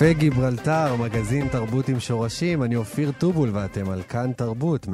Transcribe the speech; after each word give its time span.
קפה 0.00 0.12
גיברלטר, 0.12 0.96
מגזין 0.96 1.48
תרבות 1.48 1.88
עם 1.88 2.00
שורשים, 2.00 2.62
אני 2.62 2.76
אופיר 2.76 3.12
טובול 3.18 3.50
ואתם 3.52 3.90
על 3.90 4.02
כאן 4.02 4.32
תרבות, 4.32 4.86
104.9 4.86 4.90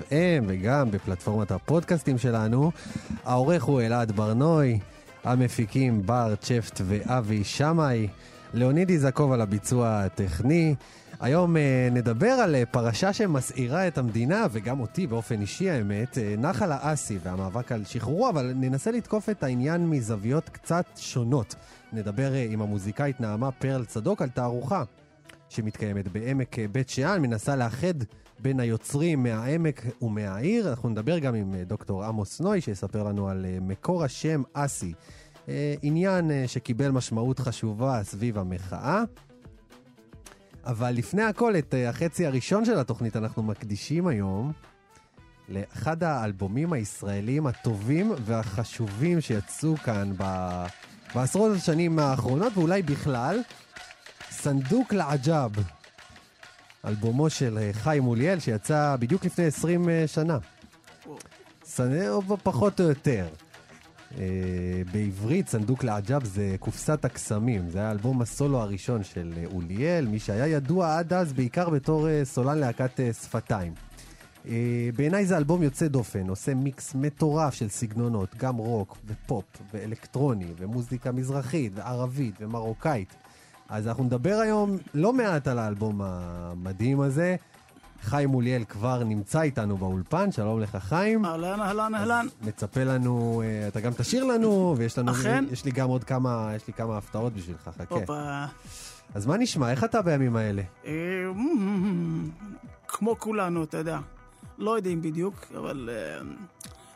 FM 0.00 0.44
וגם 0.46 0.90
בפלטפורמת 0.90 1.50
הפודקאסטים 1.50 2.18
שלנו. 2.18 2.70
העורך 3.24 3.62
הוא 3.62 3.80
אלעד 3.80 4.12
ברנוי, 4.12 4.78
המפיקים 5.24 6.02
בר 6.06 6.34
צ'פט 6.40 6.80
ואבי 6.84 7.44
שמאי, 7.44 8.08
ליאוניד 8.54 8.90
יזקוב 8.90 9.32
על 9.32 9.40
הביצוע 9.40 10.00
הטכני. 10.04 10.74
היום 11.20 11.56
uh, 11.56 11.58
נדבר 11.92 12.30
על 12.30 12.54
uh, 12.54 12.66
פרשה 12.66 13.12
שמסעירה 13.12 13.88
את 13.88 13.98
המדינה, 13.98 14.46
וגם 14.50 14.80
אותי 14.80 15.06
באופן 15.06 15.40
אישי 15.40 15.70
האמת, 15.70 16.14
uh, 16.14 16.40
נחל 16.40 16.72
האסי 16.72 17.18
והמאבק 17.22 17.72
על 17.72 17.84
שחרורו, 17.84 18.28
אבל 18.28 18.52
ננסה 18.54 18.90
לתקוף 18.90 19.28
את 19.28 19.42
העניין 19.42 19.90
מזוויות 19.90 20.48
קצת 20.48 20.84
שונות. 20.96 21.54
נדבר 21.92 22.32
עם 22.32 22.62
המוזיקאית 22.62 23.20
נעמה 23.20 23.50
פרל 23.50 23.84
צדוק 23.84 24.22
על 24.22 24.28
תערוכה 24.28 24.84
שמתקיימת 25.48 26.08
בעמק 26.08 26.56
בית 26.72 26.88
שאן, 26.88 27.22
מנסה 27.22 27.56
לאחד 27.56 27.94
בין 28.38 28.60
היוצרים 28.60 29.22
מהעמק 29.22 29.82
ומהעיר. 30.02 30.70
אנחנו 30.70 30.88
נדבר 30.88 31.18
גם 31.18 31.34
עם 31.34 31.54
דוקטור 31.66 32.04
עמוס 32.04 32.40
נוי, 32.40 32.60
שיספר 32.60 33.02
לנו 33.02 33.28
על 33.28 33.46
מקור 33.60 34.04
השם 34.04 34.42
אסי. 34.52 34.92
עניין 35.82 36.30
שקיבל 36.46 36.90
משמעות 36.90 37.38
חשובה 37.38 38.00
סביב 38.02 38.38
המחאה. 38.38 39.04
אבל 40.64 40.90
לפני 40.90 41.22
הכל, 41.22 41.56
את 41.56 41.74
uh, 41.74 41.88
החצי 41.88 42.26
הראשון 42.26 42.64
של 42.64 42.78
התוכנית 42.78 43.16
אנחנו 43.16 43.42
מקדישים 43.42 44.06
היום 44.06 44.52
לאחד 45.48 46.02
האלבומים 46.02 46.72
הישראלים 46.72 47.46
הטובים 47.46 48.12
והחשובים 48.24 49.20
שיצאו 49.20 49.76
כאן 49.76 50.12
ב... 50.16 50.24
בעשרות 51.14 51.56
השנים 51.56 51.98
האחרונות, 51.98 52.52
ואולי 52.56 52.82
בכלל, 52.82 53.40
صندوق 54.30 54.92
العجب, 54.92 55.52
אלבומו 56.84 57.30
של 57.30 57.58
uh, 57.58 57.76
חיים 57.76 58.02
אוליאל, 58.02 58.38
שיצא 58.40 58.96
בדיוק 59.00 59.24
לפני 59.24 59.44
20 59.44 59.84
uh, 59.84 59.88
שנה. 60.06 60.38
סנ... 61.64 62.08
או 62.08 62.36
פחות 62.42 62.80
או 62.80 62.84
יותר. 62.84 63.26
Uh, 64.12 64.18
בעברית, 64.92 65.48
صندوق 65.48 65.84
العجب 65.84 66.24
זה 66.24 66.56
קופסת 66.58 67.04
הקסמים. 67.04 67.70
זה 67.70 67.78
היה 67.78 67.90
אלבום 67.90 68.22
הסולו 68.22 68.58
הראשון 68.58 69.04
של 69.04 69.32
uh, 69.34 69.54
אוליאל, 69.54 70.06
מי 70.06 70.18
שהיה 70.18 70.46
ידוע 70.46 70.98
עד 70.98 71.12
אז 71.12 71.32
בעיקר 71.32 71.70
בתור 71.70 72.06
uh, 72.06 72.24
סולן 72.24 72.58
להקת 72.58 73.00
שפתיים. 73.22 73.72
בעיניי 74.96 75.26
זה 75.26 75.36
אלבום 75.36 75.62
יוצא 75.62 75.88
דופן, 75.88 76.28
עושה 76.28 76.54
מיקס 76.54 76.94
מטורף 76.94 77.54
של 77.54 77.68
סגנונות, 77.68 78.36
גם 78.36 78.56
רוק 78.56 78.98
ופופ 79.06 79.44
ואלקטרוני 79.74 80.46
ומוזיקה 80.58 81.12
מזרחית 81.12 81.72
וערבית 81.74 82.34
ומרוקאית. 82.40 83.14
אז 83.68 83.88
אנחנו 83.88 84.04
נדבר 84.04 84.34
היום 84.34 84.76
לא 84.94 85.12
מעט 85.12 85.48
על 85.48 85.58
האלבום 85.58 86.00
המדהים 86.02 87.00
הזה. 87.00 87.36
חיים 88.02 88.28
מוליאל 88.28 88.64
כבר 88.64 89.04
נמצא 89.04 89.40
איתנו 89.42 89.76
באולפן, 89.76 90.32
שלום 90.32 90.60
לך 90.60 90.76
חיים. 90.76 91.24
אהלן, 91.24 91.60
אהלן, 91.60 91.94
אהלן. 91.94 92.26
מצפה 92.42 92.84
לנו, 92.84 93.42
אה, 93.44 93.68
אתה 93.68 93.80
גם 93.80 93.92
תשאיר 93.92 94.24
לנו, 94.24 94.74
ויש 94.78 94.98
לנו, 94.98 95.12
אכן. 95.12 95.44
יש 95.52 95.64
לי 95.64 95.70
גם 95.70 95.88
עוד 95.88 96.04
כמה, 96.04 96.50
יש 96.56 96.66
לי 96.66 96.72
כמה 96.72 96.98
הפתעות 96.98 97.32
בשבילך, 97.32 97.70
חכה. 97.78 97.94
הופה. 97.94 98.44
אז 99.14 99.26
מה 99.26 99.36
נשמע, 99.36 99.70
איך 99.70 99.84
אתה 99.84 100.02
בימים 100.02 100.36
האלה? 100.36 100.62
אה, 100.86 100.92
כמו 102.88 103.18
כולנו, 103.18 103.64
אתה 103.64 103.76
יודע. 103.78 103.98
לא 104.58 104.76
יודעים 104.76 105.02
בדיוק, 105.02 105.34
אבל 105.58 105.90
אה, 105.92 106.22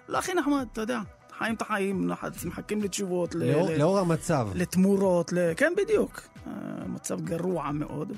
לא 0.08 0.18
הכי 0.18 0.34
נחמד, 0.34 0.66
אתה 0.72 0.80
יודע. 0.80 1.00
חיים 1.38 1.54
את 1.54 1.62
החיים, 1.62 2.10
מחכים 2.46 2.82
לתשובות, 2.82 3.34
לאור, 3.34 3.70
ל- 3.70 3.76
לאור 3.78 3.98
המצב. 3.98 4.48
לתמורות, 4.54 5.32
ל- 5.32 5.52
כן, 5.56 5.72
בדיוק. 5.76 6.20
מצב 6.86 7.20
גרוע 7.20 7.70
מאוד, 7.72 8.12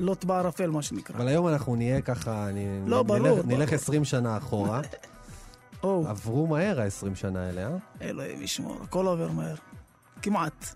ולוט 0.00 0.24
בערפל, 0.24 0.70
מה 0.70 0.82
שנקרא. 0.82 1.16
אבל 1.16 1.28
היום 1.28 1.48
אנחנו 1.48 1.76
נהיה 1.76 2.00
ככה, 2.00 2.48
אני, 2.48 2.66
לא, 2.86 3.04
נלך, 3.08 3.22
ברור, 3.22 3.40
נלך 3.44 3.68
ברור. 3.68 3.74
20 3.74 4.04
שנה 4.04 4.36
אחורה. 4.36 4.80
או, 5.82 6.04
עברו 6.08 6.46
מהר 6.46 6.80
ה-20 6.80 7.14
שנה 7.14 7.46
האלה, 7.46 7.66
אה? 7.66 7.76
אלוהים 8.02 8.42
ישמור, 8.42 8.78
הכל 8.82 9.06
עובר 9.06 9.32
מהר. 9.32 9.54
כמעט. 10.22 10.74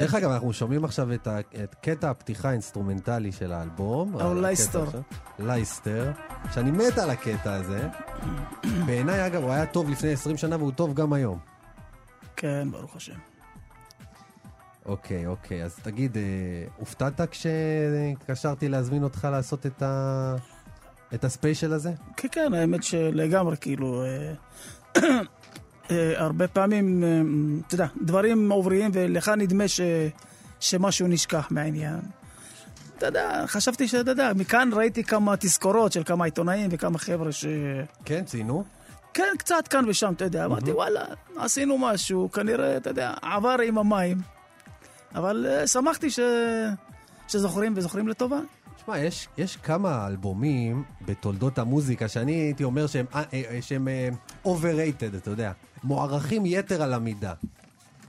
דרך 0.00 0.14
אגב, 0.14 0.30
אנחנו 0.34 0.52
שומעים 0.52 0.84
עכשיו 0.84 1.14
את, 1.14 1.26
ה, 1.26 1.40
את 1.40 1.74
קטע 1.82 2.10
הפתיחה 2.10 2.48
האינסטרומנטלי 2.48 3.32
של 3.32 3.52
האלבום. 3.52 4.14
או, 4.14 4.34
לייסטר. 4.34 4.84
לייסטר, 5.38 6.12
שאני 6.54 6.70
מת 6.70 6.98
על 6.98 7.10
הקטע 7.10 7.54
הזה. 7.54 7.88
בעיניי, 8.86 9.26
אגב, 9.26 9.42
הוא 9.42 9.52
היה 9.52 9.66
טוב 9.66 9.90
לפני 9.90 10.12
20 10.12 10.36
שנה 10.36 10.56
והוא 10.56 10.72
טוב 10.72 10.94
גם 10.94 11.12
היום. 11.12 11.38
כן, 12.36 12.68
ברוך 12.70 12.96
השם. 12.96 13.31
אוקיי, 14.86 15.26
אוקיי, 15.26 15.64
אז 15.64 15.76
תגיד, 15.82 16.16
אה, 16.16 16.22
הופתעת 16.76 17.20
כשהתקשרתי 17.30 18.68
להזמין 18.68 19.02
אותך 19.02 19.28
לעשות 19.30 19.66
את, 19.66 19.82
ה... 19.82 20.34
את 21.14 21.24
הספיישל 21.24 21.72
הזה? 21.72 21.92
כן, 22.16 22.28
כן, 22.32 22.54
האמת 22.54 22.82
שלגמרי, 22.82 23.56
כאילו, 23.60 24.04
אה, 24.04 24.32
אה, 25.90 26.12
הרבה 26.16 26.48
פעמים, 26.48 27.04
אה, 27.04 27.20
אתה 27.66 27.74
יודע, 27.74 27.86
דברים 28.02 28.52
עוברים 28.52 28.90
ולך 28.94 29.28
נדמה 29.28 29.68
ש, 29.68 29.80
שמשהו 30.60 31.08
נשכח 31.08 31.48
מהעניין. 31.50 32.00
אתה 32.98 33.06
יודע, 33.06 33.44
חשבתי 33.46 33.88
שאתה 33.88 34.10
יודע, 34.10 34.32
מכאן 34.36 34.70
ראיתי 34.72 35.04
כמה 35.04 35.36
תזכורות 35.36 35.92
של 35.92 36.04
כמה 36.04 36.24
עיתונאים 36.24 36.68
וכמה 36.72 36.98
חבר'ה 36.98 37.32
ש... 37.32 37.46
כן, 38.04 38.24
ציינו. 38.24 38.64
כן, 39.14 39.34
קצת 39.38 39.68
כאן 39.68 39.84
ושם, 39.88 40.12
אתה 40.16 40.24
יודע. 40.24 40.44
אמרתי, 40.44 40.72
וואלה, 40.72 41.04
עשינו 41.36 41.78
משהו, 41.78 42.30
כנראה, 42.32 42.76
אתה 42.76 42.90
יודע, 42.90 43.14
עבר 43.22 43.56
עם 43.64 43.78
המים. 43.78 44.18
אבל 45.14 45.46
אה, 45.48 45.66
שמחתי 45.66 46.10
ש... 46.10 46.20
שזוכרים 47.28 47.72
וזוכרים 47.76 48.08
לטובה. 48.08 48.40
שמע, 48.84 48.98
יש, 48.98 49.28
יש 49.38 49.56
כמה 49.56 50.06
אלבומים 50.06 50.84
בתולדות 51.06 51.58
המוזיקה 51.58 52.08
שאני 52.08 52.32
הייתי 52.32 52.64
אומר 52.64 52.86
שהם, 52.86 53.06
אה, 53.14 53.22
אה, 53.32 53.58
שהם 53.60 53.88
overrated, 54.44 55.16
אתה 55.16 55.30
יודע. 55.30 55.52
מוערכים 55.84 56.46
יתר 56.46 56.82
על 56.82 56.92
המידה. 56.94 57.32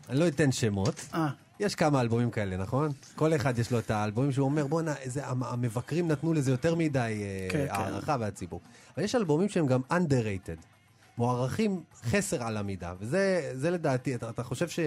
אני 0.10 0.20
לא 0.20 0.28
אתן 0.28 0.52
שמות. 0.52 1.06
אה, 1.14 1.30
יש 1.60 1.76
כמה 1.76 2.02
אלבומים 2.02 2.32
כאלה, 2.32 2.58
נכון? 2.58 2.92
כל 3.16 3.36
אחד 3.36 3.60
יש 3.60 3.72
לו 3.72 3.80
את 3.80 3.92
האלבומים 3.92 4.32
שהוא 4.32 4.46
אומר, 4.46 4.68
בואנה, 4.68 4.94
המבקרים 5.26 6.08
נתנו 6.08 6.34
לזה 6.34 6.52
יותר 6.52 6.76
מדי 6.76 7.24
כן, 7.50 7.58
כן. 7.58 7.66
הערכה 7.70 8.18
והציבור. 8.20 8.62
אבל 8.98 9.04
יש 9.04 9.16
אלבומים 9.16 9.50
שהם 9.50 9.68
גם 9.68 9.82
underrated. 9.92 10.73
מוערכים 11.18 11.84
חסר 12.04 12.44
על 12.44 12.58
המידה, 12.58 12.94
וזה 13.00 13.52
זה 13.54 13.72
לדעתי, 13.72 14.16
אתה, 14.16 14.30
אתה 14.30 14.44
חושב 14.44 14.68
ש, 14.70 14.80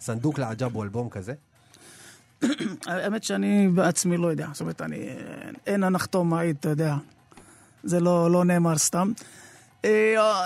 שסנדוק 0.00 0.38
לעג'אב 0.38 0.74
הוא 0.74 0.84
אלבום 0.84 1.08
כזה? 1.08 1.34
האמת 2.86 3.24
שאני 3.24 3.68
בעצמי 3.68 4.16
לא 4.16 4.26
יודע. 4.26 4.48
זאת 4.52 4.60
אומרת, 4.60 4.82
אני... 4.82 5.08
אין 5.66 5.82
הנחתום 5.82 6.30
מעיד, 6.30 6.56
אתה 6.60 6.68
יודע. 6.68 6.94
זה 7.84 8.00
לא, 8.00 8.30
לא 8.30 8.44
נאמר 8.44 8.78
סתם. 8.78 9.12
אה, 9.84 10.44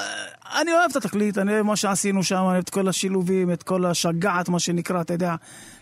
אני 0.61 0.73
אוהב 0.73 0.91
את 0.91 0.97
התקליט, 0.97 1.39
אני 1.39 1.53
אוהב 1.53 1.67
מה 1.67 1.77
שעשינו 1.77 2.23
שם, 2.23 2.37
אני 2.37 2.45
אוהב 2.45 2.63
את 2.63 2.71
כל 2.71 2.89
השילובים, 2.89 3.53
את 3.53 3.63
כל 3.63 3.87
השגעת, 3.87 4.49
מה 4.49 4.59
שנקרא, 4.59 5.01
אתה 5.01 5.15
יודע. 5.15 5.35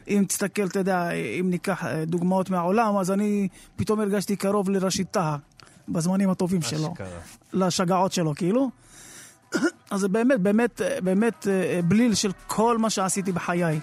אם 0.08 0.24
תסתכל, 0.28 0.66
אתה 0.66 0.78
יודע, 0.78 1.10
אם 1.10 1.50
ניקח 1.50 1.84
אה, 1.84 2.04
דוגמאות 2.04 2.50
מהעולם, 2.50 2.96
אז 2.96 3.10
אני 3.10 3.48
פתאום 3.76 4.00
הרגשתי 4.00 4.36
קרוב 4.36 4.70
לראשית 4.70 5.10
טהא, 5.10 5.36
בזמנים 5.88 6.30
הטובים 6.30 6.62
שלו. 6.62 6.92
אשכרה. 6.92 7.18
לשגעות 7.52 8.12
שלו, 8.12 8.34
כאילו. 8.34 8.70
אז 9.90 10.00
זה 10.00 10.08
באמת, 10.08 10.40
באמת, 10.40 10.80
באמת 11.02 11.46
אה, 11.48 11.80
בליל 11.88 12.14
של 12.14 12.30
כל 12.46 12.78
מה 12.78 12.90
שעשיתי 12.90 13.32
בחיי. 13.32 13.80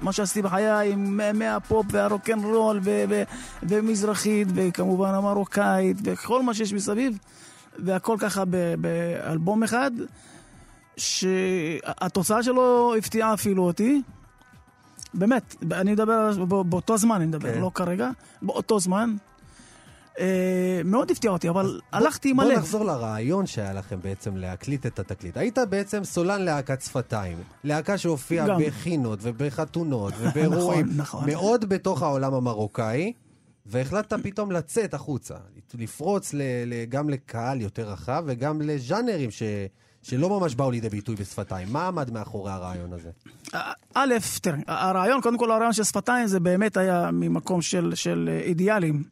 מה 0.00 0.12
שעשיתי 0.12 0.42
בחיי 0.42 0.92
עם 0.92 1.20
מהפופ 1.38 1.86
והרוקנרול 1.90 2.80
ו- 2.84 3.04
ו- 3.08 3.22
ומזרחית 3.62 4.48
וכמובן 4.54 5.14
המרוקאית 5.14 5.96
וכל 6.04 6.42
מה 6.42 6.54
שיש 6.54 6.72
מסביב 6.72 7.18
והכל 7.78 8.16
ככה 8.20 8.44
ב- 8.50 8.74
באלבום 8.78 9.62
אחד 9.62 9.90
שהתוצאה 10.96 12.42
שלו 12.42 12.94
הפתיעה 12.98 13.34
אפילו 13.34 13.62
אותי 13.62 14.02
באמת, 15.14 15.56
אני 15.72 15.92
מדבר 15.92 16.30
באותו 16.62 16.96
זמן, 16.96 17.16
אני 17.16 17.26
מדבר, 17.26 17.52
כן. 17.54 17.60
לא 17.60 17.70
כרגע, 17.74 18.10
באותו 18.42 18.80
זמן. 18.80 19.16
אה, 20.18 20.80
מאוד 20.84 21.10
הפתיע 21.10 21.30
אותי, 21.30 21.48
אבל 21.48 21.80
הלכתי 21.92 22.30
עם 22.30 22.36
בוא 22.36 22.44
הלב. 22.44 22.58
נחזור 22.58 22.84
לרעיון 22.84 23.46
שהיה 23.46 23.72
לכם 23.72 23.98
בעצם 24.02 24.36
להקליט 24.36 24.86
את 24.86 24.98
התקליט. 24.98 25.36
היית 25.36 25.58
בעצם 25.70 26.04
סולן 26.04 26.42
להקת 26.42 26.82
שפתיים. 26.82 27.38
להקה 27.64 27.98
שהופיעה. 27.98 28.46
בחינות 28.66 29.18
ובחתונות 29.22 30.14
ובאירועים. 30.20 30.86
נכון, 30.86 30.96
נכון. 30.96 31.30
מאוד 31.30 31.68
בתוך 31.68 32.02
העולם 32.02 32.34
המרוקאי, 32.34 33.12
והחלטת 33.66 34.16
פתאום 34.22 34.52
לצאת 34.52 34.94
החוצה. 34.94 35.34
לפרוץ 35.74 36.34
ל, 36.34 36.42
ל, 36.66 36.84
גם 36.84 37.10
לקהל 37.10 37.60
יותר 37.60 37.88
רחב 37.88 38.24
וגם 38.26 38.62
לז'אנרים 38.62 39.30
ש, 39.30 39.42
שלא 40.02 40.40
ממש 40.40 40.54
באו 40.54 40.70
לידי 40.70 40.88
ביטוי 40.88 41.16
בשפתיים. 41.16 41.68
מה 41.72 41.86
עמד 41.86 42.10
מאחורי 42.10 42.52
הרעיון 42.52 42.92
הזה? 42.92 43.10
א', 43.94 44.14
תראה, 44.42 44.58
הרעיון, 44.66 45.20
קודם 45.20 45.38
כל 45.38 45.50
הרעיון 45.50 45.72
של 45.72 45.84
שפתיים 45.84 46.26
זה 46.26 46.40
באמת 46.40 46.76
היה 46.76 47.10
ממקום 47.12 47.62
של, 47.62 47.92
של 47.94 48.40
אידיאלים. 48.42 49.02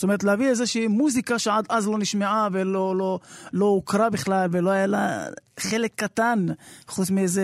זאת 0.00 0.02
אומרת, 0.02 0.24
להביא 0.24 0.48
איזושהי 0.48 0.86
מוזיקה 0.86 1.38
שעד 1.38 1.66
אז 1.68 1.88
לא 1.88 1.98
נשמעה 1.98 2.48
ולא 2.52 2.96
לא, 2.96 3.18
לא 3.52 3.66
הוכרה 3.66 4.10
בכלל, 4.10 4.48
ולא 4.52 4.70
היה 4.70 4.86
לה 4.86 5.26
חלק 5.60 5.92
קטן, 5.96 6.46
חוץ 6.88 7.10
מאיזה 7.10 7.42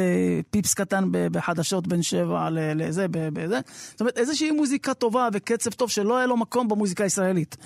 פיפס 0.50 0.74
קטן 0.74 1.04
בחדשות 1.10 1.86
בין 1.86 2.02
שבע 2.02 2.48
לזה, 2.50 3.06
בזה. 3.10 3.60
זאת 3.90 4.00
אומרת, 4.00 4.18
איזושהי 4.18 4.50
מוזיקה 4.50 4.94
טובה 4.94 5.28
וקצב 5.32 5.70
טוב 5.70 5.90
שלא 5.90 6.16
היה 6.16 6.26
לו 6.26 6.36
מקום 6.36 6.68
במוזיקה 6.68 7.04
הישראלית. 7.04 7.56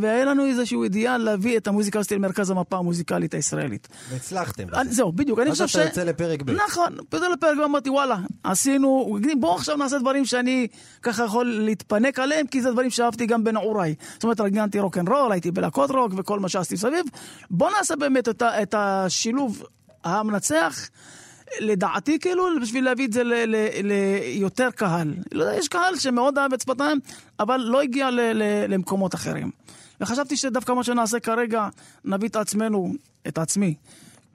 והיה 0.00 0.24
לנו 0.24 0.46
איזשהו 0.46 0.82
אידיאל 0.84 1.16
להביא 1.18 1.56
את 1.56 1.66
המוזיקה 1.66 1.98
הזאת 1.98 2.12
למרכז 2.12 2.50
המפה 2.50 2.76
המוזיקלית 2.76 3.34
הישראלית. 3.34 3.88
והצלחתם. 4.10 4.64
אני- 4.74 4.92
זהו, 4.92 5.12
בדיוק, 5.12 5.38
אני 5.38 5.50
אז 5.50 5.52
חושב 5.52 5.66
ש... 5.68 5.76
אתה 5.76 5.84
יוצא 5.84 6.04
לפרק 6.04 6.42
ב'. 6.42 6.50
נכון, 6.50 6.92
יוצא 7.12 7.28
לפרק 7.28 7.58
ב', 7.58 7.60
אמרתי, 7.60 7.90
וואלה, 7.90 8.16
עשינו, 8.44 9.18
בואו 9.40 9.54
עכשיו 9.54 9.76
נעשה 9.76 9.98
דברים 9.98 10.24
שאני 10.24 10.66
ככה 11.02 11.24
יכול 11.24 11.46
להתפנק 11.46 12.18
עליהם, 12.18 12.46
כי 12.46 12.62
זה 12.62 12.70
דברים 12.70 12.90
שאהבתי 12.90 13.26
גם 13.26 13.44
בנעוריי. 13.44 13.94
זאת 14.14 14.22
אומרת, 14.24 14.40
רגנתי 14.40 14.80
רוקנרול, 14.80 15.32
הייתי 15.32 15.50
בלהקות 15.50 15.90
רוק 15.90 16.12
וכל 16.16 16.40
מה 16.40 16.48
שעשיתי 16.48 16.74
מסביב. 16.74 17.04
בואו 17.50 17.70
נעשה 17.78 17.96
באמת 17.96 18.28
את 18.42 18.74
השילוב 18.78 19.55
המנצח. 20.06 20.88
לדעתי, 21.60 22.18
כאילו, 22.18 22.44
בשביל 22.62 22.84
להביא 22.84 23.06
את 23.06 23.12
זה 23.12 23.22
ליותר 23.82 24.70
קהל. 24.70 25.14
לא 25.32 25.52
יש 25.52 25.68
קהל 25.68 25.96
שמאוד 25.98 26.38
אהב 26.38 26.52
את 26.52 26.60
שפתיים, 26.60 27.00
אבל 27.40 27.56
לא 27.56 27.82
הגיע 27.82 28.08
למקומות 28.68 29.14
אחרים. 29.14 29.50
וחשבתי 30.00 30.36
שדווקא 30.36 30.72
מה 30.72 30.84
שנעשה 30.84 31.20
כרגע, 31.20 31.68
נביא 32.04 32.28
את 32.28 32.36
עצמנו, 32.36 32.94
את 33.28 33.38
עצמי, 33.38 33.74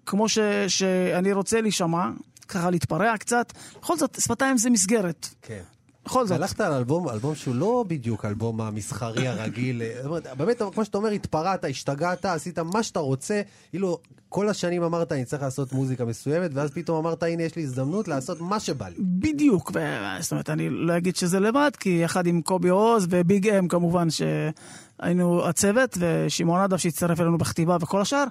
כמו 0.05 0.29
ש, 0.29 0.39
שאני 0.67 1.33
רוצה 1.33 1.61
להישמע, 1.61 2.09
ככה 2.47 2.69
להתפרע 2.69 3.17
קצת. 3.17 3.53
בכל 3.81 3.97
זאת, 3.97 4.17
שפתיים 4.21 4.57
זה 4.57 4.69
מסגרת. 4.69 5.27
כן. 5.41 5.61
בכל 6.05 6.27
זאת. 6.27 6.39
והלכת 6.39 6.59
על 6.61 6.73
אלבום, 6.73 7.09
אלבום 7.09 7.35
שהוא 7.35 7.55
לא 7.55 7.85
בדיוק 7.87 8.25
אלבום 8.25 8.61
המסחרי 8.61 9.27
הרגיל. 9.27 9.81
באמת, 10.37 10.61
כמו 10.73 10.85
שאתה 10.85 10.97
אומר, 10.97 11.09
התפרעת, 11.09 11.65
השתגעת, 11.65 12.25
עשית 12.25 12.59
מה 12.59 12.83
שאתה 12.83 12.99
רוצה. 12.99 13.41
כאילו, 13.69 13.97
כל 14.31 14.49
השנים 14.49 14.83
אמרת, 14.83 15.11
אני 15.11 15.25
צריך 15.25 15.41
לעשות 15.41 15.73
מוזיקה 15.73 16.05
מסוימת, 16.05 16.51
ואז 16.53 16.71
פתאום 16.71 16.97
אמרת, 16.97 17.23
הנה, 17.23 17.43
יש 17.43 17.55
לי 17.55 17.63
הזדמנות 17.63 18.07
לעשות 18.07 18.41
מה 18.41 18.59
שבא 18.59 18.87
לי. 18.87 18.95
בדיוק, 18.99 19.71
ו- 19.75 20.17
זאת 20.19 20.31
אומרת, 20.31 20.49
אני 20.49 20.69
לא 20.69 20.97
אגיד 20.97 21.15
שזה 21.15 21.39
לבד, 21.39 21.71
כי 21.79 21.99
יחד 22.03 22.27
עם 22.27 22.41
קובי 22.41 22.69
עוז 22.69 23.07
וביג 23.09 23.49
אם 23.49 23.67
כמובן, 23.67 24.07
שהיינו 24.09 25.47
הצוות, 25.47 25.97
ושמעון 25.99 26.59
אדב 26.61 26.77
שהצטרף 26.77 27.19
אלינו 27.19 27.37
בכתיבה 27.37 27.77
וכל 27.81 28.01
השאר. 28.01 28.23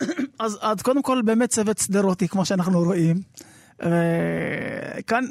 אז, 0.38 0.58
אז 0.60 0.82
קודם 0.82 1.02
כל 1.02 1.22
באמת 1.22 1.50
צוות 1.50 1.78
שדרותי, 1.78 2.28
כמו 2.28 2.44
שאנחנו 2.44 2.82
רואים. 2.82 3.16
וכאן 3.80 5.24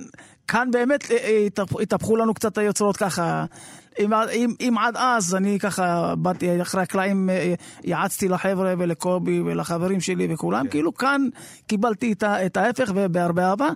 כאן 0.48 0.72
באמת 0.72 1.12
אה, 1.12 1.18
אה, 1.18 1.48
התהפ- 1.48 1.82
התהפכו 1.82 2.16
לנו 2.16 2.34
קצת 2.34 2.58
היוצרות 2.58 2.98
ככה. 2.98 3.46
אם, 4.00 4.14
אם, 4.14 4.54
אם 4.62 4.76
עד 4.78 4.98
אז 4.98 5.36
אני 5.36 5.60
ככה 5.60 6.16
באתי 6.16 6.62
אחרי 6.62 6.82
הקלעים, 6.82 7.30
אה, 7.30 7.54
יעצתי 7.84 8.28
לחבר'ה 8.28 8.74
ולקובי 8.78 9.42
ולחברים 9.42 10.02
שלי 10.02 10.34
וכולם, 10.34 10.68
כאילו 10.68 10.94
כאן 10.94 11.22
קיבלתי 11.68 12.12
את, 12.12 12.24
את 12.24 12.58
ההפך 12.58 12.92
ובהרבה 12.96 13.50
אהבה. 13.50 13.70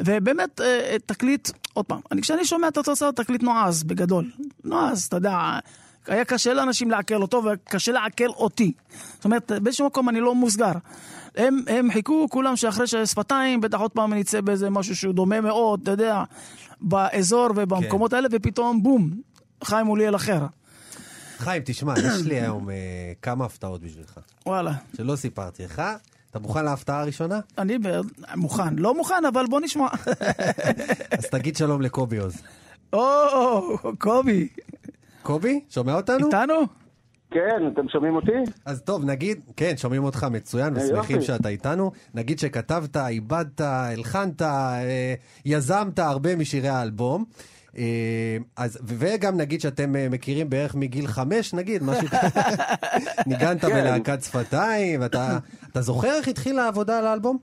ובאמת, 0.00 0.60
תקליט, 1.06 1.50
עוד 1.72 1.86
פעם, 1.86 2.00
אני, 2.12 2.22
כשאני 2.22 2.44
שומע 2.44 2.68
את 2.68 2.76
התוצאות, 2.78 3.16
תקליט 3.16 3.42
נועז 3.42 3.82
בגדול. 3.82 4.30
נועז, 4.64 5.04
אתה 5.04 5.16
יודע, 5.16 5.58
היה 6.08 6.24
קשה 6.24 6.54
לאנשים 6.54 6.90
לעכל 6.90 7.22
אותו 7.22 7.42
וקשה 7.44 7.92
לעכל 7.92 8.28
אותי. 8.28 8.72
זאת 9.14 9.24
אומרת, 9.24 9.52
באיזשהו 9.62 9.86
מקום 9.86 10.08
אני 10.08 10.20
לא 10.20 10.34
מוסגר. 10.34 10.72
הם, 11.36 11.60
הם 11.66 11.92
חיכו 11.92 12.26
כולם 12.30 12.56
שאחרי 12.56 12.86
ששפתיים, 12.86 13.60
בטח 13.60 13.80
עוד 13.80 13.90
פעם 13.90 14.14
נצא 14.14 14.40
באיזה 14.40 14.70
משהו 14.70 14.96
שהוא 14.96 15.14
דומה 15.14 15.40
מאוד, 15.40 15.80
אתה 15.82 15.90
יודע, 15.90 16.22
באזור 16.80 17.48
ובמקומות 17.56 18.12
האלה, 18.12 18.28
ופתאום 18.32 18.82
בום, 18.82 19.10
חיים 19.64 19.86
מוליאל 19.86 20.16
אחר. 20.16 20.46
חיים, 21.38 21.62
תשמע, 21.66 21.94
יש 22.06 22.22
לי 22.24 22.40
היום 22.40 22.70
אה, 22.70 22.74
כמה 23.22 23.44
הפתעות 23.44 23.80
בשבילך, 23.80 24.18
וואלה, 24.46 24.72
שלא 24.96 25.16
סיפרתי 25.16 25.64
לך. 25.64 25.82
אתה 26.30 26.38
מוכן 26.38 26.64
להפתעה 26.64 27.00
הראשונה? 27.00 27.40
אני 27.58 27.78
ב- 27.78 28.00
מוכן. 28.36 28.76
לא 28.76 28.94
מוכן, 28.94 29.24
אבל 29.32 29.46
בוא 29.46 29.60
נשמע. 29.60 29.86
אז 31.18 31.24
תגיד 31.30 31.56
שלום 31.56 31.82
לקובי 31.82 32.18
עוז. 32.18 32.36
או, 32.92 33.78
קובי, 33.98 34.48
קובי, 35.22 35.60
שומע 35.68 35.94
אותנו? 35.94 36.26
איתנו? 36.26 36.54
כן, 37.30 37.68
אתם 37.72 37.88
שומעים 37.88 38.16
אותי? 38.16 38.32
אז 38.66 38.82
טוב, 38.82 39.04
נגיד, 39.04 39.40
כן, 39.56 39.72
שומעים 39.76 40.04
אותך 40.04 40.26
מצוין 40.30 40.76
אה, 40.76 40.82
ושמחים 40.82 41.16
יופי. 41.16 41.26
שאתה 41.26 41.48
איתנו. 41.48 41.90
נגיד 42.14 42.38
שכתבת, 42.38 42.96
איבדת, 42.96 43.60
הלחנת, 43.60 44.42
אה, 44.42 45.14
יזמת 45.44 45.98
הרבה 45.98 46.36
משירי 46.36 46.68
האלבום. 46.68 47.24
אה, 47.78 48.36
אז, 48.56 48.78
וגם 48.84 49.36
נגיד 49.36 49.60
שאתם 49.60 49.96
אה, 49.96 50.06
מכירים 50.10 50.50
בערך 50.50 50.74
מגיל 50.74 51.06
חמש, 51.06 51.54
נגיד, 51.54 51.82
משהו 51.82 52.08
כזה. 52.08 52.40
ניגנת 53.26 53.60
כן. 53.60 53.68
בלהקת 53.68 54.22
שפתיים, 54.22 55.00
ואתה 55.00 55.38
אתה 55.70 55.80
זוכר 55.80 56.08
איך 56.08 56.28
התחילה 56.28 56.64
העבודה 56.64 56.98
על 56.98 57.06
האלבום? 57.06 57.38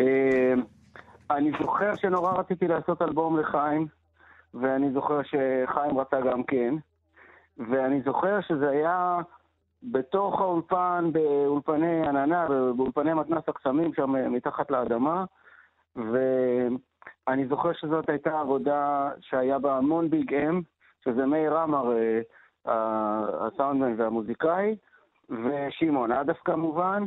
אה, 0.00 0.54
אני 1.30 1.50
זוכר 1.60 1.94
שנורא 1.94 2.32
רציתי 2.32 2.68
לעשות 2.68 3.02
אלבום 3.02 3.40
לחיים, 3.40 3.86
ואני 4.60 4.92
זוכר 4.92 5.20
שחיים 5.22 5.98
רצה 5.98 6.20
גם 6.20 6.42
כן, 6.42 6.74
ואני 7.58 8.02
זוכר 8.02 8.40
שזה 8.40 8.70
היה 8.70 9.20
בתוך 9.82 10.40
האולפן, 10.40 11.10
באולפני 11.12 12.08
עננה, 12.08 12.46
באולפני 12.76 13.14
מתנ"ס 13.14 13.48
הקסמים 13.48 13.94
שם 13.94 14.16
אה, 14.16 14.28
מתחת 14.28 14.70
לאדמה, 14.70 15.24
ואני 15.96 17.46
זוכר 17.48 17.72
שזאת 17.72 18.08
הייתה 18.08 18.40
עבודה 18.40 19.10
שהיה 19.20 19.58
בה 19.58 19.76
המון 19.76 20.10
ביג 20.10 20.34
אם, 20.34 20.60
שזה 21.04 21.26
מאיר 21.26 21.58
עמר, 21.58 21.92
אה, 21.92 22.20
הסאונדמן 23.46 24.00
והמוזיקאי, 24.00 24.76
ושמעון 25.30 26.12
עדף 26.12 26.38
כמובן, 26.44 27.02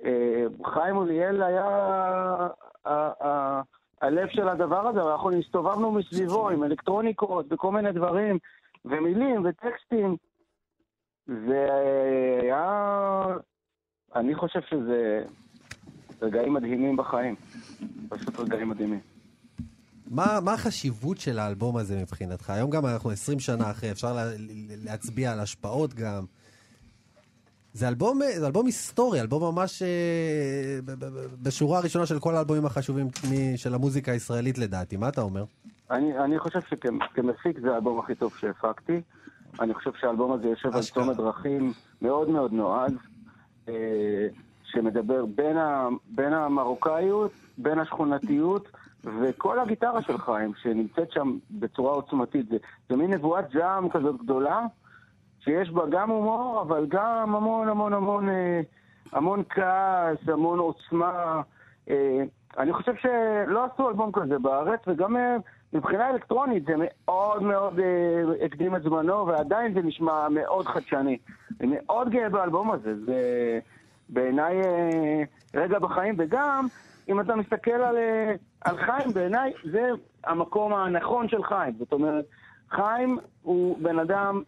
וחיים 0.00 0.96
אוליאל 0.96 1.42
היה 1.42 2.48
הלב 4.02 4.28
של 4.28 4.48
הדבר 4.48 4.88
הזה, 4.88 5.00
אנחנו 5.12 5.30
הסתובבנו 5.38 5.92
מסביבו 5.92 6.50
עם 6.50 6.64
אלקטרוניקות 6.64 7.46
וכל 7.52 7.72
מיני 7.72 7.92
דברים, 7.92 8.38
ומילים 8.84 9.44
וטקסטים. 9.44 10.16
זה 11.26 11.68
היה... 12.42 13.24
אני 14.16 14.34
חושב 14.34 14.60
שזה 14.70 15.24
רגעים 16.22 16.54
מדהימים 16.54 16.96
בחיים. 16.96 17.34
פשוט 18.08 18.40
רגעים 18.40 18.68
מדהימים. 18.68 19.00
מה, 20.10 20.38
מה 20.44 20.52
החשיבות 20.52 21.18
של 21.18 21.38
האלבום 21.38 21.76
הזה 21.76 22.02
מבחינתך? 22.02 22.50
היום 22.50 22.70
גם 22.70 22.86
אנחנו 22.86 23.10
20 23.10 23.38
שנה 23.38 23.70
אחרי, 23.70 23.90
אפשר 23.90 24.12
לה, 24.12 24.24
להצביע 24.84 25.32
על 25.32 25.40
השפעות 25.40 25.94
גם. 25.94 26.24
זה 27.76 27.88
אלבום, 27.88 28.20
זה 28.36 28.46
אלבום 28.46 28.66
היסטורי, 28.66 29.20
אלבום 29.20 29.54
ממש 29.54 29.82
אה, 29.82 29.88
בשורה 31.42 31.78
הראשונה 31.78 32.06
של 32.06 32.18
כל 32.18 32.34
האלבומים 32.36 32.66
החשובים 32.66 33.08
של 33.56 33.74
המוזיקה 33.74 34.12
הישראלית 34.12 34.58
לדעתי. 34.58 34.96
מה 34.96 35.08
אתה 35.08 35.20
אומר? 35.20 35.44
אני, 35.90 36.18
אני 36.18 36.38
חושב 36.38 36.60
שכמפיק 36.60 37.60
זה 37.60 37.72
האלבום 37.74 37.98
הכי 37.98 38.14
טוב 38.14 38.34
שהפקתי. 38.40 39.00
אני 39.60 39.74
חושב 39.74 39.90
שהאלבום 40.00 40.32
הזה 40.32 40.46
יושב 40.46 40.76
על. 40.76 40.82
צומת 40.82 41.16
דרכים 41.16 41.72
מאוד 42.02 42.28
מאוד 42.28 42.52
נועז, 42.52 42.92
אה, 43.68 43.74
שמדבר 44.64 45.26
בין, 45.26 45.56
ה, 45.56 45.88
בין 46.10 46.32
המרוקאיות, 46.32 47.32
בין 47.58 47.78
השכונתיות, 47.78 48.68
וכל 49.20 49.58
הגיטרה 49.58 50.02
של 50.02 50.18
חיים, 50.18 50.52
שנמצאת 50.62 51.12
שם 51.12 51.38
בצורה 51.50 51.92
עוצמתית. 51.92 52.48
זה, 52.48 52.56
זה 52.90 52.96
מין 52.96 53.10
נבואת 53.14 53.44
זעם 53.52 53.88
כזאת 53.88 54.22
גדולה, 54.22 54.60
שיש 55.46 55.70
בה 55.70 55.82
גם 55.90 56.10
הומור, 56.10 56.62
אבל 56.62 56.86
גם 56.88 57.34
המון 57.34 57.68
המון 57.68 57.92
המון, 57.92 58.28
אה, 58.28 58.60
המון 59.12 59.42
כעס, 59.50 60.28
המון 60.28 60.58
עוצמה. 60.58 61.42
אה, 61.90 62.22
אני 62.58 62.72
חושב 62.72 62.92
שלא 62.96 63.64
עשו 63.64 63.88
אלבום 63.88 64.12
כזה 64.12 64.38
בארץ, 64.38 64.80
וגם 64.86 65.16
אה, 65.16 65.36
מבחינה 65.72 66.10
אלקטרונית 66.10 66.64
זה 66.66 66.74
מאוד 66.78 67.42
מאוד 67.42 67.80
הקדים 68.44 68.76
את 68.76 68.82
זמנו, 68.82 69.26
ועדיין 69.26 69.74
זה 69.74 69.82
נשמע 69.82 70.28
מאוד 70.28 70.66
חדשני. 70.66 71.18
אני 71.60 71.76
מאוד 71.76 72.10
גאה 72.10 72.28
באלבום 72.28 72.70
הזה, 72.70 73.04
זה 73.04 73.20
בעיניי 74.08 74.56
רגע 75.54 75.78
בחיים, 75.78 76.14
וגם 76.18 76.66
אם 77.08 77.20
אתה 77.20 77.36
מסתכל 77.36 77.70
על, 77.70 77.96
על 78.64 78.76
חיים, 78.76 79.12
בעיניי 79.14 79.52
זה 79.72 79.90
המקום 80.24 80.74
הנכון 80.74 81.28
של 81.28 81.42
חיים. 81.42 81.74
זאת 81.78 81.92
אומרת, 81.92 82.24
חיים 82.70 83.18
הוא 83.42 83.78
בן 83.82 83.98
אדם 83.98 84.42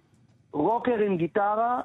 רוקר 0.52 0.98
עם 0.98 1.16
גיטרה, 1.16 1.80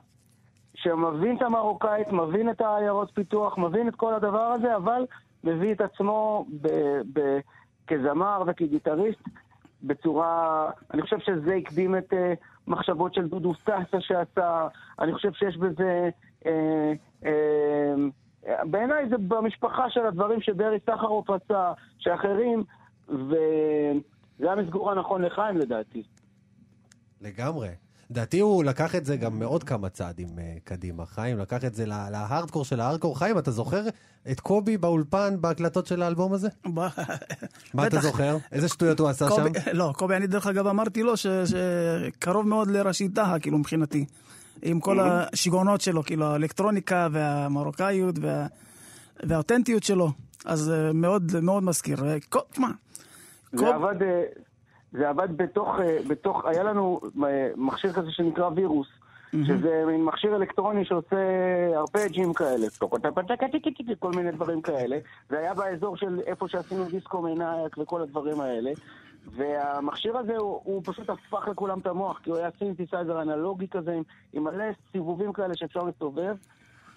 שמבין 0.75 1.37
את 1.37 1.41
המרוקאית, 1.41 2.11
מבין 2.11 2.49
את 2.49 2.61
העיירות 2.61 3.11
פיתוח, 3.13 3.57
מבין 3.57 3.87
את 3.87 3.95
כל 3.95 4.13
הדבר 4.13 4.39
הזה, 4.39 4.75
אבל 4.75 5.05
מביא 5.43 5.73
את 5.73 5.81
עצמו 5.81 6.45
ב- 6.61 7.01
ב- 7.13 7.39
כזמר 7.87 8.43
וכגיטריסט 8.47 9.19
בצורה... 9.83 10.69
אני 10.93 11.01
חושב 11.01 11.19
שזה 11.19 11.55
הקדים 11.55 11.97
את 11.97 12.13
uh, 12.13 12.15
מחשבות 12.67 13.13
של 13.13 13.27
דודו 13.27 13.53
סטסה 13.53 14.01
שעשה, 14.01 14.67
אני 14.99 15.13
חושב 15.13 15.33
שיש 15.33 15.57
בזה... 15.57 16.09
Uh, 16.43 16.47
uh, 17.23 17.27
בעיניי 18.63 19.09
זה 19.09 19.17
במשפחה 19.17 19.89
של 19.89 20.05
הדברים 20.05 20.41
שברי 20.41 20.77
סחרוף 20.85 21.29
עשה, 21.29 21.73
שאחרים, 21.99 22.63
וזה 23.09 24.51
המסגור 24.51 24.91
הנכון 24.91 25.21
לחיים 25.21 25.57
לדעתי. 25.57 26.03
לגמרי. 27.21 27.69
לדעתי 28.09 28.39
הוא 28.39 28.63
לקח 28.63 28.95
את 28.95 29.05
זה 29.05 29.17
גם 29.17 29.39
מאוד 29.39 29.63
כמה 29.63 29.89
צעדים 29.89 30.27
uh, 30.27 30.31
קדימה. 30.63 31.05
חיים 31.05 31.39
לקח 31.39 31.65
את 31.65 31.73
זה 31.75 31.85
לה, 31.85 32.09
להארדקור 32.09 32.65
של 32.65 32.79
ההארדקור. 32.79 33.19
חיים, 33.19 33.37
אתה 33.37 33.51
זוכר 33.51 33.83
את 34.31 34.39
קובי 34.39 34.77
באולפן 34.77 35.41
בהקלטות 35.41 35.87
של 35.87 36.01
האלבום 36.01 36.33
הזה? 36.33 36.47
מה 37.73 37.87
אתה. 37.87 38.01
זוכר? 38.01 38.37
איזה 38.51 38.67
שטויות 38.67 38.99
הוא 38.99 39.09
עשה 39.09 39.27
שם? 39.35 39.43
לא, 39.73 39.93
קובי, 39.97 40.15
אני 40.15 40.27
דרך 40.27 40.47
אגב 40.47 40.67
אמרתי 40.67 41.03
לו 41.03 41.17
ש- 41.17 41.27
שקרוב 41.27 42.47
מאוד 42.47 42.71
לראשית 42.71 43.13
דהה, 43.13 43.39
כאילו, 43.39 43.57
מבחינתי. 43.57 44.05
עם 44.61 44.79
כל 44.79 44.99
השיגעונות 44.99 45.81
שלו, 45.81 46.03
כאילו, 46.03 46.25
האלקטרוניקה 46.25 47.07
והמרוקאיות 47.11 48.15
וה... 48.21 48.47
והאותנטיות 49.23 49.83
שלו. 49.83 50.11
אז 50.45 50.69
אה, 50.71 50.93
מאוד 50.93 51.31
מאוד 51.41 51.63
מזכיר. 51.63 52.05
אה, 52.05 52.17
תשמע, 52.51 52.67
זה 53.51 53.57
קוב- 53.57 53.67
עבד, 53.67 54.01
אה, 54.01 54.21
זה 54.93 55.09
עבד 55.09 55.37
בתוך, 55.37 55.67
אה, 55.79 55.97
בתוך, 56.07 56.45
היה 56.45 56.63
לנו 56.63 56.99
אה, 57.25 57.49
מכשיר 57.55 57.93
כזה 57.93 58.11
שנקרא 58.11 58.49
וירוס, 58.55 58.87
שזה 59.47 59.83
מין 59.87 60.05
מכשיר 60.05 60.35
אלקטרוני 60.35 60.85
שעושה 60.85 61.17
ארפג'ים 61.75 62.33
כאלה, 62.33 62.67
כל 63.99 64.11
מיני 64.11 64.31
דברים 64.31 64.61
כאלה. 64.61 64.97
זה 65.29 65.39
היה 65.39 65.53
באזור 65.53 65.97
של 65.97 66.19
איפה 66.25 66.47
שעשינו 66.47 66.85
דיסקו 66.85 67.21
מנאייק 67.21 67.77
וכל 67.77 68.01
הדברים 68.01 68.41
האלה. 68.41 68.71
והמכשיר 69.35 70.17
הזה 70.17 70.37
הוא, 70.37 70.61
הוא 70.63 70.81
פשוט 70.85 71.09
הפך 71.09 71.47
לכולם 71.47 71.79
את 71.79 71.87
המוח, 71.87 72.19
כי 72.23 72.29
הוא 72.29 72.37
היה 72.37 72.49
סינתסייזר 72.59 73.21
אנלוגי 73.21 73.67
כזה, 73.67 73.91
עם, 73.91 74.03
עם 74.33 74.43
מלא 74.43 74.65
סיבובים 74.91 75.33
כאלה 75.33 75.53
שאפשר 75.55 75.79
לסובב, 75.83 76.35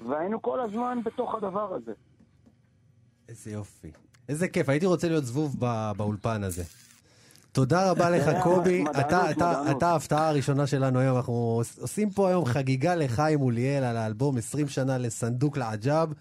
והיינו 0.07 0.43
כל 0.43 0.61
הזמן 0.61 0.99
בתוך 1.05 1.35
הדבר 1.35 1.75
הזה. 1.75 1.93
איזה 3.29 3.51
יופי. 3.51 3.93
איזה 4.29 4.49
כיף, 4.49 4.69
הייתי 4.69 4.87
רוצה 4.87 5.09
להיות 5.09 5.25
זבוב 5.25 5.61
בא, 5.61 5.93
באולפן 5.97 6.43
הזה. 6.45 6.63
תודה 7.57 7.91
רבה 7.91 8.11
לך, 8.11 8.31
קובי. 8.43 8.85
אתה, 8.91 9.01
אתה, 9.01 9.31
מדענות. 9.37 9.77
אתה 9.77 9.89
ההפתעה 9.89 10.29
הראשונה 10.29 10.67
שלנו 10.67 11.01
היום. 11.01 11.17
אנחנו 11.17 11.63
עושים 11.81 12.11
פה 12.11 12.29
היום 12.29 12.45
חגיגה 12.45 12.95
לחיים 12.95 13.39
מוליאל 13.39 13.85
על 13.85 13.97
האלבום 13.97 14.37
20 14.37 14.69
שנה 14.69 14.99
לסנדוק 14.99 15.57
לעג'אב. 15.57 16.13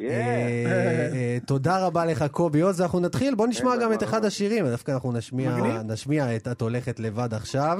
אה, 0.00 0.06
אה, 0.06 1.38
תודה 1.46 1.86
רבה 1.86 2.04
לך, 2.04 2.24
קובי 2.30 2.60
עוז. 2.60 2.80
אנחנו 2.80 3.00
נתחיל, 3.00 3.34
בוא 3.34 3.46
נשמע 3.46 3.76
גם 3.76 3.92
את. 3.92 4.02
אחד 4.02 4.24
השירים. 4.24 4.68
דווקא 4.68 4.92
אנחנו 4.92 5.12
נשמיע, 5.12 6.36
את 6.36 6.48
את 6.48 6.60
הולכת 6.60 7.00
לבד 7.00 7.34
עכשיו. 7.34 7.78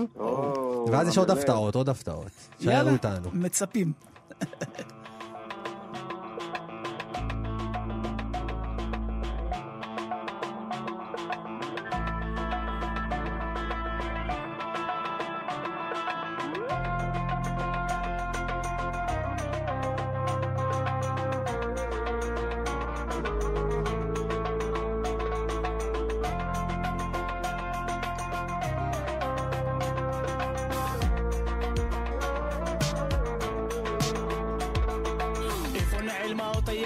ואז 0.93 1.09
יש 1.09 1.19
עוד. 1.19 1.31
הפתעות, 1.31 1.75
עוד 1.75 1.89
הפתעות. 1.89 2.31
איתנו. 2.93 3.29
מצפים. 3.33 3.93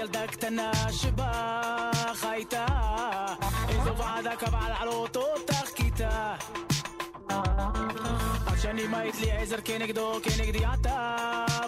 ילדה 0.05 0.27
קטנה 0.27 0.71
שבה 0.91 1.91
חייתה? 2.13 2.65
איזו 3.69 3.97
ועדה 3.97 4.35
קבעה 4.35 4.69
לעלות 4.69 5.15
אותך 5.15 5.69
כיתה? 5.75 6.35
עד 8.45 8.59
שנים 8.61 8.95
היית 8.95 9.19
לי 9.19 9.31
עזר 9.31 9.61
כנגדו, 9.65 10.19
כנגדי 10.23 10.65
אתה 10.73 11.15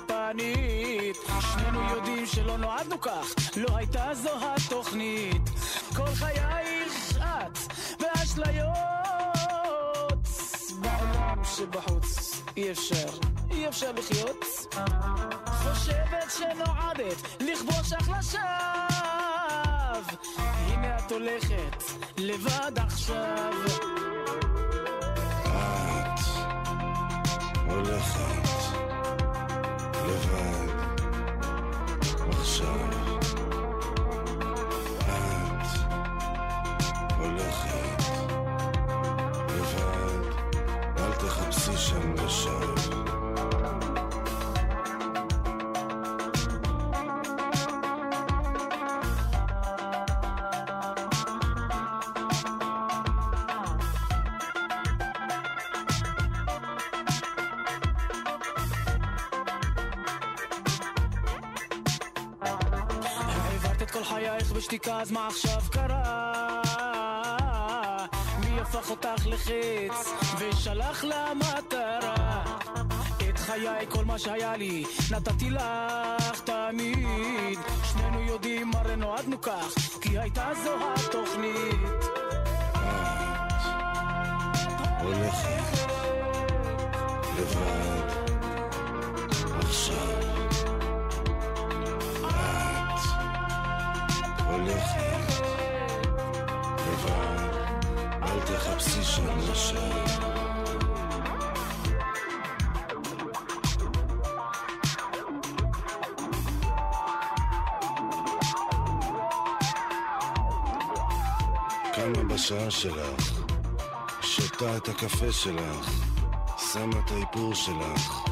פנית. 0.07 1.17
שנינו 1.39 1.89
יודעים 1.89 2.25
שלא 2.25 2.57
נועדנו 2.57 3.01
כך, 3.01 3.25
לא 3.57 3.77
הייתה 3.77 4.09
זו 4.13 4.37
התוכנית. 4.41 5.49
כל 5.95 6.07
חייך 6.15 7.17
את 7.17 7.57
באשליות 7.99 8.77
בעולם 10.81 11.43
שבחוץ 11.43 12.26
אי 12.57 12.71
אפשר, 12.71 13.07
אי 13.51 13.67
אפשר 13.67 13.91
לחיות. 13.91 14.45
חושבת 15.45 16.31
שנועדת 16.37 17.21
לכבוש 17.39 17.93
לך 17.93 18.11
לשווא 18.19 18.41
הנה 20.41 20.97
את 20.97 21.11
הולכת 21.11 21.83
לבד 22.17 22.71
עכשיו 22.75 23.53
את 26.15 26.19
הולכת 27.69 28.49
לבד 30.07 30.71
עכשיו. 32.39 32.96
תחפשי 41.77 41.93
שם 41.93 42.13
לשווא. 42.25 42.75
העברת 63.13 63.81
את 63.81 63.91
כל 63.91 64.03
חייך 64.03 64.51
בשתיקה 64.51 65.01
אז 65.01 65.11
מה 65.11 65.27
עכשיו 65.27 65.61
קרה? 65.71 65.96
הפך 68.69 68.89
אותך 68.89 69.27
לחץ 69.27 70.13
ושלח 70.39 71.03
למטרה? 71.03 72.43
את 73.29 73.37
חיי 73.37 73.85
כל 73.89 74.05
מה 74.05 74.19
שהיה 74.19 74.57
לי 74.57 74.83
נתתי 75.11 75.49
לך 75.49 76.41
תמיד 76.43 77.59
שנינו 77.83 78.21
יודעים 78.21 78.71
הרי 78.75 78.95
נועדנו 78.95 79.41
כך 79.41 79.73
כי 80.01 80.19
הייתה 80.19 80.49
זו 80.63 80.71
התוכנית 80.95 81.79
הולכת 84.99 85.87
לבד 87.39 88.07
עכשיו. 89.59 90.19
את 94.19 94.41
הולכת 94.45 95.41
לבד, 96.87 97.46
תחפשי 98.47 99.03
שם 99.03 99.37
לשווא. 99.51 100.27
קמה 111.95 112.23
בשעה 112.23 112.71
שלך, 112.71 113.41
שותה 114.21 114.77
את 114.77 114.89
הקפה 114.89 115.31
שלך, 115.31 115.89
שמה 116.73 116.99
את 117.05 117.11
האיפור 117.11 117.53
שלך, 117.55 118.25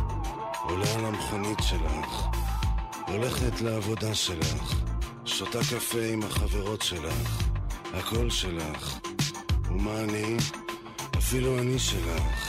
עולה 0.64 0.94
על 0.96 1.06
המכונית 1.06 1.60
שלך, 1.62 2.26
הולכת 3.08 3.62
לעבודה 3.62 4.16
שלך, 4.16 4.76
שותה 5.26 5.60
קפה 5.60 6.06
עם 6.14 6.24
החברות 6.24 6.82
שלך, 6.82 7.42
הכל 7.94 8.30
שלך. 8.30 9.05
ומה 9.76 10.00
אני? 10.00 10.38
אפילו 11.18 11.60
אני 11.60 11.80
שלך. 11.80 12.45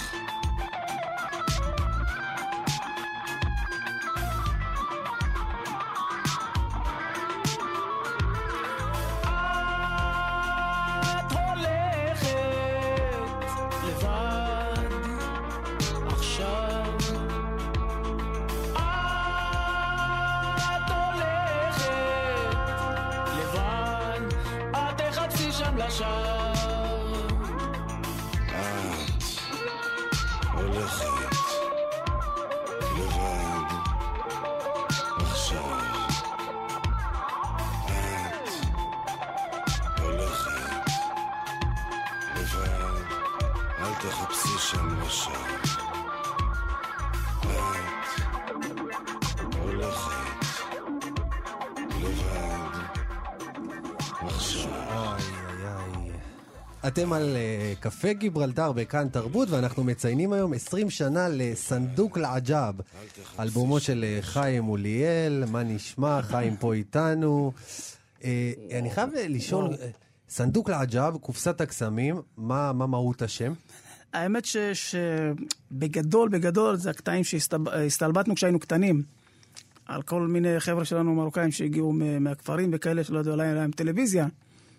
אתם 57.06 57.14
על 57.14 57.36
אה, 57.36 57.72
קפה 57.80 58.12
גיברלטר 58.12 58.72
בכאן 58.72 59.08
תרבות, 59.08 59.50
ואנחנו 59.50 59.84
מציינים 59.84 60.32
היום 60.32 60.52
20 60.52 60.90
שנה 60.90 61.28
לסנדוק 61.28 62.18
לעג'אב, 62.18 62.74
אלבומו 63.40 63.80
של 63.80 64.04
אה, 64.04 64.18
חיים 64.22 64.62
מוליאל, 64.62 65.44
מה 65.50 65.62
נשמע, 65.62 66.22
חיים 66.22 66.56
פה 66.56 66.74
איתנו. 66.74 67.52
אה, 68.24 68.52
אני 68.78 68.90
חייב 68.90 69.10
לשאול, 69.28 69.64
אה, 69.64 69.88
סנדוק 70.28 70.68
לעג'אב, 70.70 71.16
קופסת 71.16 71.60
הקסמים, 71.60 72.20
מה 72.36 72.72
מה 72.72 72.86
מהות 72.86 73.22
השם? 73.22 73.52
האמת 74.12 74.44
ש- 74.44 74.56
שבגדול, 75.72 76.28
בגדול, 76.28 76.76
זה 76.76 76.90
הקטעים 76.90 77.24
שהסתלבטנו 77.24 78.34
כשהיינו 78.34 78.58
קטנים. 78.60 79.02
על 79.86 80.02
כל 80.02 80.26
מיני 80.26 80.60
חבר'ה 80.60 80.84
שלנו 80.84 81.14
מרוקאים 81.14 81.50
שהגיעו 81.50 81.92
מהכפרים 82.20 82.70
וכאלה 82.72 83.04
שלא 83.04 83.18
ידעו 83.18 83.32
עליהם 83.32 83.54
להם 83.54 83.70
טלוויזיה. 83.70 84.26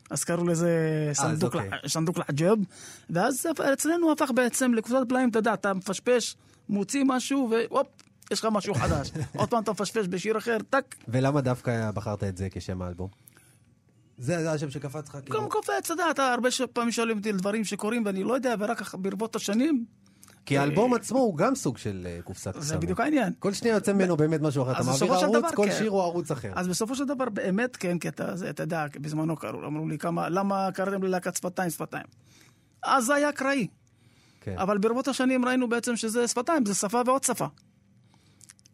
אז 0.09 0.23
קראו 0.23 0.47
לזה 0.47 0.69
סנדוק, 1.13 1.55
אוקיי. 1.55 1.69
סנדוק 1.87 2.17
לעג'ב. 2.17 2.57
ואז 3.09 3.47
אצלנו 3.73 4.11
הפך 4.11 4.31
בעצם 4.35 4.73
לקבוצת 4.73 5.09
פלאים, 5.09 5.29
אתה 5.29 5.39
יודע, 5.39 5.53
אתה 5.53 5.73
מפשפש, 5.73 6.35
מוציא 6.69 7.03
משהו, 7.07 7.49
והופ, 7.51 7.87
יש 8.31 8.39
לך 8.39 8.47
משהו 8.51 8.73
חדש. 8.73 9.11
עוד 9.37 9.49
פעם 9.49 9.63
אתה 9.63 9.71
מפשפש 9.71 10.07
בשיר 10.09 10.37
אחר, 10.37 10.57
טאק, 10.69 10.95
ולמה 11.07 11.41
דווקא 11.41 11.91
בחרת 11.91 12.23
את 12.23 12.37
זה 12.37 12.47
כשם 12.51 12.81
האלבום? 12.81 13.09
זה 14.17 14.51
השם 14.51 14.69
שקפץ 14.69 15.09
לך 15.09 15.11
כאילו? 15.11 15.37
קודם 15.37 15.49
קופץ, 15.49 15.71
אתה 15.85 15.93
יודע, 15.93 16.11
אתה 16.11 16.33
הרבה 16.33 16.49
פעמים 16.73 16.91
שואלים 16.91 17.17
אותי 17.17 17.29
על 17.29 17.37
דברים 17.37 17.63
שקורים 17.63 18.05
ואני 18.05 18.23
לא 18.23 18.33
יודע, 18.33 18.55
ורק 18.59 18.95
ברבות 18.95 19.35
השנים, 19.35 19.85
כי 20.47 20.57
האלבום 20.57 20.93
עצמו 20.93 21.19
הוא 21.19 21.37
גם 21.37 21.55
סוג 21.55 21.77
של 21.77 22.07
אה, 22.09 22.19
קופסת 22.23 22.49
קסמים. 22.49 22.63
זה 22.63 22.77
בדיוק 22.77 22.99
העניין. 22.99 23.33
כל 23.39 23.53
שניה 23.53 23.73
יוצא 23.73 23.93
ממנו 23.93 24.17
באמת 24.17 24.41
משהו 24.41 24.63
אחר. 24.63 24.71
אתה 24.71 24.83
מעביר 24.83 25.13
ערוץ, 25.13 25.53
כל 25.55 25.65
כן. 25.69 25.77
שיר 25.77 25.91
הוא 25.91 26.01
ערוץ 26.01 26.31
אחר. 26.31 26.51
אז 26.55 26.67
בסופו 26.67 26.95
של 26.95 27.05
דבר, 27.05 27.29
באמת 27.29 27.75
כן, 27.75 27.99
כי 27.99 28.07
אתה, 28.07 28.33
יודע, 28.59 28.85
בזמנו 29.01 29.35
קראו, 29.35 29.67
אמרו 29.67 29.87
לי, 29.87 29.97
למה 30.29 30.69
קראתם 30.73 31.03
לי 31.03 31.09
להקת 31.09 31.35
שפתיים, 31.35 31.69
שפתיים? 31.69 32.03
אז 32.83 33.05
זה 33.05 33.15
היה 33.15 33.29
אקראי. 33.29 33.67
כן. 34.41 34.57
אבל 34.57 34.77
ברבות 34.77 35.07
השנים 35.07 35.45
ראינו 35.45 35.69
בעצם 35.69 35.95
שזה 35.95 36.27
שפתיים, 36.27 36.65
זה 36.65 36.73
שפה 36.73 37.01
ועוד 37.05 37.23
שפה. 37.23 37.47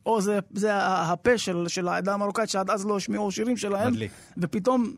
או 0.06 0.22
זה, 0.22 0.40
זה 0.54 0.72
הפה 0.86 1.38
של, 1.38 1.66
של 1.68 1.88
העדה 1.88 2.14
המרוקאית, 2.14 2.50
שעד 2.50 2.70
אז 2.70 2.86
לא 2.86 2.98
השמיעו 2.98 3.32
שירים 3.32 3.58
שלהם, 3.58 3.94
מדליק. 3.94 4.12
ופתאום 4.38 4.96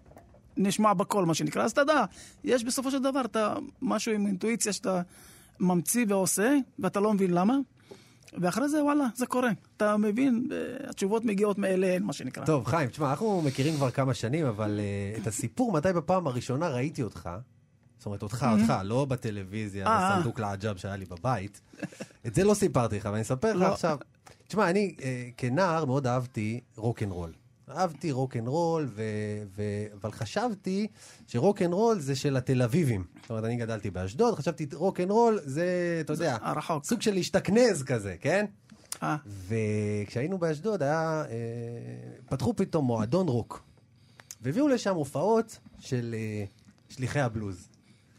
נשמע 0.57 0.93
בקול, 0.93 1.25
מה 1.25 1.33
שנקרא. 1.33 1.63
אז 1.63 1.71
אתה 1.71 1.81
יודע, 1.81 2.03
יש 2.43 2.63
בסופו 2.63 2.91
של 2.91 3.01
דבר 3.01 3.21
אתה, 3.25 3.55
משהו 3.81 4.11
עם 4.11 4.27
אינטואיציה 4.27 4.73
שאתה 4.73 5.01
ממציא 5.59 6.05
ועושה, 6.09 6.55
ואתה 6.79 6.99
לא 6.99 7.13
מבין 7.13 7.31
למה, 7.31 7.57
ואחרי 8.41 8.69
זה, 8.69 8.83
וואלה, 8.83 9.05
זה 9.15 9.25
קורה. 9.25 9.49
אתה 9.77 9.97
מבין, 9.97 10.47
אה, 10.51 10.89
התשובות 10.89 11.25
מגיעות 11.25 11.57
מאליהן, 11.57 12.03
מה 12.03 12.13
שנקרא. 12.13 12.45
טוב, 12.45 12.65
חיים, 12.65 12.89
תשמע, 12.89 13.09
אנחנו 13.09 13.41
מכירים 13.41 13.75
כבר 13.75 13.91
כמה 13.91 14.13
שנים, 14.13 14.45
אבל 14.45 14.79
uh, 14.79 15.21
את 15.21 15.27
הסיפור, 15.27 15.71
מתי 15.71 15.93
בפעם 15.93 16.27
הראשונה 16.27 16.69
ראיתי 16.69 17.03
אותך, 17.03 17.29
זאת 17.97 18.05
אומרת, 18.05 18.23
אותך, 18.23 18.45
אותך, 18.51 18.73
לא 18.83 19.05
בטלוויזיה, 19.05 19.85
Mm-hmm. 19.85 19.89
אה. 19.89 20.15
בסנדוק 20.15 20.39
לעג'אב 20.39 20.77
שהיה 20.77 20.95
לי 20.95 21.05
בבית, 21.05 21.61
את 22.27 22.35
זה 22.35 22.43
לא 22.43 22.53
סיפרתי 22.53 22.97
לך, 22.97 23.09
ואני 23.11 23.21
אספר 23.21 23.53
לך 23.53 23.61
לא. 23.61 23.73
עכשיו. 23.73 23.97
תשמע, 24.47 24.69
אני 24.69 24.95
uh, 24.97 25.01
כנער 25.37 25.85
מאוד 25.85 26.07
אהבתי 26.07 26.59
רוקנרול. 26.75 27.31
אהבתי 27.69 28.12
רוקנרול, 28.12 28.88
ו... 28.95 29.04
ו... 29.56 29.63
אבל 30.01 30.12
חשבתי 30.12 30.88
שרוקנרול 31.28 31.99
זה 31.99 32.15
של 32.15 32.38
התל 32.38 32.62
אביבים. 32.62 33.04
זאת 33.21 33.30
אומרת, 33.30 33.43
אני 33.43 33.56
גדלתי 33.56 33.89
באשדוד, 33.89 34.36
חשבתי 34.36 34.67
רוקנרול 34.73 35.39
זה, 35.43 35.97
אתה 36.01 36.13
יודע, 36.13 36.38
הרחוק. 36.41 36.86
סוג 36.86 37.01
של 37.01 37.13
להשתכנז 37.13 37.84
כזה, 37.84 38.15
כן? 38.21 38.45
אה, 39.04 39.15
וכשהיינו 39.47 40.38
באשדוד 40.38 40.84
היה, 40.84 41.23
אה, 41.30 41.36
פתחו 42.30 42.56
פתאום 42.56 42.86
מועדון 42.86 43.28
רוק. 43.28 43.63
והביאו 44.41 44.67
לשם 44.67 44.95
הופעות 44.95 45.60
של 45.80 46.15
אה, 46.17 46.45
שליחי 46.89 47.19
הבלוז. 47.19 47.67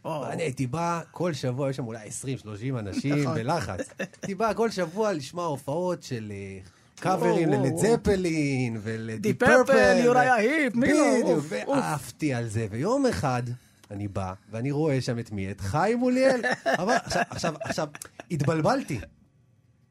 או, 0.05 0.21
ואני 0.29 0.43
הייתי 0.43 0.67
בא 0.67 1.01
כל 1.11 1.33
שבוע, 1.33 1.71
יש 1.71 1.77
שם 1.77 1.87
אולי 1.87 2.09
20-30 2.09 2.79
אנשים 2.79 3.15
נכון. 3.15 3.35
בלחץ. 3.35 3.89
הייתי 3.99 4.35
בא 4.35 4.55
כל 4.55 4.71
שבוע 4.71 5.13
לשמוע 5.13 5.47
הופעות 5.47 6.03
של 6.03 6.33
אה, 6.35 6.59
קאברים 7.01 7.49
ללד 7.49 7.77
זפלין 7.77 8.79
ולדי 8.83 9.35
פרפל. 9.35 10.01
יוריה 10.05 10.35
היפ, 10.35 10.75
מי? 10.75 10.87
בדיוק, 10.89 11.25
אוף, 11.25 11.53
אוף. 11.67 11.77
ועפתי 11.79 12.35
על 12.35 12.49
זה. 12.49 12.67
ויום 12.71 13.07
אחד 13.07 13.43
אני 13.91 14.09
בא, 14.09 14.33
ואני 14.51 14.71
רואה 14.71 15.01
שם 15.01 15.19
את 15.19 15.33
מי? 15.33 15.51
את 15.51 15.61
חיים 15.61 15.99
מוליאל. 15.99 16.41
אבל 16.79 16.95
עכשיו, 17.05 17.23
עכשיו, 17.31 17.55
עכשיו, 17.61 17.89
התבלבלתי. 18.31 19.01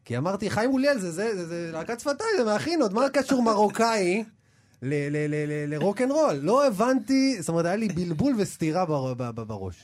כי 0.06 0.18
אמרתי, 0.18 0.50
חיים 0.50 0.70
מוליאל 0.70 1.00
זה, 1.00 1.12
זה, 1.12 1.36
זה, 1.36 1.48
זה 1.48 1.70
להקת 1.74 2.00
שפתיים, 2.00 2.30
זה 2.38 2.44
מהכינות, 2.44 2.94
מה 2.94 3.10
קשור 3.14 3.42
מרוקאי 3.44 4.24
ל- 4.82 5.10
ל- 5.10 5.28
ל- 5.28 5.46
ל- 5.48 5.74
לרוקנרול? 5.74 6.34
לא 6.34 6.68
הבנתי, 6.68 7.38
זאת 7.40 7.50
אומרת, 7.50 7.66
היה 7.66 7.76
לי 7.76 7.88
בלבול 7.88 8.34
וסתירה 8.38 8.86
בראש. 9.36 9.76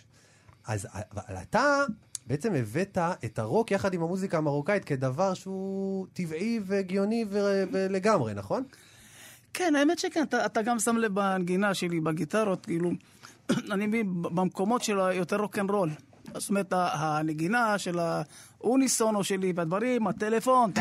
אז 0.67 0.87
אבל 0.93 1.35
אתה 1.41 1.83
בעצם 2.31 2.53
הבאת 2.55 2.97
את 3.25 3.39
הרוק 3.39 3.71
יחד 3.71 3.93
עם 3.93 4.03
המוזיקה 4.03 4.37
המרוקאית 4.37 4.85
כדבר 4.85 5.33
שהוא 5.33 6.07
טבעי 6.13 6.59
והגיוני 6.65 7.25
ו- 7.29 7.63
ולגמרי, 7.71 8.33
נכון? 8.33 8.63
כן, 9.53 9.75
האמת 9.75 9.99
שכן, 9.99 10.23
אתה, 10.23 10.45
אתה 10.45 10.61
גם 10.61 10.79
שם 10.79 10.97
לב 10.97 11.15
בנגינה 11.15 11.73
שלי, 11.73 11.99
בגיטרות, 11.99 12.65
כאילו, 12.65 12.91
אני 13.73 13.87
מבין, 13.87 14.21
במקומות 14.21 14.83
של 14.83 14.99
היותר 14.99 15.37
רוקנרול. 15.37 15.89
זאת 16.37 16.49
אומרת, 16.49 16.73
הנגינה 16.73 17.77
של 17.77 17.99
האוניסונו 17.99 19.23
שלי 19.23 19.53
והדברים, 19.55 20.07
הטלפון. 20.07 20.71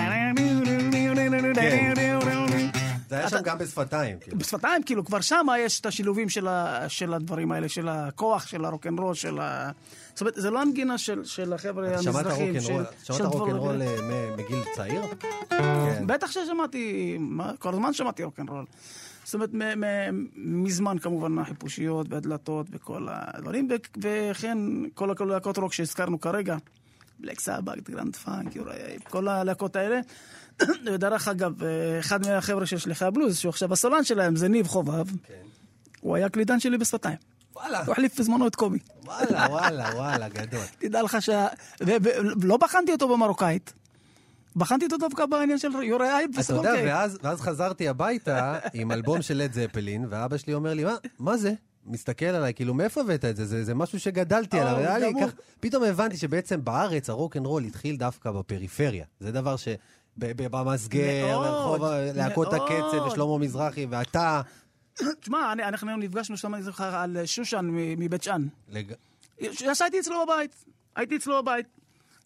זה 3.10 3.18
היה 3.18 3.28
שם 3.28 3.42
גם 3.44 3.58
בשפתיים. 3.58 4.18
כאילו. 4.20 4.38
בשפתיים, 4.38 4.82
כאילו, 4.82 5.04
כבר 5.04 5.20
שם 5.20 5.46
יש 5.58 5.80
את 5.80 5.86
השילובים 5.86 6.28
של, 6.28 7.14
הדברים 7.14 7.52
האלה, 7.52 7.68
של 7.68 7.88
הכוח, 7.88 8.46
של 8.46 8.64
הרוקנרול, 8.64 9.14
של 9.14 9.38
ה... 9.40 9.70
זאת 10.14 10.20
אומרת, 10.20 10.34
זה 10.36 10.50
לא 10.50 10.62
הנגינה 10.62 10.98
של, 10.98 11.24
של 11.24 11.52
החבר'ה 11.52 11.88
המזרחים. 11.88 12.60
שמעת 12.60 13.20
רוקנרול 13.22 13.82
אה, 13.82 14.34
מגיל 14.36 14.62
צעיר? 14.76 15.02
כן. 15.48 16.06
בטח 16.06 16.30
ששמעתי, 16.30 17.18
כל 17.58 17.72
הזמן 17.72 17.92
שמעתי 17.92 18.24
רוקנרול. 18.24 18.64
זאת 19.24 19.34
אומרת, 19.34 19.50
מזמן 20.36 20.98
כמובן 20.98 21.38
החיפושיות 21.38 22.06
והדלתות 22.10 22.66
וכל 22.70 23.06
הדברים, 23.10 23.68
וכן 24.02 24.58
כל 24.94 25.10
הלהקות 25.20 25.58
רוק 25.58 25.72
שהזכרנו 25.72 26.20
כרגע, 26.20 26.56
בלק 27.20 27.40
סבק, 27.40 27.90
גרנד 27.90 28.16
פאנק, 28.16 28.52
כל 29.08 29.28
הלהקות 29.28 29.76
האלה. 29.76 30.00
ודרך 30.86 31.28
אגב, 31.28 31.52
אחד 32.00 32.26
מהחבר'ה 32.26 32.66
של 32.66 32.78
שליחי 32.78 33.04
הבלוז, 33.04 33.38
שהוא 33.38 33.50
עכשיו 33.50 33.72
הסולן 33.72 34.04
שלהם, 34.04 34.36
זה 34.36 34.48
ניב 34.48 34.66
חובב, 34.66 35.06
כן. 35.10 35.34
הוא 36.00 36.16
היה 36.16 36.28
קלידן 36.28 36.60
שלי 36.60 36.78
בשפתיים. 36.78 37.16
וואלה, 37.56 37.84
הוא 37.84 37.92
החליף 37.92 38.20
בזמנו 38.20 38.46
את 38.46 38.54
קובי. 38.54 38.78
וואלה, 39.04 39.46
וואלה, 39.50 39.90
וואלה, 39.94 40.28
גדול. 40.28 40.60
תדע 40.80 41.02
לך 41.02 41.22
שה... 41.22 41.46
ולא 41.80 42.56
בחנתי 42.56 42.92
אותו 42.92 43.08
במרוקאית, 43.08 43.72
בחנתי 44.56 44.84
אותו 44.84 44.96
דווקא 44.96 45.26
בעניין 45.26 45.58
של 45.58 45.82
יוריה 45.82 46.08
היפ 46.08 46.30
אתה 46.40 46.52
יודע, 46.52 46.72
ואז, 46.86 47.18
ואז 47.22 47.40
חזרתי 47.40 47.88
הביתה 47.88 48.58
עם 48.74 48.92
אלבום 48.92 49.22
של 49.22 49.36
לד 49.36 49.52
זפלין, 49.52 50.06
ואבא 50.10 50.36
שלי 50.36 50.54
אומר 50.54 50.74
לי, 50.74 50.84
מה, 50.84 50.94
מה 51.18 51.36
זה? 51.36 51.52
מסתכל 51.86 52.26
עליי, 52.26 52.54
כאילו, 52.54 52.74
מאיפה 52.74 53.00
הבאת 53.00 53.24
את 53.24 53.36
זה? 53.36 53.44
זה, 53.46 53.64
זה 53.64 53.74
משהו 53.74 54.00
שגדלתי 54.00 54.60
עליו. 54.60 54.76
היה 54.76 54.98
לי. 54.98 55.12
כך, 55.20 55.30
פתאום 55.60 55.82
הבנתי 55.82 56.16
שבעצם 56.16 56.64
בארץ 56.64 57.10
הרוקנרול 57.10 57.64
התחיל 57.64 57.96
דווקא 57.96 58.30
בפריפריה. 58.30 59.04
זה 59.20 59.32
דבר 59.32 59.56
ש... 59.56 59.68
במסגר, 60.16 61.38
ברחוב 61.38 61.84
להקות. 62.14 62.52
הקצב 62.52 63.06
ושלמה 63.06 63.38
מזרחי, 63.38 63.86
ואתה, 63.90 64.40
תשמע, 65.20 65.52
אנחנו 65.52 65.96
נפגשנו 65.96 66.36
שם, 66.36 66.54
אני 66.54 66.62
זוכר, 66.62 66.94
על 66.96 67.16
שושן 67.24 67.68
מבית 67.72 68.22
שאן. 68.22 68.46
ישבתי 69.40 70.00
אצלו 70.00 70.24
בבית, 70.26 70.64
הייתי 70.96 71.16
אצלו 71.16 71.42
בבית. 71.42 71.66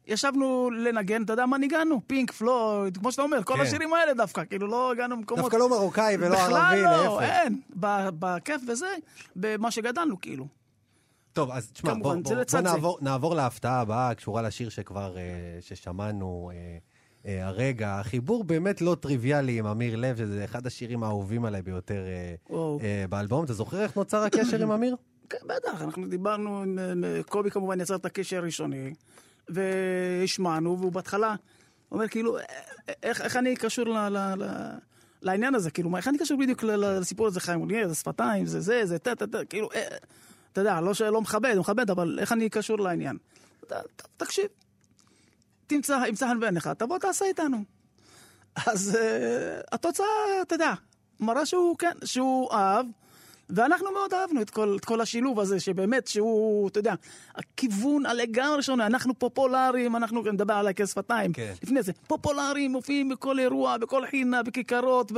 ישבנו 0.06 0.70
לנגן, 0.70 1.22
אתה 1.22 1.32
יודע 1.32 1.46
מה 1.46 1.58
ניגענו? 1.58 2.00
פינק, 2.06 2.32
פלויד, 2.32 2.96
כמו 2.96 3.12
שאתה 3.12 3.22
אומר, 3.22 3.44
כל 3.44 3.54
כן. 3.54 3.60
השירים 3.60 3.94
האלה 3.94 4.14
דווקא, 4.14 4.44
כאילו 4.44 4.66
לא 4.66 4.92
הגענו 4.92 5.16
למקומות... 5.16 5.44
דווקא 5.44 5.56
לא 5.56 5.68
מרוקאי 5.68 6.16
ולא 6.16 6.36
ערבי, 6.36 6.44
בכלל 6.44 6.82
לא, 6.82 7.20
להפך. 7.20 7.22
אין. 7.22 7.60
ב- 7.80 8.08
בכיף 8.18 8.62
וזה, 8.68 8.94
במה 9.36 9.70
שגדלנו, 9.70 10.20
כאילו. 10.20 10.46
טוב, 11.32 11.50
אז 11.50 11.70
תשמע, 11.72 11.94
בוא, 11.94 12.00
כמובן, 12.00 12.22
בוא, 12.22 12.28
זה 12.28 12.34
בוא 12.34 12.40
לצד 12.40 12.58
זה. 12.58 12.62
נעבור, 12.62 12.98
נעבור 13.00 13.34
להפתעה 13.34 13.80
הבאה, 13.80 14.10
הקשורה 14.10 14.42
לשיר 14.42 14.68
שכבר, 14.68 15.16
אה, 15.16 15.22
ששמענו 15.60 16.50
אה, 16.54 16.78
הרגע. 17.24 18.00
החיבור 18.00 18.44
באמת 18.44 18.80
לא 18.80 18.96
טריוויאלי 19.00 19.58
עם 19.58 19.66
אמיר 19.66 19.96
לב, 19.96 20.16
שזה 20.16 20.44
אחד 20.44 20.66
השירים 20.66 21.02
האהובים 21.02 21.44
עליי 21.44 21.62
ביותר 21.62 22.04
אה. 22.06 22.56
אה, 22.82 23.04
באלבום. 23.08 23.44
אתה 23.44 23.52
זוכר 23.52 23.82
איך 23.82 23.96
נוצר 23.96 24.22
הקשר 24.22 24.62
עם 24.62 24.70
אמיר? 24.70 24.96
כן, 25.28 25.38
בטח, 25.46 25.82
אנחנו 25.82 26.08
דיברנו 26.08 26.64
קובי 27.28 27.50
כמובן 27.50 27.80
יצר 27.80 27.94
את 27.94 28.04
הקשר 28.04 28.36
הראשוני, 28.36 28.94
והשמענו, 29.48 30.78
והוא 30.78 30.92
בהתחלה 30.92 31.34
אומר 31.92 32.08
כאילו, 32.08 32.36
איך, 33.02 33.20
איך 33.20 33.36
אני 33.36 33.56
קשור 33.56 33.84
ל, 33.84 34.08
ל, 34.08 34.34
ל, 34.42 34.44
לעניין 35.22 35.54
הזה, 35.54 35.70
כאילו, 35.70 35.96
איך 35.96 36.08
אני 36.08 36.18
קשור 36.18 36.38
בדיוק 36.38 36.62
לסיפור 36.62 37.26
הזה, 37.26 37.40
חיים 37.40 37.60
אוליאר, 37.60 37.88
זה 37.88 37.94
שפתיים, 37.94 38.46
זה 38.46 38.60
זה, 38.60 38.86
זה 38.86 38.98
טה 38.98 39.14
טה 39.14 39.26
טה, 39.26 39.44
כאילו, 39.44 39.68
אה, 39.74 39.96
אתה 40.52 40.60
יודע, 40.60 40.80
לא 40.80 40.94
שלא 40.94 41.20
מכבד, 41.20 41.52
הוא 41.54 41.60
מכבד, 41.60 41.90
אבל 41.90 42.18
איך 42.20 42.32
אני 42.32 42.48
קשור 42.48 42.78
לעניין? 42.78 43.16
ת, 43.66 43.72
תקשיב, 44.16 44.46
תמצא, 45.66 46.04
ימצא 46.08 46.28
חן 46.28 46.40
בעיניך, 46.40 46.68
תבוא 46.78 46.98
תעשה 46.98 47.24
איתנו. 47.24 47.64
אז 48.66 48.98
uh, 49.00 49.64
התוצאה, 49.72 50.06
אתה 50.42 50.54
יודע, 50.54 50.72
מראה 51.20 51.46
שהוא, 51.46 51.76
כן, 51.78 51.92
שהוא 52.04 52.52
אהב, 52.52 52.86
ואנחנו 53.50 53.92
מאוד 53.92 54.14
אהבנו 54.14 54.42
את 54.42 54.50
כל, 54.50 54.76
את 54.80 54.84
כל 54.84 55.00
השילוב 55.00 55.40
הזה, 55.40 55.60
שבאמת, 55.60 56.06
שהוא, 56.06 56.68
אתה 56.68 56.78
יודע, 56.78 56.94
הכיוון 57.34 58.06
הלגמרי 58.06 58.62
שונה, 58.62 58.86
אנחנו 58.86 59.18
פופולריים, 59.18 59.96
אנחנו, 59.96 60.22
אני 60.22 60.30
מדבר 60.30 60.54
עליי 60.54 60.72
כשפתיים, 60.76 61.32
כן. 61.32 61.52
לפני 61.62 61.82
זה, 61.82 61.92
פופולריים, 62.06 62.72
מופיעים 62.72 63.08
בכל 63.08 63.38
אירוע, 63.38 63.78
בכל 63.78 64.06
חינה, 64.06 64.42
בכיכרות, 64.42 65.12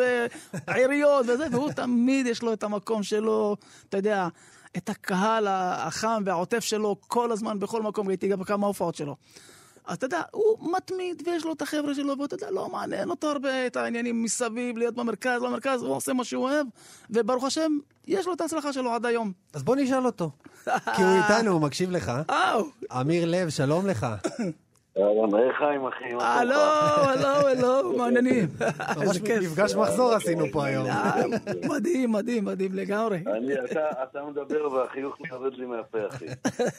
בעיריות 0.67 1.27
וזה, 1.29 1.47
והוא 1.51 1.73
תמיד 1.73 2.27
יש 2.27 2.43
לו 2.43 2.53
את 2.53 2.63
המקום 2.63 3.03
שלו, 3.03 3.57
אתה 3.89 3.97
יודע, 3.97 4.29
את 4.77 4.89
הקהל 4.89 5.47
החם 5.49 6.23
והעוטף 6.27 6.61
שלו 6.61 6.97
כל 7.01 7.33
הזמן, 7.33 7.59
בכל 7.59 7.83
מקום, 7.83 8.09
ראיתי 8.09 8.29
גם 8.29 8.39
בכמה 8.39 8.67
הופעות 8.67 8.95
שלו. 8.95 9.17
אז 9.87 9.96
אתה 9.96 10.07
יודע, 10.07 10.22
הוא 10.31 10.72
מתמיד 10.77 11.22
ויש 11.27 11.44
לו 11.44 11.53
את 11.53 11.62
החבר'ה 11.62 11.94
שלו, 11.94 12.18
ואתה 12.18 12.35
יודע, 12.35 12.51
לא 12.51 12.68
מעניין 12.68 13.11
אותו 13.11 13.31
הרבה 13.31 13.66
את 13.66 13.77
העניינים 13.77 14.22
מסביב, 14.22 14.79
להיות 14.79 14.94
במרכז, 14.94 15.42
לא 15.42 15.49
במרכז, 15.49 15.83
הוא 15.83 15.94
עושה 15.94 16.12
מה 16.12 16.25
שהוא 16.25 16.44
אוהב, 16.44 16.66
וברוך 17.11 17.44
השם, 17.44 17.79
יש 18.07 18.27
לו 18.27 18.33
את 18.33 18.40
ההצלחה 18.40 18.72
שלו 18.72 18.92
עד 18.92 19.07
היום. 19.07 19.33
אז 19.53 19.62
בוא 19.62 19.77
נשאל 19.77 20.07
אותו. 20.07 20.31
כי 20.64 21.03
הוא 21.03 21.16
איתנו, 21.22 21.51
הוא 21.51 21.61
מקשיב 21.61 21.90
לך. 21.90 22.12
אמיר 23.01 23.25
לב, 23.27 23.49
שלום 23.51 23.87
לך. 23.87 24.07
אהלן, 24.99 25.35
היי 25.35 25.55
חיים 25.59 25.87
אחי, 25.87 26.15
מה 26.15 26.35
הלו, 26.35 26.55
הלו, 26.55 27.49
הלו, 27.49 27.93
מעניינים. 27.99 28.49
ממש 28.97 29.07
איזה 29.17 29.27
כיף. 29.27 29.43
מפגש 29.43 29.75
מחזור 29.75 30.13
עשינו 30.13 30.45
פה 30.53 30.67
היום. 30.67 30.87
אה, 30.87 31.15
מדהים, 31.69 32.13
מדהים, 32.13 32.45
מדהים 32.45 32.75
לגמרי. 32.75 33.19
אני, 33.37 33.55
אתה, 33.65 34.03
אתה 34.03 34.25
מדבר 34.25 34.73
והחיוך 34.73 35.17
יורד 35.31 35.55
לי 35.55 35.67
מהפה, 35.67 35.99
אחי. 36.09 36.27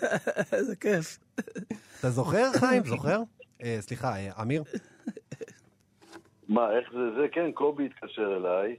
איזה 0.58 0.76
כיף. 0.76 1.18
אתה 2.00 2.10
זוכר, 2.10 2.52
חיים? 2.60 2.84
זוכר? 2.86 3.20
אה, 3.64 3.78
סליחה, 3.80 4.16
אה, 4.16 4.42
אמיר? 4.42 4.64
מה, 6.50 6.72
איך 6.78 6.90
זה 6.94 7.22
זה? 7.22 7.28
כן, 7.32 7.52
קובי 7.52 7.86
התקשר 7.86 8.38
אליי. 8.38 8.76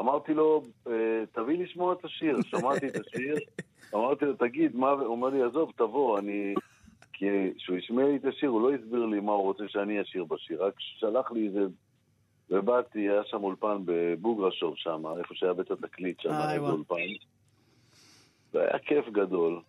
אמרתי 0.00 0.34
לו, 0.34 0.62
"אה, 0.86 0.92
תביא 1.32 1.64
לשמוע 1.64 1.92
את 1.92 2.04
השיר. 2.04 2.36
שמעתי 2.42 2.86
את 2.88 2.96
השיר, 3.06 3.36
אמרתי 3.94 4.24
לו, 4.24 4.32
תגיד, 4.32 4.76
מה... 4.76 4.90
הוא 4.90 5.06
אומר 5.06 5.28
לי, 5.28 5.42
עזוב, 5.42 5.72
תבוא, 5.76 6.18
אני... 6.18 6.54
כי 7.18 7.26
כשהוא 7.56 7.76
השמיע 7.76 8.06
לי 8.06 8.16
את 8.16 8.24
השיר, 8.24 8.48
הוא 8.48 8.60
לא 8.60 8.74
הסביר 8.74 9.06
לי 9.06 9.20
מה 9.20 9.32
הוא 9.32 9.42
רוצה 9.42 9.64
שאני 9.68 10.02
אשיר 10.02 10.24
בשיר, 10.24 10.64
רק 10.64 10.74
שלח 10.78 11.32
לי 11.32 11.46
איזה... 11.46 11.60
ובאתי, 12.50 12.98
היה 12.98 13.24
שם 13.24 13.44
אולפן 13.44 13.76
בבוגרשוב 13.84 14.74
שם, 14.76 15.02
איפה 15.18 15.34
שהיה 15.34 15.52
בית 15.52 15.70
התקליט 15.70 16.20
שם, 16.20 16.30
וואו. 16.30 16.70
אולפן. 16.70 16.94
והיה 18.54 18.78
כיף 18.78 19.08
גדול. 19.08 19.60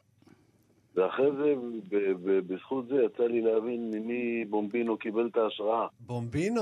ואחרי 0.97 1.25
זה, 1.31 1.53
ב- 1.89 1.95
ב- 2.23 2.53
בזכות 2.53 2.87
זה, 2.87 2.95
יצא 2.95 3.23
לי 3.23 3.41
להבין 3.41 3.91
ממי 3.91 4.45
בומבינו 4.49 4.97
קיבל 4.97 5.27
את 5.31 5.37
ההשראה. 5.37 5.87
בומבינו. 5.99 6.61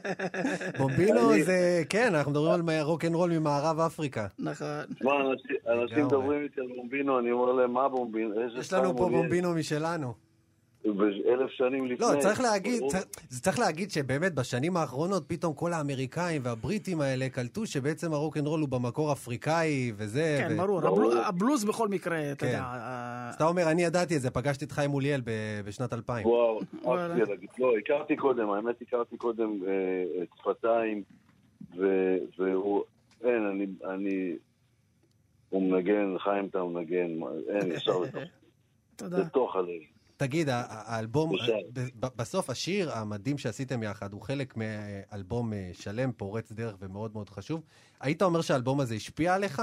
בומבינו 0.78 1.20
זה, 1.44 1.82
כן, 1.88 2.14
אנחנו 2.14 2.30
מדברים 2.30 2.68
על 2.68 2.80
רוקנרול 2.80 3.30
ממערב 3.38 3.80
אפריקה. 3.80 4.26
נכון. 4.38 4.66
תשמע, 4.94 5.12
אנשים. 5.82 6.06
מדברים 6.06 6.42
איתי 6.42 6.60
על 6.60 6.66
בומבינו, 6.76 7.18
אני 7.18 7.30
אומר 7.32 7.52
להם, 7.52 7.72
מה 7.72 7.88
בומבינו? 7.88 8.34
יש 8.58 8.72
לנו 8.72 8.96
פה 8.96 9.02
הוא 9.04 9.10
יהיה?" 9.10 9.22
בומבינו 9.22 9.54
משלנו. 9.54 10.14
ואלף 10.84 11.50
שנים 11.50 11.86
לפני. 11.86 12.06
לא, 12.06 12.20
צריך 12.20 12.40
להגיד. 12.40 12.82
צריך- 12.88 13.04
צריך 13.40 13.58
להגיד 13.58 13.90
שבאמת 13.90 14.34
בשנים 14.34 14.76
האחרונות 14.76 15.24
פתאום 15.26 15.54
כל 15.54 15.72
האמריקאים 15.72 16.42
והבריטים 16.44 17.00
האלה 17.00 17.28
קלטו 17.28 17.66
שבעצם 17.66 18.12
הרוקנרול 18.12 18.60
הוא 18.60 18.68
במקור 18.68 19.12
אפריקאי 19.12 19.92
וזה. 19.96 20.44
כן, 20.48 20.54
ו- 20.54 20.56
ברור. 20.56 20.80
ברור. 20.80 20.98
הבלו- 21.06 21.20
הבלוז 21.22 21.64
בכל 21.64 21.88
מקרה, 21.88 22.32
אתה 22.32 22.46
כן. 22.46 22.52
יודע. 22.52 22.62
אז 23.28 23.34
אתה 23.34 23.44
אומר, 23.46 23.70
אני 23.70 23.82
ידעתי 23.82 24.16
את 24.16 24.20
זה, 24.20 24.30
פגשתי 24.30 24.64
את 24.64 24.72
חיים 24.72 24.94
אוליאל 24.94 25.20
בשנת 25.64 25.92
2000. 25.92 26.26
וואו. 26.26 26.60
אהבתי 26.86 27.30
להגיד. 27.30 27.48
לא, 27.58 27.72
הכרתי 27.78 28.16
קודם, 28.16 28.50
האמת 28.50 28.82
הכרתי 28.82 29.16
קודם 29.16 29.60
אה, 29.66 29.72
את 30.22 30.28
שפתיים, 30.38 31.02
והוא, 32.38 32.82
אין, 33.24 33.46
אני, 33.46 33.66
אני, 33.94 34.32
הוא 35.48 35.62
מנגן, 35.70 36.18
חיים 36.18 36.46
אתה 36.46 36.64
מנגן, 36.64 37.10
אין, 37.48 37.72
ישר 37.72 37.98
לתוך- 38.04 38.22
תודה. 38.96 39.18
לתוך 39.18 39.56
הלב. 39.56 39.68
תגיד, 40.16 40.48
האלבום, 40.50 41.32
בסוף 42.16 42.50
השיר 42.50 42.92
המדהים 42.92 43.38
שעשיתם 43.38 43.82
יחד 43.82 44.12
הוא 44.12 44.22
חלק 44.22 44.54
מאלבום 44.56 45.52
אה, 45.52 45.70
שלם, 45.72 46.12
פורץ 46.12 46.52
דרך 46.52 46.76
ומאוד 46.80 47.10
מאוד 47.14 47.28
חשוב. 47.30 47.62
היית 48.00 48.22
אומר 48.22 48.40
שהאלבום 48.40 48.80
הזה 48.80 48.94
השפיע 48.94 49.34
עליך? 49.34 49.62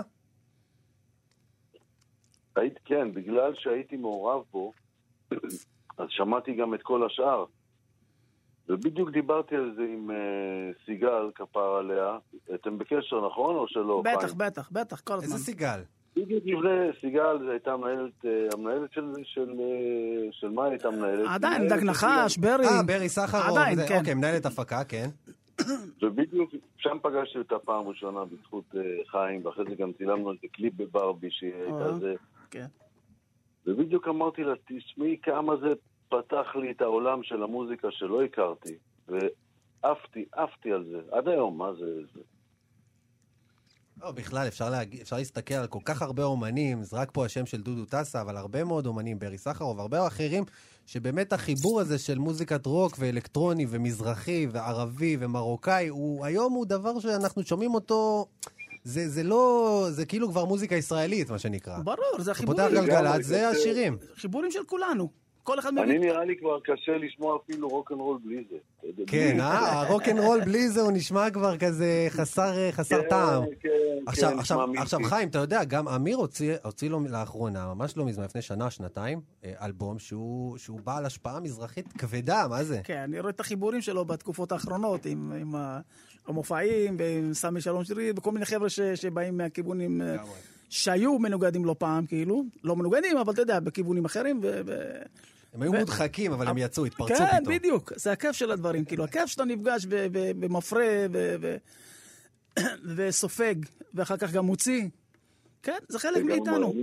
היית, 2.55 2.79
כן, 2.85 3.13
בגלל 3.13 3.53
שהייתי 3.55 3.97
מעורב 3.97 4.43
בו, 4.51 4.71
אז 5.97 6.07
שמעתי 6.09 6.53
גם 6.53 6.73
את 6.73 6.81
כל 6.81 7.05
השאר. 7.05 7.45
ובדיוק 8.69 9.09
דיברתי 9.09 9.55
על 9.55 9.73
זה 9.75 9.81
עם 9.81 10.11
אה, 10.11 10.15
סיגל, 10.85 11.31
כפר 11.35 11.75
עליה. 11.75 12.17
אתם 12.55 12.77
בקשר, 12.77 13.25
נכון, 13.25 13.55
או 13.55 13.67
שלא? 13.67 14.01
בטח, 14.05 14.25
חיים? 14.25 14.37
בטח, 14.37 14.69
בטח, 14.71 14.99
כל 14.99 15.13
הזמן. 15.13 15.23
איזה 15.23 15.45
סיגל? 15.45 15.79
בדיוק 16.15 16.43
לפני 16.45 17.01
סיגל, 17.01 17.39
זו 17.39 17.51
הייתה 17.51 17.73
המנהלת, 17.73 18.25
אה, 18.25 18.47
המנהלת 18.53 18.91
של, 18.93 19.11
של, 19.23 19.49
אה, 19.59 20.31
של 20.31 20.49
מה 20.49 20.65
הייתה 20.65 20.91
מנהלת? 20.91 21.27
עדיין, 21.29 21.61
מנהלת 21.61 21.79
דג 21.79 21.89
נחש, 21.89 22.37
ברי. 22.37 22.65
אה, 22.65 22.83
ברי 22.83 23.09
סחרוב. 23.09 23.57
עדיין, 23.57 23.87
כן. 23.87 23.97
אוקיי, 23.97 24.13
מנהלת 24.13 24.45
הפקה, 24.45 24.83
כן. 24.83 25.09
ובדיוק 26.01 26.51
שם 26.77 26.97
פגשתי 27.01 27.37
אותה 27.37 27.59
פעם 27.59 27.87
ראשונה 27.87 28.19
בזכות 28.25 28.75
חיים, 29.07 29.45
ואחרי 29.45 29.65
זה 29.69 29.75
גם 29.75 29.91
צילמנו 29.97 30.29
על 30.29 30.35
זה 30.41 30.47
קליפ 30.51 30.73
בברבי 30.77 31.31
שהיא 31.31 31.53
הייתה. 31.53 31.93
זה. 31.93 32.13
כן. 32.53 32.65
ובדיוק 33.65 34.07
אמרתי 34.07 34.43
לה, 34.43 34.53
תשמעי 34.67 35.17
כמה 35.23 35.53
זה 35.57 35.67
פתח 36.09 36.55
לי 36.55 36.71
את 36.71 36.81
העולם 36.81 37.23
של 37.23 37.43
המוזיקה 37.43 37.87
שלא 37.91 38.23
הכרתי, 38.23 38.75
ועפתי, 39.07 40.25
עפתי 40.31 40.71
על 40.71 40.85
זה. 40.91 40.99
עד 41.11 41.27
היום, 41.27 41.57
מה 41.57 41.73
זה? 41.73 41.85
זה. 42.13 42.19
לא, 44.01 44.11
בכלל, 44.11 44.47
אפשר, 44.47 44.69
להגיד, 44.69 45.01
אפשר 45.01 45.15
להסתכל 45.15 45.53
על 45.53 45.67
כל 45.67 45.79
כך 45.85 46.01
הרבה 46.01 46.23
אומנים, 46.23 46.83
זרק 46.83 47.09
פה 47.13 47.25
השם 47.25 47.45
של 47.45 47.61
דודו 47.61 47.85
טסה, 47.85 48.21
אבל 48.21 48.37
הרבה 48.37 48.63
מאוד 48.63 48.85
אומנים, 48.85 49.19
ברי 49.19 49.37
סחרוב, 49.37 49.79
הרבה 49.79 50.07
אחרים, 50.07 50.43
שבאמת 50.85 51.33
החיבור 51.33 51.79
הזה 51.81 51.99
של 51.99 52.19
מוזיקת 52.19 52.65
רוק 52.65 52.95
ואלקטרוני 52.99 53.65
ומזרחי 53.69 54.47
וערבי 54.51 55.17
ומרוקאי, 55.19 55.87
הוא 55.87 56.25
היום 56.25 56.53
הוא 56.53 56.65
דבר 56.65 56.99
שאנחנו 56.99 57.43
שומעים 57.43 57.73
אותו, 57.73 58.25
זה, 58.83 59.09
זה 59.09 59.23
לא, 59.23 59.85
זה 59.89 60.05
כאילו 60.05 60.29
כבר 60.29 60.45
מוזיקה 60.45 60.75
ישראלית, 60.75 61.29
מה 61.29 61.39
שנקרא. 61.39 61.79
ברור, 61.79 61.97
זה 62.19 62.31
אתה 62.31 62.45
פותח 62.45 62.63
החיבורים. 62.63 62.85
גלגלצ, 62.85 63.25
זה 63.25 63.37
לגמרי, 63.37 63.51
השירים. 63.51 63.97
חיבורים 64.15 64.51
של 64.51 64.63
כולנו. 64.63 65.23
כל 65.43 65.59
אחד 65.59 65.77
אני 65.77 65.97
מביא... 65.97 65.99
נראה 65.99 66.25
לי 66.25 66.35
כבר 66.39 66.59
קשה 66.59 66.97
לשמוע 66.97 67.37
אפילו 67.43 67.67
רוקנרול 67.67 68.17
בלי 68.23 68.43
זה. 68.49 68.57
כן, 69.07 69.39
אה? 69.39 69.81
הרוקנרול 69.81 70.41
בלי 70.45 70.69
זה 70.69 70.81
הוא 70.81 70.91
נשמע 70.91 71.29
כבר 71.29 71.57
כזה 71.57 72.07
חסר, 72.09 72.71
חסר 72.71 73.01
כן, 73.01 73.09
טעם. 73.09 73.43
כן, 73.59 73.69
כן, 74.15 74.39
עכשיו. 74.77 74.99
חיים, 75.03 75.29
אתה 75.29 75.39
יודע, 75.39 75.63
גם 75.63 75.87
אמיר 75.87 76.17
הוציא, 76.17 76.55
הוציא 76.63 76.89
לו 76.89 76.99
לאחרונה, 77.09 77.73
ממש 77.73 77.97
לא 77.97 78.05
מזמן, 78.05 78.23
לפני 78.23 78.41
שנה, 78.41 78.69
שנתיים, 78.69 79.21
אה, 79.45 79.53
אלבום 79.61 79.99
שהוא, 79.99 80.57
שהוא 80.57 80.79
בעל 80.83 81.05
השפעה 81.05 81.39
מזרחית 81.39 81.93
כבדה, 81.97 82.47
מה 82.49 82.63
זה? 82.63 82.81
כן, 82.83 82.97
אני 82.97 83.19
רואה 83.19 83.29
את 83.29 83.39
החיבורים 83.39 83.81
שלו 83.81 84.05
בתקופות 84.05 84.51
האחרונות, 84.51 85.05
עם, 85.05 85.55
המופעים, 86.27 86.95
ועם 86.99 87.33
סמי 87.33 87.61
שלום 87.61 87.83
שרי, 87.83 88.11
וכל 88.15 88.31
מיני 88.31 88.45
חבר'ה 88.45 88.69
ש, 88.69 88.79
שבאים 88.79 89.37
מהכיוונים 89.37 90.01
אה, 90.01 90.15
שהיו 90.69 91.19
מנוגדים 91.19 91.65
לא 91.65 91.75
פעם, 91.79 92.05
כאילו. 92.05 92.43
לא 92.63 92.75
מנוגדים, 92.75 93.17
אבל 93.17 93.33
אתה 93.33 93.41
יודע, 93.41 93.59
בכיוונים 93.59 94.05
אחרים. 94.05 94.39
ו... 94.43 94.61
ו... 94.65 94.91
הם 95.53 95.61
היו 95.61 95.71
ו- 95.71 95.79
מודחקים, 95.79 96.31
אבל 96.31 96.47
הם 96.47 96.57
יצאו, 96.57 96.85
התפרצו 96.85 97.13
כן, 97.15 97.25
פתאום. 97.41 97.55
בדיוק. 97.55 97.93
זה 97.95 98.11
הכיף 98.11 98.31
של 98.31 98.51
הדברים. 98.51 98.85
כאילו, 98.85 99.03
הכיף 99.03 99.25
שאתה 99.25 99.45
נפגש 99.45 99.85
ב- 99.85 100.07
ב- 100.11 100.45
במפרה. 100.45 100.85
וסופג, 102.95 103.55
ואחר 103.93 104.17
כך 104.17 104.33
גם 104.33 104.45
מוציא. 104.45 104.83
כן, 105.63 105.77
זה 105.89 105.99
חלק. 105.99 106.23
מאיתנו. 106.23 106.73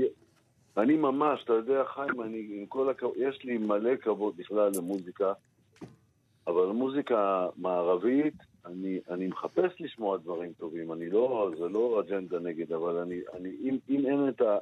אני 0.77 0.97
ממש, 0.97 1.41
אתה 1.45 1.53
יודע, 1.53 1.83
חיים, 1.95 2.23
אני 2.23 2.47
עם 2.51 2.67
כל 2.67 2.91
הכבוד, 2.91 3.15
יש 3.17 3.45
לי 3.45 3.59
מלא 3.59 3.97
כבוד 4.03 4.37
בכלל 4.37 4.71
למוזיקה, 4.77 5.33
אבל 6.47 6.67
מוזיקה 6.67 7.47
מערבית, 7.57 8.35
אני, 8.67 9.01
אני 9.11 9.27
מחפש 9.27 9.81
לשמוע 9.81 10.17
דברים 10.17 10.53
טובים, 10.53 10.93
אני 10.93 11.11
לא, 11.11 11.51
זה 11.59 11.69
לא 11.69 12.01
אג'נדה 12.01 12.39
נגד, 12.39 12.73
אבל 12.73 12.97
אני, 12.97 13.21
אני, 13.35 13.57
אם, 13.61 13.79
אם 13.89 14.07
אין 14.07 14.29
את, 14.29 14.41
ה, 14.41 14.59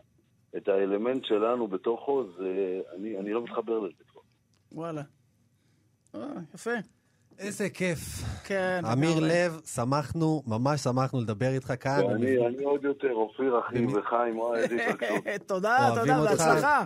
את 0.56 0.68
האלמנט 0.68 1.24
שלנו 1.24 1.68
בתוכו, 1.68 2.24
זה, 2.38 2.80
אני, 2.96 3.18
אני 3.18 3.32
לא 3.32 3.42
מתחבר 3.44 3.78
לזה 3.78 4.04
כבר. 4.12 4.20
וואלה. 4.72 5.02
אה, 6.14 6.20
יפה. 6.54 6.70
איזה 7.38 7.70
כיף. 7.70 7.98
כן. 8.44 8.80
אמיר. 8.92 9.16
לב, 9.20 9.60
שמחנו, 9.74 10.42
ממש 10.46 10.80
שמחנו 10.80 11.20
לדבר 11.20 11.48
איתך 11.48 11.72
כאן. 11.80 12.04
ואני 12.04 12.46
אני 12.46 12.64
עוד 12.64 12.84
יותר, 12.84 13.12
אופיר 13.12 13.60
אחי 13.60 13.86
וחיים, 13.86 14.38
וואי, 14.38 14.60
איזה 14.60 14.86
התרגשות. 14.90 15.46
תודה, 15.46 15.76
תודה. 15.94 16.20
בהצלחה. 16.24 16.84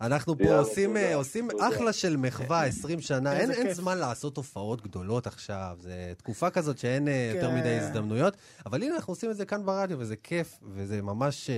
אנחנו 0.00 0.38
פה 0.38 0.58
עושים, 0.58 0.96
אה, 0.96 1.14
עושים. 1.14 1.48
אחלה 1.60 1.92
של 1.92 2.16
מחווה, 2.16 2.64
20 2.64 3.00
שנה. 3.00 3.32
אין, 3.32 3.50
אין. 3.50 3.74
זמן 3.74 3.98
לעשות 3.98 4.36
הופעות 4.36 4.82
גדולות 4.82 5.26
עכשיו. 5.26 5.76
זה 5.80 6.12
תקופה 6.16 6.50
כזאת 6.50 6.78
שאין 6.78 7.08
אה, 7.08 7.32
יותר 7.34 7.48
כן. 7.48 7.56
מדי 7.56 7.78
הזדמנויות. 7.78 8.36
אבל 8.66 8.82
הנה, 8.82 8.94
אנחנו 8.94 9.10
עושים 9.12 9.30
את 9.30 9.36
זה 9.36 9.44
כאן 9.44 9.66
ברדיו, 9.66 9.98
וזה 9.98 10.16
כיף, 10.16 10.58
וזה 10.74 11.02
ממש 11.02 11.50
אה, 11.50 11.54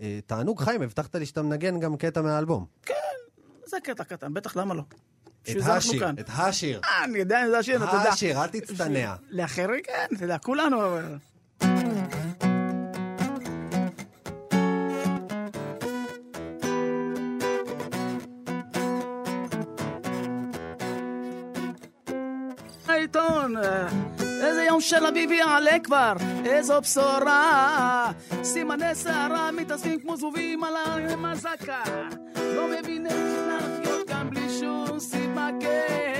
אה, 0.00 0.18
תענוג. 0.26 0.60
חיים, 0.60 0.82
הבטחת 0.82 1.14
לי 1.16 1.26
שאתה 1.26 1.42
מנגן 1.42 1.80
גם 1.80 1.96
קטע 1.96 2.22
מהאלבום. 2.22 2.66
זה 3.66 3.76
קטע 3.84 4.04
קטן, 4.04 4.34
בטח, 4.34 4.56
למה 4.56 4.74
לא? 4.74 4.82
את 5.42 5.56
השיר. 5.66 6.10
את 6.20 6.28
השיר. 6.28 6.80
אה, 6.84 7.04
אני 7.04 7.18
יודע, 7.18 7.38
אני 7.38 7.46
יודע 7.46 7.62
שיר, 7.62 7.84
אתה 7.84 7.96
יודע. 7.96 8.08
השיר, 8.10 8.42
אל 8.42 8.46
תצטנע. 8.46 9.14
לאחרים, 9.30 9.80
כן, 9.84 10.06
אתה 10.16 10.24
יודע, 10.24 10.38
כולנו... 10.38 10.84
אבל- 10.84 11.16
של 24.82 25.06
אביב 25.06 25.32
יעלה 25.32 25.78
כבר, 25.84 26.12
איזו 26.44 26.80
בשורה. 26.80 28.12
סימני 28.42 28.94
שערה 28.94 29.50
מתאספים 29.52 30.00
כמו 30.00 30.16
זבובים 30.16 30.64
על 30.64 30.74
המזקה. 30.76 31.82
לא 32.36 32.68
מבין 32.68 33.06
איך 33.06 33.16
לחיות 33.48 34.08
כאן 34.08 34.30
בלי 34.30 34.60
שום 34.60 35.00
סיבה 35.00 35.48
כן. 35.60 36.11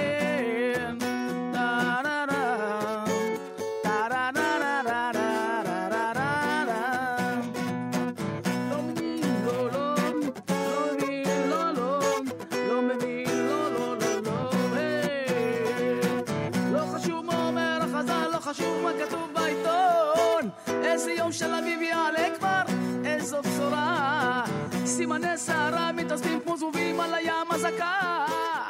מתאספים 26.12 26.40
כמו 26.40 26.56
זבובים 26.56 27.00
על 27.00 27.14
הים 27.14 27.50
הזקה. 27.50 28.26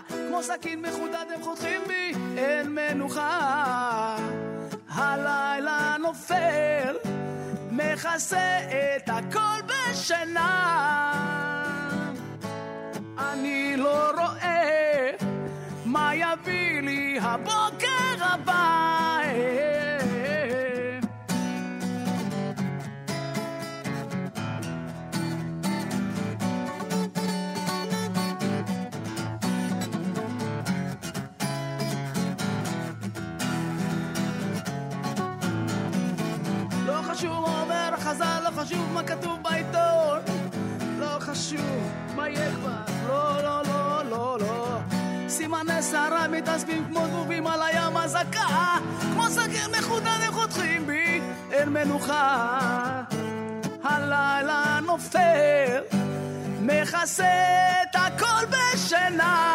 כמו 0.09 0.43
סכין 0.43 0.83
מחודד 0.83 1.27
הם 1.35 1.43
חותכים 1.43 1.81
בי, 1.87 2.13
אין 2.37 2.75
מנוחה. 2.75 4.17
הלילה 4.89 5.97
נופל, 6.01 6.97
מכסה 7.71 8.59
את 8.97 9.09
הכל 9.09 9.67
בשינה. 9.67 11.13
אני 13.19 13.77
לא 13.77 14.11
רואה 14.11 15.11
מה 15.85 16.15
יביא 16.15 16.81
לי 16.81 17.19
הבוקר 17.23 18.17
הבא. 18.21 18.72
מתאספים 46.43 46.85
כמו 46.89 47.07
דבובים 47.07 47.47
על 47.47 47.63
הים 47.63 47.97
הזקה. 47.97 48.77
כמו 49.13 49.27
סגר 49.31 49.67
מחודד 49.79 50.19
הם 50.27 50.33
חותכים 50.33 50.87
בי, 50.87 51.21
אין 51.53 51.69
מנוחה. 51.69 52.59
הלילה 53.85 54.79
נופל, 54.87 55.83
מכסה 56.61 57.33
את 57.83 57.97
הכל 57.97 58.47
בשינה. 58.51 59.52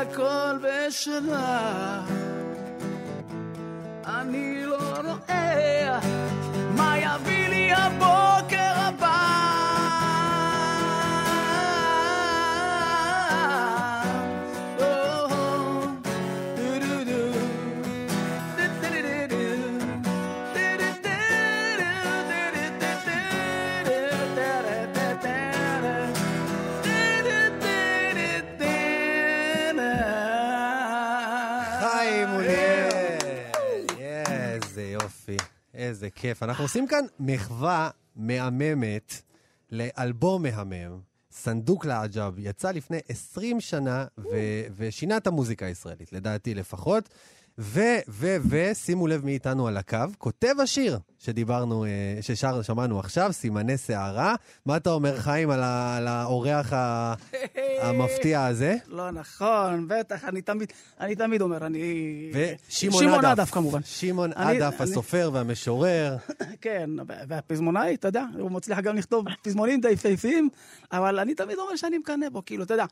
הכל 0.00 0.56
בשלה. 0.62 2.19
כיף. 36.20 36.42
אנחנו 36.42 36.64
עושים 36.64 36.86
כאן 36.86 37.04
מחווה 37.20 37.90
מהממת 38.16 39.14
לאלבום 39.70 40.42
מהמם. 40.42 41.00
סנדוק 41.32 41.84
לעג'ב 41.84 42.34
יצא 42.38 42.70
לפני 42.70 42.98
20 43.08 43.60
שנה 43.60 44.06
ו- 44.18 44.62
ושינה 44.76 45.16
את 45.16 45.26
המוזיקה 45.26 45.66
הישראלית, 45.66 46.12
לדעתי 46.12 46.54
לפחות. 46.54 47.08
ו, 47.62 47.80
ו, 48.08 48.36
ו, 48.48 48.74
שימו 48.74 49.06
לב 49.06 49.24
מי 49.24 49.32
איתנו 49.32 49.66
על 49.66 49.76
הקו, 49.76 49.98
כותב 50.18 50.54
השיר 50.62 50.98
שדיברנו, 51.18 51.84
אה, 51.84 51.88
ששר, 52.20 52.62
שמענו 52.62 52.98
עכשיו, 52.98 53.32
סימני 53.32 53.78
שערה. 53.78 54.34
מה 54.66 54.76
אתה 54.76 54.90
אומר, 54.90 55.20
חיים, 55.20 55.50
על, 55.50 55.62
ה, 55.62 55.96
על 55.96 56.08
האורח 56.08 56.72
ה, 56.72 57.14
המפתיע 57.82 58.44
הזה? 58.44 58.76
לא 58.88 59.10
נכון, 59.10 59.88
בטח, 59.88 60.24
אני 60.24 60.42
תמיד, 60.42 60.72
אני 61.00 61.16
תמיד 61.16 61.42
אומר, 61.42 61.66
אני... 61.66 61.82
ושמעון 62.32 63.02
שמעון 63.02 63.24
עדף. 63.24 63.50
כמובן. 63.50 63.80
שמעון 63.84 64.32
עדף, 64.32 64.80
הסופר 64.80 65.30
והמשורר. 65.32 66.16
כן, 66.60 66.90
והפזמונאי, 67.06 67.94
אתה 67.94 68.08
יודע, 68.08 68.24
הוא 68.38 68.50
מצליח 68.50 68.78
גם 68.78 68.96
לכתוב 68.96 69.26
פזמונים 69.42 69.80
די 69.80 69.90
יפהפיים, 69.90 70.48
אבל 70.92 71.18
אני 71.18 71.34
תמיד 71.34 71.58
אומר 71.58 71.76
שאני 71.76 71.98
מקנא 71.98 72.28
בו, 72.28 72.42
כאילו, 72.44 72.64
אתה 72.64 72.74
יודע, 72.74 72.86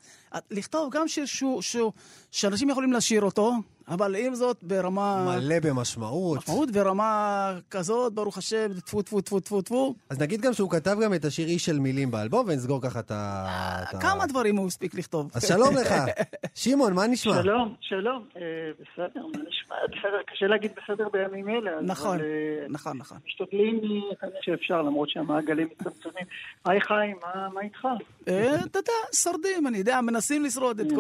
לכתוב 0.50 0.94
גם 0.94 1.08
שיר 1.08 1.24
שהוא, 1.26 1.92
שאנשים 2.30 2.70
יכולים 2.70 2.92
לשיר 2.92 3.22
אותו, 3.22 3.52
אבל 3.88 4.16
עם 4.16 4.34
זאת, 4.34 4.62
ברמה... 4.62 5.24
מלא 5.36 5.56
במשמעות. 5.62 6.38
משמעות 6.38 6.68
ורמה 6.72 7.52
כזאת, 7.70 8.12
ברוך 8.12 8.38
השם, 8.38 8.80
טפו 8.86 9.02
טפו 9.02 9.20
טפו 9.20 9.40
טפו 9.40 9.62
טפו. 9.62 9.94
אז 10.10 10.20
נגיד 10.20 10.40
גם 10.40 10.52
שהוא 10.52 10.70
כתב 10.70 10.96
גם 11.02 11.14
את 11.14 11.24
השיר 11.24 11.48
איש 11.48 11.64
של 11.64 11.78
מילים 11.78 12.10
באלבום, 12.10 12.46
ונסגור 12.48 12.82
ככה 12.82 13.00
את 13.00 13.10
ה... 13.10 13.84
כמה 14.00 14.26
דברים 14.26 14.56
הוא 14.56 14.66
הספיק 14.66 14.94
לכתוב. 14.94 15.30
אז 15.34 15.48
שלום 15.48 15.74
לך. 15.76 15.94
שמעון, 16.54 16.92
מה 16.92 17.06
נשמע? 17.06 17.42
שלום, 17.42 17.74
שלום. 17.80 18.24
אה, 18.36 18.42
בסדר, 18.74 19.26
מה 19.26 19.38
נשמע? 19.48 19.76
בסדר, 19.88 20.22
קשה 20.26 20.46
להגיד 20.46 20.70
בסדר 20.76 21.08
בימים 21.12 21.48
אלה. 21.48 21.70
נכון, 21.82 22.20
אה, 22.20 22.24
נכון, 22.68 22.98
נכון. 22.98 23.18
משתדלים 23.26 23.80
אה, 23.84 24.16
כמה 24.20 24.30
שאפשר, 24.42 24.82
למרות 24.82 25.10
שהמעגלים 25.10 25.68
מצטמצמים. 25.72 26.24
היי 26.64 26.80
חיים, 26.80 27.16
מה- 27.54 27.60
איתך? 27.60 27.86
אה, 28.28 28.54
אתה 28.64 28.78
יודע, 28.78 28.92
שורדים, 29.14 29.66
אני 29.66 29.78
יודע, 29.78 30.00
מנסים 30.00 30.44
לשרוד 30.44 30.80
את 30.80 30.86
כן. 30.90 30.96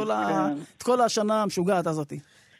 את 0.76 0.82
כל 0.82 1.00
השנה 1.00 1.42
המשוגעת 1.42 1.86
הזאת. 1.86 2.12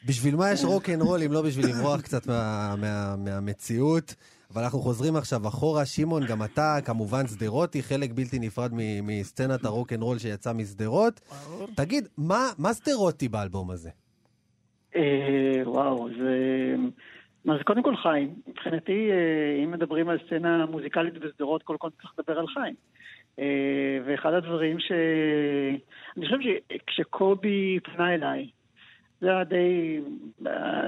בשביל 0.07 0.35
מה 0.35 0.51
יש 0.51 0.63
רוק 0.65 0.89
אנד 0.89 1.01
רול 1.01 1.19
אם 1.25 1.31
לא 1.31 1.41
בשביל 1.41 1.65
לברוח 1.65 2.01
קצת 2.01 2.27
מה- 2.27 2.75
מה- 2.81 3.15
מהמציאות? 3.17 4.15
אבל 4.53 4.61
אנחנו 4.63 4.79
חוזרים 4.79 5.15
עכשיו 5.15 5.47
אחורה. 5.47 5.85
שמעון, 5.85 6.25
גם 6.25 6.43
אתה 6.43 6.77
כמובן 6.85 7.27
שדרותי, 7.27 7.83
חלק 7.83 8.09
בלתי 8.11 8.39
נפרד 8.39 8.71
מ- 8.73 9.07
מסצנת 9.07 9.65
הרוק 9.65 9.93
אנד 9.93 10.01
רול 10.01 10.17
שיצא 10.19 10.53
משדרות. 10.53 11.19
תגיד, 11.75 12.07
מה 12.17 12.49
מה 12.57 12.73
שדרותי 12.73 13.29
באלבום 13.29 13.71
הזה? 13.71 13.89
אה, 14.95 15.01
וואו, 15.65 16.09
זה... 16.09 16.35
מה 17.45 17.57
זה 17.57 17.63
קודם 17.63 17.83
כל 17.83 17.95
חיים. 17.95 18.35
מבחינתי, 18.47 19.09
אה, 19.11 19.63
אם 19.63 19.71
מדברים 19.71 20.09
על 20.09 20.17
סצנה 20.27 20.65
מוזיקלית 20.65 21.13
בשדרות, 21.13 21.63
קודם 21.63 21.79
כל 21.79 21.89
צריך 22.01 22.13
לדבר 22.19 22.39
על 22.39 22.47
חיים. 22.47 22.75
אה, 23.39 23.45
ואחד 24.05 24.33
הדברים 24.33 24.79
ש... 24.79 24.91
אני 26.17 26.25
חושב 26.25 26.37
שכשקובי 26.41 27.79
פנה 27.83 28.13
אליי, 28.15 28.49
זה 29.21 29.29
היה 29.29 29.43
די 29.43 29.99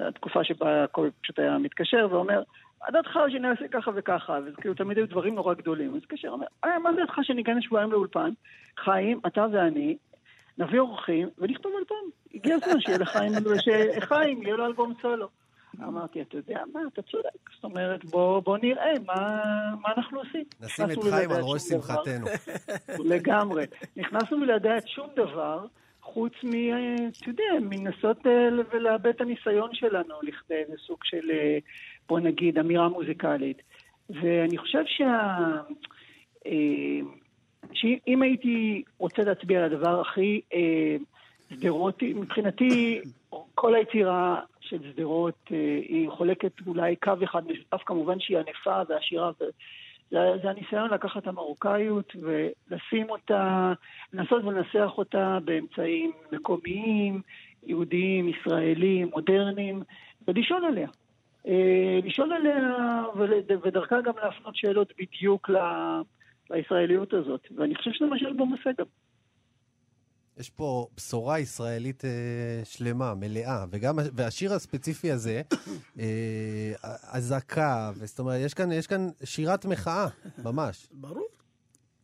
התקופה 0.08 0.44
שבה 0.44 0.88
קובי 0.88 1.10
פשוט 1.22 1.40
היה 1.40 1.58
מתקשר 1.58 2.08
ואומר, 2.12 2.44
מה 2.82 2.92
דעתך 2.92 3.20
שנעשה 3.30 3.68
ככה 3.68 3.92
וככה, 3.96 4.40
וזה 4.46 4.56
כאילו 4.62 4.74
תמיד 4.74 4.98
היו 4.98 5.10
דברים 5.10 5.36
נורא 5.36 5.54
גדולים. 5.54 5.90
אז 5.90 5.98
התקשר, 5.98 6.30
אומר, 6.30 6.48
אה, 6.64 6.80
מה 6.80 6.90
דעתך 6.92 7.14
שניכנס 7.22 7.64
שבועיים 7.64 7.92
לאולפן? 7.92 8.30
חיים, 8.80 9.20
אתה 9.28 9.46
ואני, 9.52 9.98
נביא 10.58 10.80
אורחים 10.80 11.30
ונכתוב 11.38 11.72
אלבום. 11.80 12.10
הגיע 12.34 12.56
הזמן 12.56 12.80
שיהיה 12.82 12.98
לחיים, 12.98 13.32
שחיים 14.00 14.44
יהיה 14.44 14.56
לו 14.56 14.66
אלבום 14.66 14.94
סולו. 15.02 15.28
אמרתי, 15.80 16.22
אתה 16.22 16.38
יודע 16.38 16.60
מה, 16.74 16.80
אתה 16.94 17.02
צודק. 17.02 17.50
זאת 17.56 17.64
אומרת, 17.64 18.06
בוא, 18.06 18.40
בוא 18.40 18.58
נראה 18.58 18.92
מה, 19.06 19.42
מה 19.82 19.90
אנחנו 19.98 20.20
עושים. 20.20 20.44
נשים 20.62 20.86
את 20.92 21.04
חיים 21.10 21.32
על 21.32 21.42
ראש. 21.42 21.62
שמחתנו. 21.62 22.26
לגמרי. 23.14 23.66
נכנסנו 23.98 24.46
לדעת 24.46 24.88
שום 24.88 25.08
דבר, 25.16 25.66
חוץ 26.02 26.34
מ... 26.44 26.54
אה, 26.54 26.96
אתה 27.20 27.30
יודע, 27.30 27.44
מנסות 27.62 28.28
אה, 28.28 28.50
ולאבד 28.74 29.08
את 29.08 29.22
הניסיון 29.22 29.70
שלנו 29.74 30.16
לכדי 30.24 30.56
איזה 30.56 30.74
סוג 30.88 30.98
של, 31.04 31.32
אה, 31.32 31.58
בוא 32.10 32.20
נגיד, 32.20 32.58
אמירה 32.58 32.90
מוזיקלית. 32.90 33.62
ואני 34.10 34.58
חושב 34.58 34.84
שה... 34.86 35.38
שאם 37.74 38.22
הייתי 38.22 38.84
רוצה 38.98 39.24
להצביע 39.24 39.60
על 39.60 39.66
הדבר 39.74 40.02
הכי 40.02 40.42
שדרותי, 41.50 42.14
מבחינתי 42.14 43.02
כל 43.56 43.76
היצירה 43.76 44.42
של 44.60 44.78
שדרות 44.92 45.48
היא 45.90 46.10
חולקת 46.10 46.52
אולי 46.68 46.96
קו 46.96 47.14
אחד 47.24 47.48
משותף, 47.48 47.82
כמובן 47.86 48.20
שהיא 48.20 48.38
ענפה 48.38 48.82
ועשירה. 48.90 49.32
זה, 50.12 50.18
זה 50.44 50.50
הניסיון 50.50 50.90
לקחת 50.90 51.18
את 51.22 51.28
המרוקאיות 51.28 52.14
ולשים 52.22 53.10
אותה, 53.10 53.74
לנסות 54.14 54.44
ולנסח 54.44 54.92
אותה 54.98 55.38
באמצעים 55.46 56.12
מקומיים, 56.32 57.22
יהודיים, 57.64 58.30
ישראלים, 58.30 59.10
מודרניים, 59.14 59.84
ולשאול 60.28 60.66
עליה. 60.66 60.88
אה, 61.48 62.00
לשאול 62.04 62.34
עליה 62.34 63.04
ודרכה 63.64 64.02
גם 64.02 64.14
להפנות 64.24 64.56
שאלות 64.56 64.94
בדיוק 65.00 65.50
ל- 65.50 66.02
לישראליות 66.50 67.14
הזאת. 67.14 67.48
ואני 67.56 67.76
חושב 67.76 67.92
שזה 67.92 68.06
מה 68.06 68.20
שאלבום 68.20 68.52
עושה 68.52 68.70
גם. 68.78 68.86
יש 70.38 70.50
פה 70.50 70.88
בשורה 70.98 71.40
ישראלית 71.40 72.06
אה, 72.06 72.10
שלמה, 72.64 73.16
מלאה, 73.16 73.66
וגם, 73.70 74.00
והשיר 74.16 74.54
הספציפי 74.54 75.12
הזה, 75.12 75.42
אה, 76.00 76.74
אזעקה, 77.10 77.92
זאת 78.04 78.20
אומרת, 78.20 78.42
יש 78.46 78.54
כאן, 78.54 78.72
יש 78.72 78.88
כאן 78.88 79.10
שירת 79.24 79.66
מחאה, 79.66 80.08
ממש. 80.44 80.88
ברור. 80.92 81.28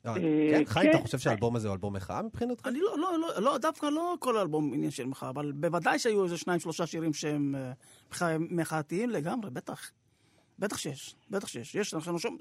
אה, 0.05 0.11
אה, 0.11 0.17
כן, 0.51 0.63
חיים, 0.65 0.89
אתה 0.89 0.97
כן. 0.97 1.03
חושב 1.03 1.19
שהאלבום 1.19 1.55
הזה 1.55 1.67
הוא 1.67 1.73
אלבום 1.73 1.93
מחאה 1.93 2.21
מבחינתך? 2.21 2.65
אני 2.67 2.79
לא, 2.79 2.97
לא, 2.99 3.19
לא, 3.19 3.41
לא, 3.41 3.57
דווקא 3.57 3.85
לא 3.85 4.15
כל 4.19 4.37
האלבום 4.37 4.73
עניין 4.73 4.91
של 4.91 5.05
מחאה, 5.05 5.29
אבל 5.29 5.51
בוודאי 5.51 5.99
שהיו 5.99 6.23
איזה 6.23 6.37
שניים, 6.37 6.59
שלושה 6.59 6.85
שירים 6.87 7.13
שהם 7.13 7.55
אה, 7.55 7.71
מחא- 8.11 8.37
מחאתיים 8.39 9.09
לגמרי, 9.09 9.49
בטח. 9.51 9.91
בטח 10.59 10.77
שיש, 10.77 11.15
בטח 11.29 11.47
שיש. 11.47 11.75
יש, 11.75 11.93
אנחנו, 11.93 12.19
שומע, 12.19 12.37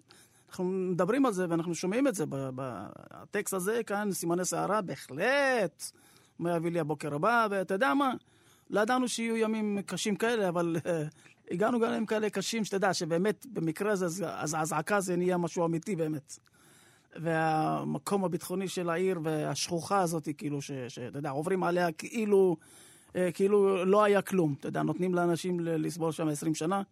אנחנו 0.57 0.71
מדברים 0.71 1.27
על 1.27 1.33
זה 1.33 1.47
ואנחנו 1.49 1.75
שומעים 1.75 2.09
את 2.09 2.15
זה. 2.15 2.27
ב- 2.27 2.51
ב- 2.55 2.87
הטקסט 3.11 3.55
הזה 3.55 3.81
כאן, 3.87 4.13
סימני 4.13 4.45
סערה, 4.45 4.81
בהחלט. 4.83 5.91
מה 6.39 6.57
יביא 6.57 6.71
לי 6.71 6.81
הבוקר 6.81 7.15
הבא, 7.15 7.47
ואתה 7.51 7.75
יודע 7.75 7.95
מה? 7.95 8.13
לא 8.71 8.81
ידענו 8.81 9.09
שיהיו 9.09 9.37
ימים 9.37 9.79
קשים 9.87 10.17
כאלה, 10.17 10.49
אבל 10.49 10.77
אה, 10.87 11.03
הגענו 11.51 11.81
גם 11.81 11.91
לימים 11.91 12.07
כאלה 12.07 12.31
קשים, 12.31 12.65
שאתה 12.65 12.77
יודע, 12.77 12.95
שבאמת, 12.95 13.47
במקרה 13.53 13.93
הזה, 13.93 14.07
אז- 14.07 14.25
אז 14.29 14.55
האזעקה 14.55 15.01
זה 15.01 15.17
נהיה 15.17 15.37
משהו 15.37 15.65
אמיתי 15.67 15.97
באמת. 15.97 16.39
והמקום 17.17 18.25
הביטחוני 18.25 18.69
של 18.69 18.91
העיר 18.91 19.21
והשכוחה 19.23 20.01
הזאת, 20.01 20.29
כאילו, 20.39 20.63
שאתה 20.63 21.19
יודע, 21.19 21.31
עוברים 21.31 21.63
עליה 21.63 21.93
כאילו, 21.93 22.57
אה, 23.17 23.33
כאילו 23.35 23.85
לא 23.85 24.05
היה 24.05 24.23
כלום. 24.23 24.55
אתה 24.61 24.69
יודע, 24.69 24.83
נותנים 24.83 25.15
לאנשים 25.15 25.61
לסבול 25.61 26.13
שם 26.13 26.29
20 26.29 26.55
שנה. 26.55 26.83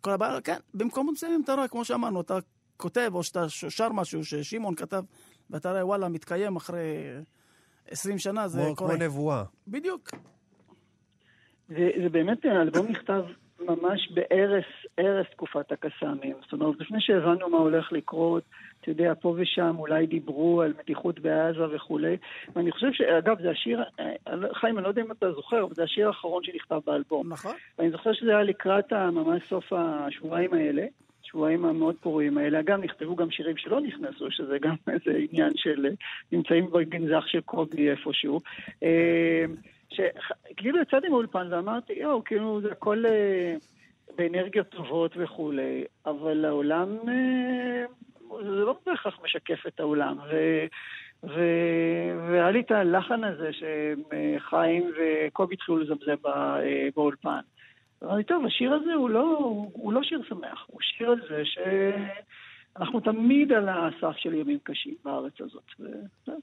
כל 0.00 0.10
הבעיה, 0.10 0.40
כן, 0.40 0.56
במקומות 0.74 1.14
מסוימים 1.14 1.40
אתה 1.44 1.54
רואה, 1.54 1.68
כמו 1.68 1.84
שאמרנו, 1.84 2.20
אתה 2.20 2.38
כותב, 2.76 3.10
או 3.14 3.22
שאתה 3.22 3.48
ש- 3.48 3.64
שר 3.64 3.88
משהו 3.92 4.24
ששמעון 4.24 4.74
כתב, 4.74 5.02
ואתה 5.50 5.70
רואה, 5.70 5.86
וואלה, 5.86 6.08
מתקיים 6.08 6.56
אחרי 6.56 7.04
20 7.90 8.18
שנה, 8.18 8.48
זה 8.48 8.58
כמו, 8.58 8.76
כמו 8.76 8.86
קורה. 8.86 8.96
נבואה. 8.96 9.44
בדיוק. 9.68 10.10
זה, 11.68 11.90
זה 12.02 12.08
באמת, 12.08 12.44
האלבום 12.44 12.86
נכתב 12.88 13.24
ממש 13.60 14.12
בערש, 14.14 14.86
ערש 14.96 15.26
תקופת 15.30 15.72
הקסאמים. 15.72 16.36
זאת 16.42 16.52
אומרת, 16.52 16.80
לפני 16.80 17.00
שהבנו 17.00 17.48
מה 17.48 17.58
הולך 17.58 17.92
לקרות, 17.92 18.42
אתה 18.80 18.90
יודע, 18.90 19.12
פה 19.20 19.36
ושם 19.38 19.76
אולי 19.78 20.06
דיברו 20.06 20.62
על 20.62 20.74
מתיחות 20.78 21.20
בעזה 21.20 21.76
וכולי. 21.76 22.16
ואני 22.56 22.72
חושב 22.72 22.92
שאגב, 22.92 23.42
זה 23.42 23.50
השיר, 23.50 23.82
אה, 24.00 24.12
חיים, 24.54 24.76
אני 24.78 24.84
לא 24.84 24.88
יודע 24.88 25.02
אם 25.02 25.12
אתה 25.12 25.32
זוכר, 25.32 25.64
אבל 25.64 25.74
זה 25.74 25.82
השיר 25.82 26.06
האחרון 26.06 26.44
שנכתב 26.44 26.80
באלבום. 26.86 27.32
נכון. 27.32 27.54
ואני 27.78 27.90
זוכר 27.90 28.12
שזה 28.12 28.30
היה 28.30 28.42
לקראת 28.42 28.92
ממש 28.92 29.42
סוף 29.48 29.72
השבועיים 29.72 30.54
האלה, 30.54 30.86
שבועיים 31.34 31.64
המאוד 31.64 31.96
פוריים 32.00 32.38
האלה. 32.38 32.60
אגב, 32.60 32.78
נכתבו 32.78 33.16
גם 33.16 33.30
שירים 33.30 33.56
שלא 33.56 33.80
נכנסו, 33.80 34.30
שזה 34.30 34.58
גם 34.58 34.74
איזה 34.94 35.18
עניין 35.30 35.52
של... 35.56 35.86
אה, 35.86 35.90
נמצאים 36.32 36.70
בגנזך 36.70 37.24
של 37.26 37.40
קובי 37.40 37.90
איפשהו. 37.90 38.40
אה, 38.82 39.44
שכאילו 39.90 40.82
יצאתי 40.82 41.08
מהאולפן 41.08 41.46
ואמרתי, 41.50 41.92
יואו, 41.92 42.24
כאילו 42.24 42.60
זה 42.60 42.72
הכל 42.72 43.04
אה, 43.06 43.54
באנרגיות 44.16 44.68
טובות 44.68 45.12
וכולי, 45.16 45.84
אבל 46.06 46.44
העולם, 46.44 46.96
זה 48.42 48.50
לא 48.50 48.76
בהכרח 48.86 49.18
משקף 49.24 49.66
את 49.66 49.80
העולם. 49.80 50.18
ו... 50.30 50.64
ו- 51.24 52.28
והיה 52.28 52.50
לי 52.50 52.60
את 52.60 52.70
הלחן 52.70 53.24
הזה 53.24 53.50
שחיים 53.52 54.90
וקובי 54.98 55.54
התחילו 55.54 55.78
לזמזם 55.78 56.14
באולפן. 56.96 57.40
אמרתי, 58.02 58.24
טוב, 58.24 58.46
השיר 58.46 58.72
הזה 58.72 58.94
הוא 58.94 59.10
לא, 59.10 59.38
הוא 59.72 59.92
לא 59.92 60.02
שיר 60.02 60.22
שמח, 60.28 60.64
הוא 60.66 60.80
שיר 60.80 61.10
על 61.10 61.20
זה 61.28 61.42
שאנחנו 61.44 63.00
תמיד 63.00 63.52
על 63.52 63.68
הסף 63.68 64.16
של 64.16 64.34
ימים 64.34 64.58
קשים 64.62 64.94
בארץ 65.04 65.40
הזאת. 65.40 65.64
וזהו. 65.80 66.40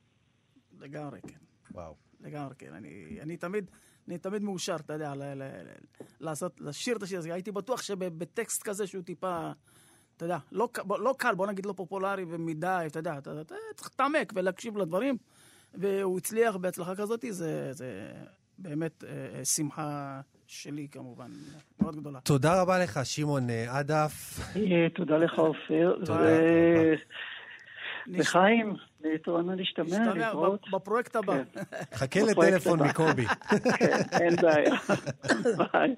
לגמרי, 0.80 1.22
כן. 1.22 1.38
וואו. 1.72 1.96
לגמרי, 2.22 2.56
כן. 2.56 2.74
אני, 2.74 3.20
אני 3.22 3.38
תמיד, 3.38 3.72
אני 4.08 4.18
תמיד 4.18 4.44
מאושר, 4.44 4.76
אתה 4.76 4.94
יודע, 4.94 5.16
ל, 5.16 5.24
ל, 5.24 5.44
ל, 5.44 5.72
לעשות, 6.20 6.62
לשיר 6.62 6.98
את 6.98 7.04
השיר 7.04 7.20
הזה. 7.20 7.34
הייתי 7.34 7.52
בטוח 7.52 7.82
שבטקסט 7.82 8.64
כזה 8.64 8.88
שהוא 8.88 9.04
טיפה, 9.04 9.52
אתה 10.18 10.26
יודע, 10.26 10.38
לא, 10.52 10.70
לא 11.00 11.16
קל, 11.18 11.36
בוא 11.36 11.48
נגיד 11.48 11.66
לא 11.66 11.74
פופולרי 11.74 12.26
ומדי, 12.28 12.84
אתה 12.88 13.00
יודע, 13.00 13.18
אתה, 13.18 13.42
אתה 13.42 13.56
צריך 13.76 13.90
להתעמק 13.92 14.34
ולהקשיב 14.36 14.78
לדברים, 14.78 15.18
והוא 15.74 16.18
הצליח 16.18 16.56
בהצלחה 16.56 16.96
כזאת, 16.96 17.26
זה, 17.30 17.74
זה 17.74 18.12
באמת 18.58 19.04
אה, 19.04 19.10
אה, 19.10 19.46
שמחה 19.46 20.22
שלי 20.54 20.88
כמובן, 20.92 21.28
מאוד 21.82 21.96
גדולה. 21.96 22.20
תודה 22.20 22.62
רבה 22.62 22.80
לך, 22.80 23.00
שמעון 23.04 23.50
אה, 23.50 23.78
עדף. 23.80 24.40
אה, 24.56 24.88
תודה 24.96 25.18
לך, 25.18 25.40
נש- 28.08 28.20
וחיים, 28.28 28.76
להתראות 29.04 29.46
להשתמע, 29.58 30.14
להתראות. 30.14 30.62
בפרויקט 30.72 31.16
הבא. 31.16 31.34
כן. 31.54 31.62
חכה 31.94 32.20
לטלפון. 32.22 32.80
מקובי. 32.88 33.26
כן, 33.78 33.98
אין 34.22 34.36
בעיה. 34.36 34.74
ביי. 35.74 35.96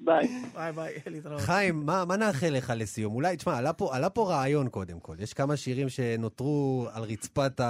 ביי. 0.00 0.28
ביי 0.54 0.72
ביי, 0.72 0.94
להתראות. 1.06 1.40
חיים, 1.40 1.86
מה, 1.86 2.04
מה 2.04 2.16
נאחל 2.16 2.48
לך 2.48 2.72
לסיום? 2.76 3.14
אולי, 3.14 3.36
תשמע, 3.36 3.58
עלה 3.58 3.72
פה, 3.72 3.96
עלה 3.96 4.10
פה 4.10 4.28
רעיון 4.28 4.68
קודם 4.68 5.00
כל. 5.00 5.16
יש 5.18 5.34
כמה 5.34 5.56
שירים 5.56 5.88
שנותרו 5.88 6.86
על 6.92 7.02
רצפת 7.02 7.60
ה... 7.60 7.68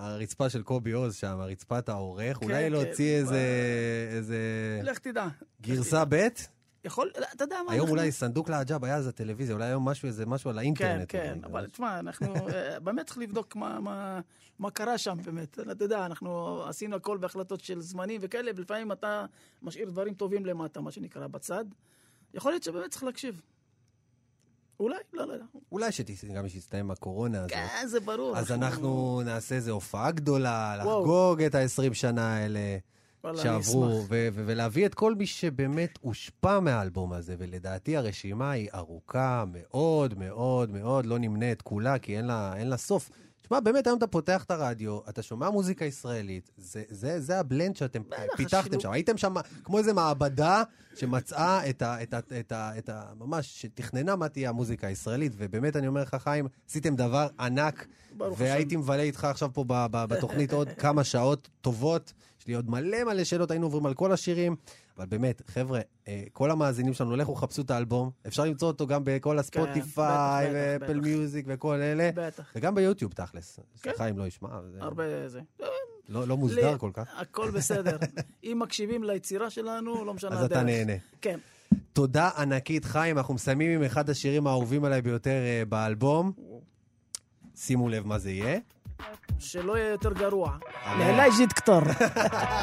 הרצפה 0.00 0.48
של 0.48 0.62
קובי 0.62 0.92
עוז 0.92 1.14
שם, 1.14 1.38
רצפת 1.40 1.88
העורך. 1.88 2.38
כן, 2.38 2.46
אולי 2.46 2.64
כן. 2.64 2.72
להוציא 2.72 3.16
איזה, 3.16 3.42
איזה 4.10 4.38
לך 4.82 4.98
תדע. 4.98 5.26
גרסה 5.60 6.04
ב'? 6.08 6.28
יכול, 6.84 7.10
אתה 7.34 7.44
יודע 7.44 7.56
מה, 7.66 7.72
היום 7.72 7.80
אנחנו- 7.86 7.98
אולי 8.00 8.12
סנדוק 8.12 8.48
אל 8.48 8.60
עג'ב 8.60 8.84
היה 8.84 8.96
אז 8.96 9.06
הטלוויזיה, 9.06 9.54
אולי 9.54 9.66
היום 9.66 9.84
משהו, 9.88 10.06
איזה 10.06 10.26
משהו 10.26 10.50
על 10.50 10.58
האינטרנט. 10.58 11.04
כן, 11.08 11.34
כן. 11.34 11.44
אבל 11.44 11.66
תשמע, 11.66 11.98
אנחנו 11.98 12.34
אה, 12.48 12.80
באמת 12.80 13.06
צריך 13.06 13.18
לבדוק 13.18 13.56
מה, 13.56 13.80
מה, 13.80 14.20
מה 14.58 14.70
קרה 14.70 14.98
שם 14.98 15.16
באמת. 15.24 15.58
אתה 15.72 15.84
יודע, 15.84 16.06
אנחנו 16.06 16.62
עשינו 16.64 16.96
הכל 16.96 17.16
בהחלטות 17.18 17.60
של 17.60 17.80
זמנים 17.80 18.20
וכאלה, 18.24 18.50
ולפעמים 18.56 18.92
אתה 18.92 19.24
משאיר 19.62 19.90
דברים 19.90 20.14
טובים 20.14 20.46
למטה, 20.46 20.80
מה 20.80 20.90
שנקרא, 20.90 21.26
בצד. 21.26 21.64
יכול 22.34 22.52
להיות 22.52 22.62
שבאמת 22.62 22.90
צריך 22.90 23.04
להקשיב. 23.04 23.42
אולי, 24.80 24.96
לא, 25.12 25.26
לא, 25.26 25.36
לא. 25.36 25.44
אולי 25.72 25.92
שגם 25.92 26.46
כשתסתיים 26.46 26.90
הקורונה 26.90 27.38
הזאת. 27.38 27.50
כן, 27.52 27.86
זה 27.86 28.00
ברור. 28.00 28.36
אז 28.38 28.52
אנחנו 28.52 29.20
נעשה 29.24 29.54
איזו 29.54 29.72
הופעה 29.72 30.10
גדולה. 30.10 30.76
לחגוג 30.76 31.42
את 31.42 31.54
ה-20 31.54 31.94
שנה 31.94 32.36
האלה 32.36 32.78
שעברו. 33.36 34.04
ו- 34.08 34.28
ו- 34.32 34.42
ולהביא 34.46 34.86
את 34.86 34.94
כל 34.94 35.14
מי 35.14 35.26
שבאמת 35.26 35.98
הושפע 36.00 36.60
מהאלבום 36.60 37.12
הזה, 37.12 37.34
ולדעתי 37.38 37.96
הרשימה 37.96 38.50
היא 38.50 38.68
ארוכה 38.74 39.44
מאוד 39.52 40.18
מאוד 40.18 40.70
מאוד, 40.70 41.06
לא 41.06 41.18
נמנה 41.18 41.52
את 41.52 41.62
כולה, 41.62 41.98
כי 41.98 42.16
אין 42.16 42.26
לה, 42.26 42.56
אין 42.56 42.68
לה 42.68 42.76
סוף. 42.76 43.10
תשמע, 43.42 43.60
באמת, 43.60 43.86
היום 43.86 43.98
אתה 43.98 44.06
פותח 44.06 44.44
את 44.44 44.50
הרדיו, 44.50 44.98
אתה 45.08 45.22
שומע 45.22 45.50
מוזיקה 45.50 45.84
ישראלית, 45.84 46.50
זה, 46.56 46.82
זה, 46.88 47.20
זה 47.20 47.40
הבלנד 47.40 47.76
שאתם 47.76 48.02
פיתחתם. 48.36 48.80
שם. 48.80 48.90
הייתם 48.90 49.16
שם 49.16 49.34
כמו 49.64 49.78
איזה 49.78 49.92
מעבדה 49.92 50.62
שמצאה 50.96 51.70
את 51.70 51.82
ה... 51.82 52.02
את 52.02 52.14
ה, 52.14 52.18
את 52.40 52.52
ה, 52.52 52.78
את 52.78 52.88
ה 52.88 53.02
ממש, 53.18 53.62
שתכננה 53.62 54.16
מה 54.16 54.28
תהיה 54.28 54.48
המוזיקה 54.48 54.86
הישראלית, 54.86 55.32
ובאמת, 55.36 55.76
אני 55.76 55.86
אומר 55.86 56.02
לך, 56.02 56.14
חיים, 56.14 56.48
עשיתם 56.68 56.96
דבר 56.96 57.28
ענק, 57.40 57.86
והייתי 58.36 58.76
מבלה 58.76 59.02
איתך 59.02 59.24
עכשיו 59.24 59.50
פה 59.52 59.64
בתוכנית 59.92 60.52
עוד 60.52 60.68
כמה 60.78 61.04
שעות 61.04 61.48
טובות. 61.60 62.12
יש 62.48 62.50
לי 62.50 62.56
עוד 62.56 62.70
מלא 62.70 63.04
מלא 63.04 63.24
שאלות, 63.24 63.50
היינו 63.50 63.66
עוברים 63.66 63.86
על 63.86 63.94
כל 63.94 64.12
השירים. 64.12 64.56
אבל 64.96 65.06
באמת, 65.06 65.42
חבר'ה, 65.46 65.80
אה, 66.08 66.22
כל 66.32 66.50
המאזינים 66.50 66.94
שלנו, 66.94 67.16
לכו 67.16 67.34
חפשו 67.34 67.62
את 67.62 67.70
האלבום. 67.70 68.10
אפשר 68.26 68.44
למצוא 68.44 68.68
אותו 68.68 68.86
גם 68.86 69.02
בכל 69.04 69.38
הספוטיפיי, 69.38 70.46
כן, 70.46 70.52
ואפל. 70.80 71.00
מיוזיק 71.00 71.44
וכל 71.48 71.74
אלה. 71.74 72.10
בטח, 72.14 72.52
וגם 72.56 72.74
ביוטיוב, 72.74 73.12
תכלס. 73.12 73.58
כן. 73.82 73.90
חיים 73.96 74.18
לא 74.18 74.26
ישמע, 74.26 74.48
הרבה 74.80 75.28
זה. 75.28 75.40
לא 76.08 76.28
לא 76.28 76.36
מוסדר 76.36 76.72
לי- 76.72 76.78
כל 76.78 76.90
כך. 76.94 77.08
הכל 77.20 77.50
בסדר. 77.50 77.96
אם 78.44 78.58
מקשיבים 78.62 79.04
ליצירה 79.04 79.50
שלנו, 79.50 80.04
לא 80.04 80.14
משנה 80.14 80.30
אז 80.30 80.42
הדרך. 80.44 80.52
אתה 80.58 80.62
נהנה. 80.62 80.92
כן. 81.20 81.38
תודה 81.92 82.30
ענקית, 82.36 82.84
חיים. 82.84 83.18
אנחנו 83.18 83.34
מסיימים 83.34 83.70
עם 83.70 83.82
אחד 83.82 84.10
השירים 84.10 84.46
האהובים 84.46 84.84
עליי 84.84 85.02
ביותר 85.02 85.30
אה, 85.44 85.62
באלבום. 85.68 86.32
שימו 87.56 87.88
לב 87.88 88.06
מה 88.06 88.18
זה 88.18 88.30
יהיה. 88.30 88.58
שלא 89.38 89.78
יהיה 89.78 89.90
יותר 89.90 90.12
גרוע. 90.12 90.52
לאלי 90.98 91.30
ג'יט 91.36 91.52
קטור. 91.52 91.80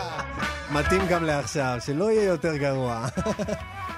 מתאים 0.75 1.01
גם 1.09 1.23
לעכשיו, 1.23 1.77
שלא 1.85 2.11
יהיה 2.11 2.23
יותר 2.23 2.57
גרוע. 2.57 3.05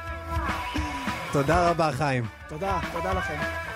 תודה 1.33 1.69
רבה, 1.69 1.91
חיים. 1.91 2.25
תודה, 2.47 2.79
תודה 2.93 3.13
לכם. 3.13 3.66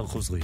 כבר 0.00 0.08
חוזרים. 0.08 0.42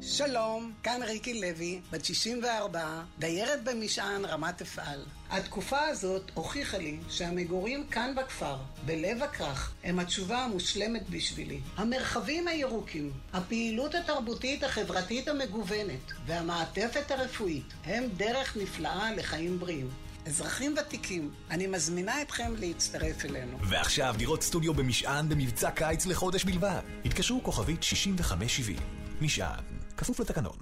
שלום, 0.00 0.72
כאן 0.82 1.00
ריקי 1.02 1.40
לוי, 1.40 1.80
בת 1.90 2.04
64, 2.04 3.02
דיירת 3.18 3.64
במשען 3.64 4.24
רמת 4.24 4.60
אפעל. 4.60 5.04
התקופה 5.30 5.80
הזאת 5.80 6.30
הוכיחה 6.34 6.78
לי 6.78 6.98
שהמגורים 7.10 7.86
כאן 7.86 8.14
בכפר, 8.16 8.56
בלב 8.86 9.22
הכרך, 9.22 9.74
הם 9.84 9.98
התשובה 9.98 10.38
המושלמת 10.38 11.10
בשבילי. 11.10 11.60
המרחבים 11.76 12.48
הירוקים, 12.48 13.12
הפעילות 13.32 13.94
התרבותית 13.94 14.64
החברתית 14.64 15.28
המגוונת 15.28 16.12
והמעטפת 16.26 17.10
הרפואית 17.10 17.66
הם 17.84 18.04
דרך 18.16 18.56
נפלאה 18.56 19.14
לחיים 19.16 19.58
בריאים. 19.58 19.88
אזרחים 20.26 20.74
ותיקים, 20.80 21.30
אני 21.50 21.66
מזמינה 21.66 22.22
אתכם 22.22 22.54
להצטרף 22.58 23.24
אלינו. 23.24 23.58
ועכשיו 23.62 24.14
דירות 24.18 24.42
סטודיו 24.42 24.74
במשען 24.74 25.28
במבצע 25.28 25.70
קיץ 25.70 26.06
לחודש 26.06 26.44
בלבד. 26.44 26.80
התקשרו 27.04 27.42
כוכבית 27.42 27.82
6570. 27.82 28.76
משען, 29.20 29.64
כפוף 29.96 30.20
לתקנון. 30.20 30.56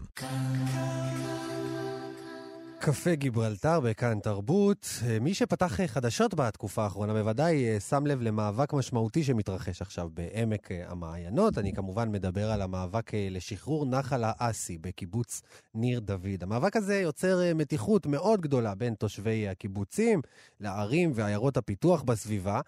קפה 2.85 3.15
גיברלטר 3.15 3.81
בכאן 3.81 4.21
תרבות. 4.21 4.87
מי 5.21 5.35
שפתח 5.35 5.81
חדשות 5.87 6.35
בתקופה 6.35 6.85
האחרונה 6.85 7.13
בוודאי 7.13 7.69
אה, 7.69 7.81
שם 7.81 8.07
לב 8.07 8.23
למאבק 8.23 8.73
משמעותי 8.73 9.25
שמתרחש 9.25 9.83
עכשיו 9.83 10.09
בעמק 10.15 10.73
אה, 10.73 10.85
המעיינות. 10.89 11.59
אני 11.59 11.73
כמובן 11.73 12.13
מדבר 12.13 12.51
על 12.51 12.63
המאבק 12.63 13.15
אה, 13.15 13.29
לשחרור 13.31 13.87
נחל 13.87 14.23
האסי 14.25 14.79
בקיבוץ 14.79 15.43
ניר 15.75 16.01
דוד. 16.01 16.43
המאבק 16.43 16.77
הזה 16.77 17.01
יוצר 17.01 17.41
מתיחות 17.55 18.07
מאוד 18.07 18.41
גדולה 18.41 18.75
בין 18.75 18.95
תושבי 18.95 19.49
הקיבוצים 19.49 20.21
לערים 20.61 21.13
ועיירות 21.15 21.57
הפיתוח 21.57 22.03
בסביבה. 22.03 22.61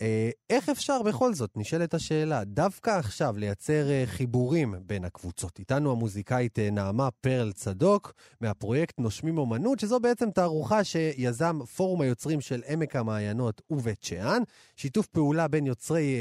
אה, 0.00 0.30
איך 0.50 0.68
אפשר 0.68 1.02
בכל 1.02 1.34
זאת, 1.34 1.50
נשאלת 1.56 1.94
השאלה, 1.94 2.44
דווקא 2.44 2.90
עכשיו 2.90 3.34
לייצר 3.38 3.90
אה, 3.90 4.02
חיבורים 4.06 4.74
בין 4.86 5.04
הקבוצות? 5.04 5.58
איתנו 5.58 5.92
המוזיקאית 5.92 6.58
אה, 6.58 6.70
נעמה 6.70 7.10
פרל 7.10 7.52
צדוק, 7.52 8.12
מהפרויקט 8.40 8.98
נושמים 8.98 9.38
אומנות, 9.38 9.78
שזו 9.78 10.00
בעצם 10.00 10.30
תערוכה 10.30 10.84
שיזם 10.84 11.58
פורום 11.76 12.00
היוצרים 12.00 12.40
של 12.40 12.62
עמק 12.68 12.96
המעיינות 12.96 13.62
ובית 13.70 14.02
שאן, 14.02 14.42
שיתוף 14.76 15.06
פעולה 15.06 15.48
בין 15.48 15.66
יוצרי, 15.66 16.16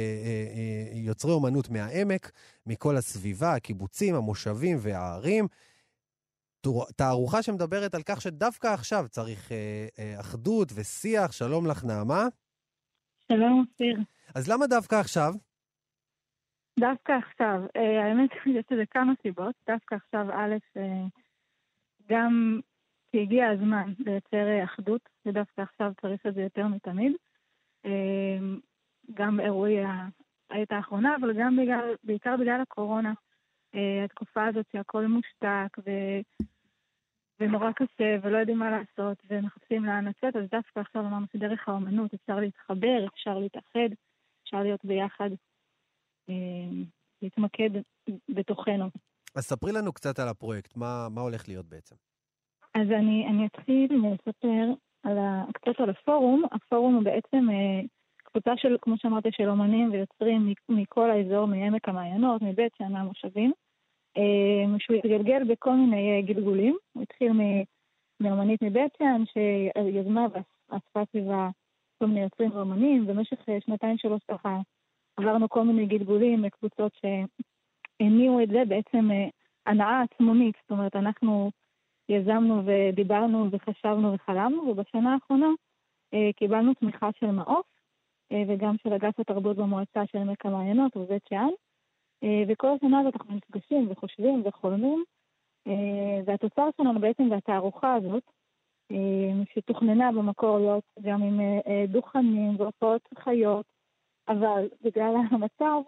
יוצרי 0.93 1.31
אומנות 1.31 1.69
מהעמק, 1.69 2.31
מכל 2.65 2.97
הסביבה, 2.97 3.53
הקיבוצים, 3.55 4.15
המושבים 4.15 4.77
והערים. 4.81 5.47
תערוכה 6.95 7.43
שמדברת 7.43 7.95
על 7.95 8.01
כך 8.05 8.21
שדווקא 8.21 8.67
עכשיו 8.67 9.05
צריך 9.09 9.51
אחדות 10.19 10.71
ושיח. 10.75 11.31
שלום 11.31 11.67
לך, 11.67 11.83
נעמה. 11.83 12.27
שלום, 13.31 13.65
אופיר. 13.71 13.97
אז 14.35 14.49
למה 14.51 14.67
דווקא 14.67 14.95
עכשיו? 14.95 15.33
דווקא 16.79 17.11
עכשיו. 17.11 17.61
אה, 17.75 18.03
האמת, 18.05 18.29
יש 18.57 18.65
לזה 18.71 18.83
כמה 18.91 19.13
סיבות. 19.21 19.55
דווקא 19.67 19.95
עכשיו, 19.95 20.31
א', 20.31 20.55
אה, 20.77 21.05
גם 22.09 22.59
כי 23.11 23.21
הגיע 23.21 23.49
הזמן 23.49 23.93
לייצר 23.99 24.47
אה, 24.47 24.63
אחדות, 24.63 25.01
ודווקא 25.25 25.61
עכשיו 25.61 25.91
צריך 26.01 26.25
את 26.25 26.33
זה 26.33 26.41
יותר 26.41 26.67
מתמיד. 26.67 27.11
גם 29.13 29.37
באירועי 29.37 29.77
העת 30.49 30.71
האחרונה, 30.71 31.15
אבל 31.15 31.33
גם 31.39 31.55
בגלל, 31.55 31.95
בעיקר 32.03 32.35
בגלל 32.39 32.61
הקורונה. 32.61 33.13
התקופה 34.05 34.45
הזאת 34.47 34.65
שהכל 34.71 35.05
מושתק, 35.07 35.77
ו... 35.77 35.89
ונורא 37.39 37.71
קשה, 37.71 38.17
ולא 38.21 38.37
יודעים 38.37 38.57
מה 38.57 38.71
לעשות, 38.71 39.17
ומחפשים 39.29 39.85
לאן 39.85 40.07
לצאת, 40.07 40.35
אז 40.35 40.49
דווקא 40.51 40.79
עכשיו 40.79 41.01
אמרנו 41.01 41.25
שדרך 41.33 41.69
האומנות 41.69 42.13
אפשר 42.13 42.35
להתחבר, 42.39 43.05
אפשר 43.13 43.39
להתאחד, 43.39 43.89
אפשר 44.43 44.63
להיות 44.63 44.85
ביחד, 44.85 45.29
אה, 46.29 46.35
להתמקד 47.21 47.69
בתוכנו. 48.29 48.89
אז 49.35 49.43
ספרי 49.43 49.71
לנו 49.71 49.93
קצת 49.93 50.19
על 50.19 50.27
הפרויקט, 50.27 50.77
מה, 50.77 51.07
מה 51.09 51.21
הולך 51.21 51.47
להיות 51.47 51.65
בעצם? 51.65 51.95
אז 52.75 52.87
אני, 52.91 53.27
אני 53.29 53.47
אתחיל 53.47 54.01
לספר 54.13 54.73
על 55.03 55.17
ה, 55.17 55.43
קצת 55.53 55.79
על 55.79 55.89
הפורום. 55.89 56.43
הפורום 56.51 56.95
הוא 56.95 57.03
בעצם 57.03 57.49
אה, 57.49 57.81
קבוצה 58.23 58.51
של, 58.57 58.77
כמו 58.81 58.95
שאמרת, 58.97 59.23
של 59.31 59.49
אומנים 59.49 59.91
ויוצרים 59.91 60.53
מכל 60.69 61.11
האזור, 61.11 61.45
מעמק 61.45 61.89
המעיינות, 61.89 62.41
מבית 62.41 62.71
שאן 62.77 62.91
מהמושבים. 62.91 63.51
אה, 64.17 64.79
שהוא 64.79 64.97
התגלגל 64.97 65.43
בכל 65.43 65.73
מיני 65.73 66.15
אה, 66.15 66.21
גלגולים. 66.21 66.77
הוא 66.93 67.03
התחיל 67.03 67.31
מאמנית 68.19 68.61
מבית 68.61 68.91
שאן, 68.97 69.23
שיזמה 69.25 70.27
ואספה 70.31 71.03
סביבה 71.11 71.49
כל 71.99 72.05
מיני 72.05 72.21
יוצרים 72.21 72.51
ואומנים. 72.51 73.07
במשך 73.07 73.49
אה, 73.49 73.57
שנתיים 73.65 73.97
שלוש 73.97 74.21
ככה 74.31 74.59
עברנו 75.17 75.49
כל 75.49 75.63
מיני 75.63 75.85
גלגולים 75.85 76.43
לקבוצות 76.43 76.91
שהניעו 77.01 78.43
את 78.43 78.49
זה 78.49 78.63
בעצם 78.67 79.09
הנאה 79.65 80.01
עצמונית. 80.01 80.55
זאת 80.61 80.71
אומרת, 80.71 80.95
אנחנו 80.95 81.51
יזמנו 82.09 82.61
ודיברנו 82.65 83.51
וחשבנו 83.51 84.13
וחלמנו, 84.13 84.61
ובשנה 84.61 85.13
האחרונה 85.13 85.47
קיבלנו 86.35 86.73
תמיכה 86.73 87.09
של 87.19 87.31
מעוף 87.31 87.65
וגם 88.47 88.75
של 88.83 88.93
אגף 88.93 89.19
התרבות 89.19 89.57
במועצה 89.57 90.05
של 90.05 90.17
עמק 90.17 90.45
המעיינות 90.45 90.97
ובית 90.97 91.21
שאן. 91.29 91.49
אה, 92.23 92.43
וכל 92.47 92.67
השנה 92.67 92.99
הזאת 92.99 93.15
אנחנו 93.15 93.35
נפגשים 93.35 93.87
וחושבים 93.91 94.41
וחולמים, 94.45 95.03
אה, 95.67 96.21
והתוצר 96.25 96.69
שלנו 96.77 96.99
בעצם 96.99 97.29
זה 97.29 97.35
התערוכה 97.35 97.93
הזאת, 97.95 98.23
אה, 98.91 99.43
שתוכננה 99.53 100.11
במקור 100.11 100.57
להיות 100.59 100.83
גם 101.01 101.23
עם 101.23 101.39
דוכנים 101.87 102.55
והופעות 102.59 103.01
חיות, 103.19 103.65
אבל 104.27 104.69
בגלל 104.81 105.15
המצב, 105.31 105.81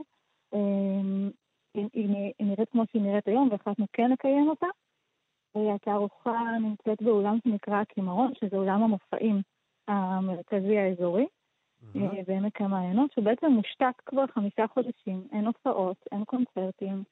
היא 1.74 2.36
נראית 2.40 2.70
כמו 2.70 2.84
שהיא 2.92 3.02
נראית 3.02 3.28
היום, 3.28 3.50
והחלטנו 3.52 3.86
כן 3.94 4.12
לקיים 4.12 4.50
אותה. 4.50 4.68
התערוכה 5.76 6.42
נמצאת 6.62 7.02
באולם 7.02 7.38
שנקרא 7.44 7.76
הקימרון, 7.82 8.32
שזה 8.34 8.58
אולם 8.58 8.84
המופעים 8.84 9.42
המרכזי 9.88 10.78
האזורי. 10.78 11.26
אה, 11.96 12.24
בעמק 12.28 12.62
המעיינות, 12.62 13.12
שבעצם 13.12 13.52
מושתק 13.52 14.02
כבר 14.06 14.28
חמישה 14.28 14.68
חודשים, 14.68 15.28
אין 15.32 15.46
הופעות, 15.46 15.98
אין 16.12 16.26
קונצרטים, 16.26 17.04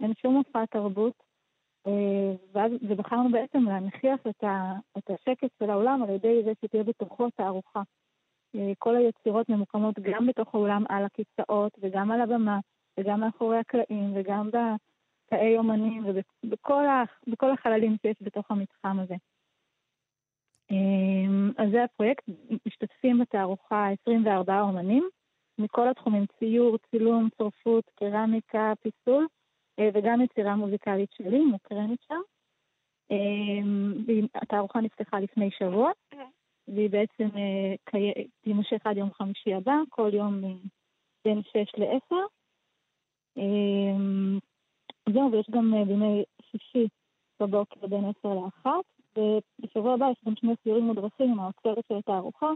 אין 0.00 0.12
שום 0.22 0.34
מופע 0.34 0.66
תרבות, 0.66 1.22
אה, 1.86 2.62
ובחרנו 2.88 3.30
בעצם 3.32 3.64
להנכיח 3.64 4.20
את, 4.30 4.44
ה, 4.44 4.72
את 4.98 5.10
השקט 5.10 5.50
של 5.58 5.70
האולם 5.70 6.02
על 6.02 6.10
ידי 6.10 6.42
זה 6.44 6.52
שתהיה 6.64 6.84
בתוכו 6.84 7.30
תערוכה. 7.30 7.82
אה, 8.54 8.72
כל 8.78 8.96
היצירות 8.96 9.48
ממוקמות 9.48 9.98
גם 9.98 10.26
בתוך 10.26 10.54
האולם 10.54 10.84
על 10.88 11.04
הכיסאות 11.04 11.72
וגם 11.80 12.10
על 12.10 12.20
הבמה 12.20 12.58
וגם 13.00 13.20
מאחורי 13.20 13.58
הקלעים 13.58 14.12
וגם 14.14 14.48
בתאי 14.48 15.58
אומנים 15.58 16.04
ובכל 16.44 17.50
החללים 17.52 17.96
שיש 18.02 18.16
בתוך 18.20 18.50
המתחם 18.50 18.98
הזה. 19.00 19.14
אמ, 20.70 21.50
אז 21.58 21.70
זה 21.70 21.84
הפרויקט, 21.84 22.24
משתתפים 22.66 23.18
בתערוכה 23.18 23.88
24 24.02 24.60
אומנים 24.60 25.08
מכל 25.58 25.88
התחומים, 25.88 26.26
ציור, 26.38 26.78
צילום, 26.90 27.28
צורפות, 27.38 27.84
קרמיקה, 27.94 28.72
פיסול, 28.82 29.26
אה, 29.78 29.88
וגם 29.94 30.20
יצירה 30.20 30.56
מוזיקלית 30.56 31.12
שלי, 31.12 31.44
מוקרנת 31.44 31.98
שם. 32.08 32.20
אמ, 33.10 33.92
התערוכה 34.34 34.80
נפתחה 34.80 35.20
לפני 35.20 35.50
שבוע, 35.50 35.90
והיא 36.68 36.90
בעצם 36.90 37.28
אה, 37.36 37.74
תימשך 38.40 38.78
עד 38.84 38.96
יום 38.96 39.12
חמישי 39.12 39.54
הבא, 39.54 39.76
כל 39.88 40.10
יום 40.14 40.40
בין 41.24 41.42
6 41.42 41.74
ל-10. 41.78 42.16
אמ, 43.36 44.38
זהו, 45.12 45.32
ויש 45.32 45.46
גם 45.50 45.74
אה, 45.74 45.84
בימי 45.84 46.24
שישי 46.42 46.88
בבוקר 47.40 47.86
בין 47.86 48.04
10 48.20 48.34
ל-1. 48.34 48.66
ובשבוע 49.18 49.94
הבא 49.94 50.06
יש 50.10 50.16
גם 50.26 50.36
שני 50.36 50.54
סיורים 50.62 50.84
מודרכים 50.84 51.30
עם 51.30 51.40
האוצרת 51.40 51.84
של 51.88 51.94
התערוכה. 51.94 52.50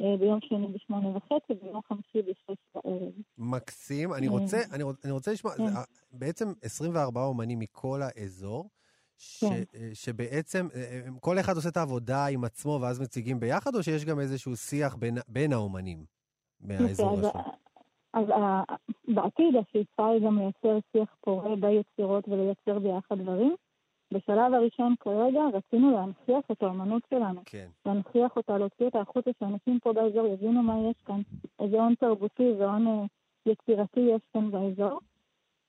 אה, 0.00 0.16
ביום 0.16 0.38
שני 0.40 0.66
בשמונה 0.66 1.16
וחצי, 1.16 1.52
וביום 1.52 1.80
חמישי 1.88 2.22
בשש 2.22 2.58
בערב. 2.74 3.12
מקסים. 3.38 4.14
אני 4.14 4.28
רוצה, 4.28 4.56
אה, 4.56 4.62
אני, 4.74 4.84
אני 5.04 5.12
רוצה 5.12 5.32
לשמוע, 5.32 5.54
כן. 5.54 5.64
בעצם 6.12 6.52
24 6.62 7.20
אומנים 7.24 7.58
מכל 7.58 8.00
האזור, 8.02 8.70
ש, 9.18 9.44
כן. 9.44 9.62
אה, 9.74 9.90
שבעצם 9.94 10.68
כל 11.20 11.38
אחד 11.38 11.56
עושה 11.56 11.68
את 11.68 11.76
העבודה 11.76 12.26
עם 12.26 12.44
עצמו 12.44 12.78
ואז 12.82 13.00
מציגים 13.00 13.40
ביחד, 13.40 13.74
או 13.74 13.82
שיש 13.82 14.04
גם 14.04 14.20
איזשהו 14.20 14.56
שיח 14.56 14.94
בין, 14.94 15.18
בין 15.28 15.52
האומנים 15.52 16.04
מהאזור 16.60 17.18
השני? 17.18 17.42
אז, 18.14 18.28
אז 18.28 18.76
בעתיד 19.08 19.56
השאיפה 19.56 20.08
היא 20.08 20.26
גם 20.26 20.38
לייצר 20.38 20.78
שיח 20.92 21.16
פורה 21.20 21.56
ביצירות 21.56 22.28
ולייצר 22.28 22.78
ביחד 22.78 23.18
דברים. 23.18 23.56
בשלב 24.12 24.54
הראשון 24.54 24.94
כרגע 25.00 25.40
רצינו 25.52 25.90
להנכיח 25.90 26.50
את 26.52 26.62
האמנות 26.62 27.02
שלנו. 27.10 27.40
כן. 27.44 27.68
להנכיח 27.86 28.36
אותה, 28.36 28.58
להוציא 28.58 28.86
אותה 28.86 29.00
החוצה, 29.00 29.30
שאנשים 29.38 29.78
פה 29.78 29.92
באזור 29.92 30.26
יבינו 30.26 30.62
מה 30.62 30.78
יש 30.90 30.96
כאן. 31.04 31.20
איזה 31.60 31.76
הון 31.76 31.94
תרבותי 31.94 32.52
והון 32.58 32.86
אה, 32.86 33.04
יצירתי 33.46 34.00
יש 34.00 34.22
כאן 34.32 34.50
באזור. 34.50 35.00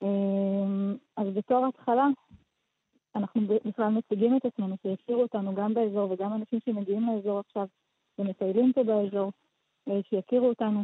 אה, 0.02 0.92
אז 1.16 1.26
בתור 1.34 1.66
התחלה, 1.66 2.06
אנחנו 3.16 3.40
בכלל 3.64 3.88
מציגים 3.88 4.36
את 4.36 4.44
עצמנו, 4.44 4.76
שיכירו 4.82 5.22
אותנו 5.22 5.54
גם 5.54 5.74
באזור 5.74 6.10
וגם 6.10 6.32
אנשים 6.32 6.58
שמגיעים 6.64 7.06
לאזור 7.06 7.38
עכשיו 7.38 7.66
ומטיילים 8.18 8.72
פה 8.72 8.82
באזור, 8.82 9.32
אה, 9.88 10.00
שיכירו 10.08 10.48
אותנו. 10.48 10.82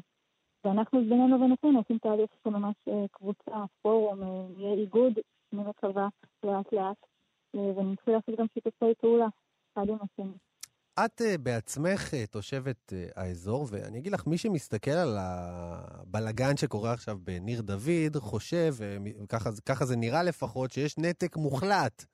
ואנחנו 0.65 1.01
בינינו 1.01 1.37
ובינינו 1.37 1.79
עושים 1.79 1.99
תהליך 1.99 2.31
של 2.45 2.51
ממש 2.51 2.75
קבוצה, 3.11 3.65
פורום, 3.83 4.21
יהיה 4.59 4.75
איגוד, 4.75 5.13
אני 5.53 5.63
מקווה, 5.63 6.09
לאט 6.45 6.73
לאט, 6.73 7.07
ונתחיל 7.55 8.15
לעשות 8.15 8.35
גם 8.39 8.47
שיתופי 8.55 8.95
פעולה, 9.01 9.27
אחד 9.73 9.89
עם 9.89 9.97
השני. 10.03 10.33
את 11.05 11.21
uh, 11.21 11.39
בעצמך 11.39 12.15
uh, 12.15 12.31
תושבת 12.31 12.93
uh, 12.93 13.13
האזור, 13.21 13.67
ואני 13.71 13.99
אגיד 13.99 14.13
לך, 14.13 14.27
מי 14.27 14.39
שמסתכל 14.39 14.91
על 14.91 15.17
הבלגן 15.21 16.57
שקורה 16.57 16.93
עכשיו 16.93 17.19
בניר 17.23 17.61
דוד, 17.61 18.17
חושב, 18.17 18.75
וככה 18.79 19.85
זה 19.85 19.97
נראה 19.97 20.23
לפחות, 20.23 20.73
שיש 20.73 20.99
נתק 20.99 21.37
מוחלט 21.37 22.05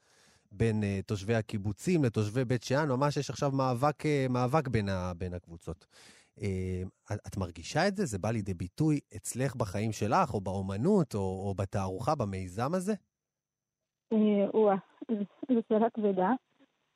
בין 0.52 0.82
תושבי 1.06 1.34
הקיבוצים 1.34 2.04
לתושבי 2.04 2.44
בית 2.44 2.62
שאן, 2.62 2.88
ממש 2.88 3.16
יש 3.16 3.30
עכשיו 3.30 3.50
מאבק, 3.50 4.02
מאבק 4.30 4.68
בין, 4.68 4.88
ה, 4.88 5.12
בין 5.14 5.34
הקבוצות. 5.34 5.86
את 7.26 7.36
מרגישה 7.36 7.88
את 7.88 7.96
זה? 7.96 8.06
זה 8.06 8.18
בא 8.18 8.30
לידי 8.30 8.54
ביטוי 8.54 9.00
אצלך 9.16 9.56
בחיים 9.56 9.92
שלך, 9.92 10.34
או 10.34 10.40
באומנות, 10.40 11.14
או, 11.14 11.20
או 11.20 11.54
בתערוכה, 11.54 12.14
במיזם 12.14 12.74
הזה? 12.74 12.94
וואה, 14.54 14.76
זו 15.48 15.60
שאלה 15.68 15.90
כבדה. 15.90 16.32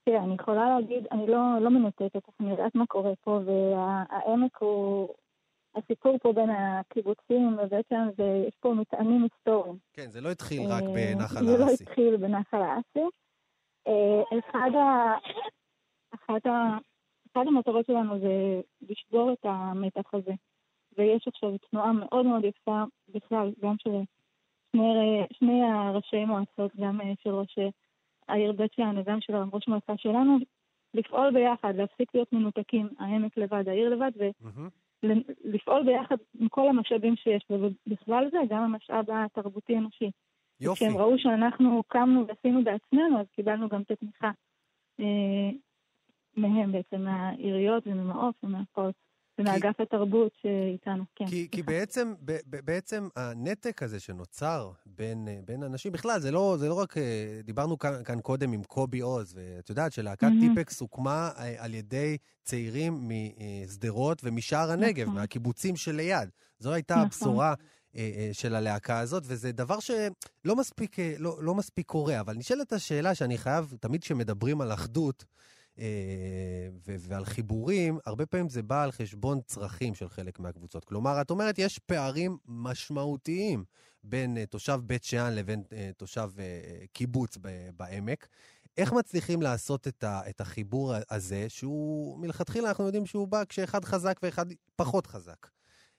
תראה, 0.04 0.24
אני 0.24 0.34
יכולה 0.34 0.78
להגיד, 0.78 1.06
אני 1.12 1.26
לא, 1.26 1.58
לא 1.60 1.70
מנותקת, 1.70 2.22
אני 2.40 2.50
יודעת 2.50 2.74
מה 2.74 2.86
קורה 2.86 3.12
פה, 3.20 3.40
והעמק 3.46 4.56
הוא... 4.58 5.08
הסיפור 5.74 6.18
פה 6.22 6.32
בין 6.32 6.50
הקיבוצים 6.50 7.58
ובעצם 7.58 8.08
זה, 8.16 8.44
יש 8.48 8.54
פה 8.60 8.74
מטענים 8.74 9.22
היסטוריים. 9.22 9.76
כן, 9.92 10.06
זה 10.06 10.20
לא 10.20 10.30
התחיל 10.30 10.60
רק 10.68 10.82
בנחל 10.82 11.36
האסי. 11.36 11.46
זה 11.46 11.58
לא 11.58 11.70
התחיל 11.70 12.16
בנחל 12.16 12.62
האסי. 12.62 13.08
אחד, 14.38 14.70
ה... 14.74 15.14
אחד, 16.14 16.46
ה... 16.46 16.78
אחד 17.32 17.44
המטרות 17.46 17.86
שלנו 17.86 18.18
זה 18.18 18.60
לשבור 18.80 19.32
את 19.32 19.44
המתח 19.44 20.14
הזה. 20.14 20.32
ויש 20.98 21.28
עכשיו 21.28 21.58
תנועה 21.70 21.92
מאוד 21.92 22.26
מאוד 22.26 22.44
יפה 22.44 22.82
בכלל, 23.08 23.52
גם 23.62 23.74
של 23.78 23.90
שני, 24.72 25.22
שני 25.32 25.62
הראשי 25.62 26.24
מועצות, 26.24 26.76
גם 26.76 27.00
של 27.22 27.30
ראשי 27.30 27.70
העיר 28.28 28.52
בית 28.52 28.72
שאן 28.72 28.98
וגם 28.98 29.20
של 29.20 29.36
ראש 29.52 29.68
מועצה 29.68 29.92
שלנו, 29.96 30.38
לפעול 30.94 31.30
ביחד, 31.30 31.76
להפסיק 31.76 32.14
להיות 32.14 32.32
מנותקים, 32.32 32.88
העמק 32.98 33.36
לבד, 33.36 33.68
העיר 33.68 33.88
לבד, 33.88 34.10
ולפעול 35.02 35.82
ביחד 35.84 36.16
עם 36.40 36.48
כל 36.48 36.68
המשאבים 36.68 37.16
שיש, 37.16 37.46
ובכלל 37.50 38.28
זה 38.30 38.38
גם 38.48 38.62
המשאב 38.62 39.04
התרבותי-אנושי. 39.10 40.10
יופי. 40.60 40.84
כשהם 40.84 40.96
ראו 40.96 41.18
שאנחנו 41.18 41.82
קמנו 41.88 42.26
ועשינו 42.26 42.64
בעצמנו, 42.64 43.20
אז 43.20 43.26
קיבלנו 43.32 43.68
גם 43.68 43.82
את 43.82 43.90
התמיכה 43.90 44.30
אה, 45.00 45.50
מהם 46.36 46.72
בעצם, 46.72 47.04
מהעיריות 47.04 47.86
וממעוף 47.86 48.36
ומהכל. 48.44 48.90
ומאגף 49.40 49.80
התרבות 49.80 50.32
שאיתנו, 50.42 51.04
כן. 51.16 51.26
כי, 51.26 51.48
כי 51.50 51.62
בעצם, 51.62 52.14
ב, 52.24 52.38
ב, 52.46 52.60
בעצם 52.64 53.08
הנתק 53.16 53.82
הזה 53.82 54.00
שנוצר 54.00 54.70
בין, 54.86 55.28
בין 55.44 55.62
אנשים, 55.62 55.92
בכלל, 55.92 56.20
זה 56.20 56.30
לא, 56.30 56.56
זה 56.58 56.68
לא 56.68 56.74
רק, 56.74 56.98
אה, 56.98 57.40
דיברנו 57.44 57.78
כאן, 57.78 58.04
כאן 58.04 58.20
קודם 58.20 58.52
עם 58.52 58.62
קובי 58.62 59.00
עוז, 59.00 59.34
ואת 59.36 59.70
יודעת 59.70 59.92
שלהקת 59.92 60.26
mm-hmm. 60.26 60.54
טיפקס 60.54 60.80
הוקמה 60.80 61.30
אה, 61.38 61.54
על 61.58 61.74
ידי 61.74 62.16
צעירים 62.42 63.10
משדרות 63.64 64.20
ומשער 64.24 64.70
הנגב, 64.70 65.02
נכון. 65.06 65.14
מהקיבוצים 65.14 65.76
שליד. 65.76 66.28
זו 66.58 66.72
הייתה 66.72 66.94
נכון. 66.94 67.06
הבשורה. 67.06 67.54
אה, 67.96 68.30
של 68.32 68.54
הלהקה 68.54 68.98
הזאת, 68.98 69.22
וזה 69.26 69.52
דבר 69.52 69.80
שלא 69.80 70.56
מספיק, 70.56 70.96
לא, 71.18 71.36
לא 71.42 71.54
מספיק 71.54 71.86
קורה, 71.86 72.20
אבל 72.20 72.34
נשאלת 72.34 72.72
השאלה 72.72 73.14
שאני 73.14 73.38
חייב, 73.38 73.74
תמיד 73.80 74.02
כשמדברים 74.02 74.60
על 74.60 74.72
אחדות, 74.72 75.24
אה, 75.80 76.68
ועל 76.84 77.24
חיבורים, 77.24 77.98
הרבה 78.06 78.26
פעמים 78.26 78.48
זה 78.48 78.62
בא 78.62 78.82
על 78.82 78.92
חשבון 78.92 79.40
צרכים 79.46 79.94
של 79.94 80.08
חלק 80.08 80.38
מהקבוצות. 80.38 80.84
כלומר, 80.84 81.20
את 81.20 81.30
אומרת, 81.30 81.58
יש 81.58 81.78
פערים 81.78 82.38
משמעותיים 82.46 83.64
בין 84.04 84.38
אה, 84.38 84.46
תושב 84.46 84.80
בית 84.86 85.04
שאן 85.04 85.34
לבין 85.34 85.62
אה, 85.72 85.90
תושב 85.96 86.30
קיבוץ 86.92 87.38
בעמק. 87.76 88.28
איך 88.76 88.92
מצליחים 88.92 89.42
לעשות 89.42 89.88
את, 89.88 90.04
ה, 90.04 90.20
את 90.28 90.40
החיבור 90.40 90.94
הזה, 91.10 91.48
שהוא 91.48 92.18
מלכתחילה 92.18 92.68
אנחנו 92.68 92.84
יודעים 92.84 93.06
שהוא 93.06 93.28
בא 93.28 93.42
כשאחד 93.48 93.84
חזק 93.84 94.20
ואחד 94.22 94.46
פחות 94.76 95.06
חזק? 95.06 95.46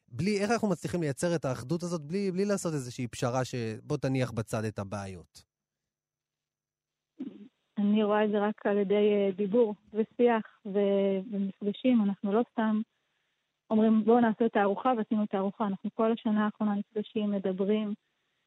בלי, 0.07 0.39
איך 0.39 0.51
אנחנו 0.51 0.67
מצליחים 0.67 1.01
לייצר 1.01 1.35
את 1.35 1.45
האחדות 1.45 1.83
הזאת 1.83 2.01
בלי, 2.01 2.31
בלי 2.31 2.45
לעשות 2.45 2.73
איזושהי 2.73 3.07
פשרה 3.07 3.45
שבוא 3.45 3.97
תניח 3.97 4.31
בצד 4.31 4.63
את 4.63 4.79
הבעיות? 4.79 5.50
אני 7.81 8.03
רואה 8.03 8.25
את 8.25 8.29
זה 8.31 8.39
רק 8.39 8.65
על 8.65 8.77
ידי 8.77 9.13
אה, 9.13 9.29
דיבור 9.35 9.75
ושיח 9.93 10.59
ומפגשים. 10.65 12.01
אנחנו 12.01 12.33
לא 12.33 12.41
סתם 12.51 12.81
אומרים 13.69 14.03
בואו 14.03 14.19
נעשה 14.19 14.45
את 14.45 14.55
הארוחה 14.55 14.93
ועשינו 14.97 15.23
את 15.23 15.33
הארוחה. 15.33 15.67
אנחנו 15.67 15.89
כל 15.93 16.11
השנה 16.11 16.45
האחרונה 16.45 16.75
נפגשים, 16.75 17.31
מדברים, 17.31 17.93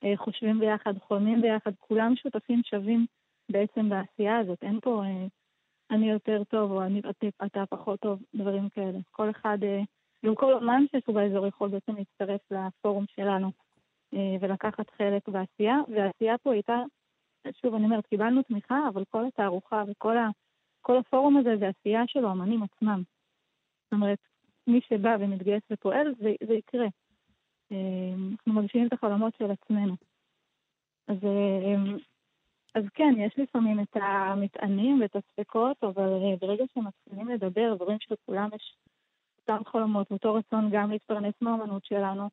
אה, 0.05 0.13
חושבים 0.17 0.61
ביחד, 0.61 0.99
חולמים 0.99 1.41
ביחד, 1.41 1.73
כולם 1.79 2.17
שותפים 2.17 2.63
שווים 2.65 3.07
בעצם 3.51 3.89
בעשייה 3.89 4.39
הזאת. 4.39 4.63
אין 4.63 4.81
פה 4.81 5.03
אה, 5.05 5.27
אני 5.91 6.11
יותר 6.11 6.45
טוב 6.45 6.71
או 6.71 6.83
אני, 6.83 7.01
אתה, 7.47 7.67
פחות 7.71 8.01
טוב, 8.01 8.23
דברים 8.35 8.69
כאלה. 8.69 8.99
כל 9.11 9.31
אחד, 9.31 9.59
גם 10.25 10.35
כל 10.35 10.53
אומן 10.53 10.85
שיש 10.91 11.03
באזור 11.09 11.47
יכול 11.47 11.69
בעצם 11.69 11.93
להצטרף 11.97 12.41
לפורום 12.51 13.05
שלנו 13.09 13.51
ולקחת 14.41 14.91
חלק 14.91 15.29
בעשייה, 15.29 15.77
והעשייה 15.89 16.39
פה 16.39 16.53
הייתה 16.53 16.83
שוב, 17.53 17.75
אני 17.75 17.85
אומרת, 17.85 18.07
קיבלנו 18.07 18.43
תמיכה, 18.43 18.89
אבל 18.89 19.05
כל 19.05 19.27
התערוכה 19.27 19.83
וכל 19.89 20.19
ה, 20.19 20.29
כל 20.81 20.99
הפורום 20.99 21.37
הזה 21.37 21.57
זה 21.57 21.69
עשייה 21.69 22.03
של 22.07 22.25
האמנים 22.25 22.63
עצמם. 22.63 23.03
זאת 23.85 23.93
אומרת, 23.93 24.19
מי 24.67 24.81
שבא 24.89 25.17
ומתגייס 25.21 25.63
ופועל, 25.71 26.15
זה, 26.19 26.33
זה 26.47 26.55
יקרה. 26.55 26.87
אה, 27.73 28.15
אנחנו 28.33 28.53
מגשימים 28.53 28.87
את 28.87 28.93
החלומות 28.93 29.35
של 29.39 29.51
עצמנו. 29.51 29.97
אז, 31.09 31.17
אה, 31.25 31.97
אז 32.75 32.85
כן, 32.95 33.15
יש 33.19 33.39
לפעמים 33.39 33.81
את 33.81 33.97
המטענים 33.97 35.01
ואת 35.01 35.17
הספקות, 35.17 35.85
אבל 35.85 36.09
אה, 36.09 36.37
ברגע 36.41 36.65
שמתחילים 36.75 37.29
לדבר, 37.29 37.77
ורואים 37.81 37.99
שלכולם 38.01 38.49
יש 38.55 38.77
אותם 39.39 39.65
חלומות, 39.65 40.11
ואותו 40.11 40.35
רצון 40.35 40.71
גם 40.73 40.91
להתפרנס 40.91 41.35
מהאמנות 41.41 41.85
שלנו, 41.85 42.29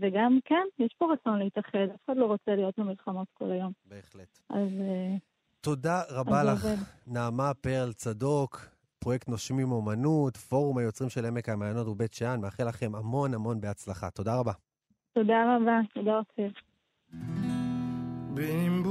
וגם, 0.00 0.38
כן, 0.44 0.66
יש 0.78 0.94
פה 0.98 1.12
רצון 1.12 1.38
להתאחד, 1.38 1.78
אף 1.94 2.00
אחד 2.06 2.16
לא 2.16 2.26
רוצה 2.26 2.54
להיות 2.54 2.78
במלחמות 2.78 3.28
כל 3.34 3.50
היום. 3.50 3.72
בהחלט. 3.84 4.38
אז... 4.50 4.68
אה, 4.80 5.16
תודה 5.60 6.02
רבה 6.10 6.44
לך, 6.44 6.66
נעמה 7.06 7.54
פרל 7.54 7.92
צדוק, 7.92 8.66
פרויקט 8.98 9.28
נושמים 9.28 9.72
אומנות, 9.72 10.36
פורום 10.36 10.78
היוצרים 10.78 11.10
של 11.10 11.26
עמק 11.26 11.48
המעיינות 11.48 11.86
ובית 11.86 12.14
שאן, 12.14 12.40
מאחל 12.40 12.68
לכם 12.68 12.94
המון 12.94 13.34
המון 13.34 13.60
בהצלחה. 13.60 14.10
תודה 14.10 14.36
רבה. 14.36 14.52
תודה 15.12 15.56
רבה, 15.56 15.80
תודה 15.94 16.18
אופיר. 16.18 16.50
Derdim 18.36 18.84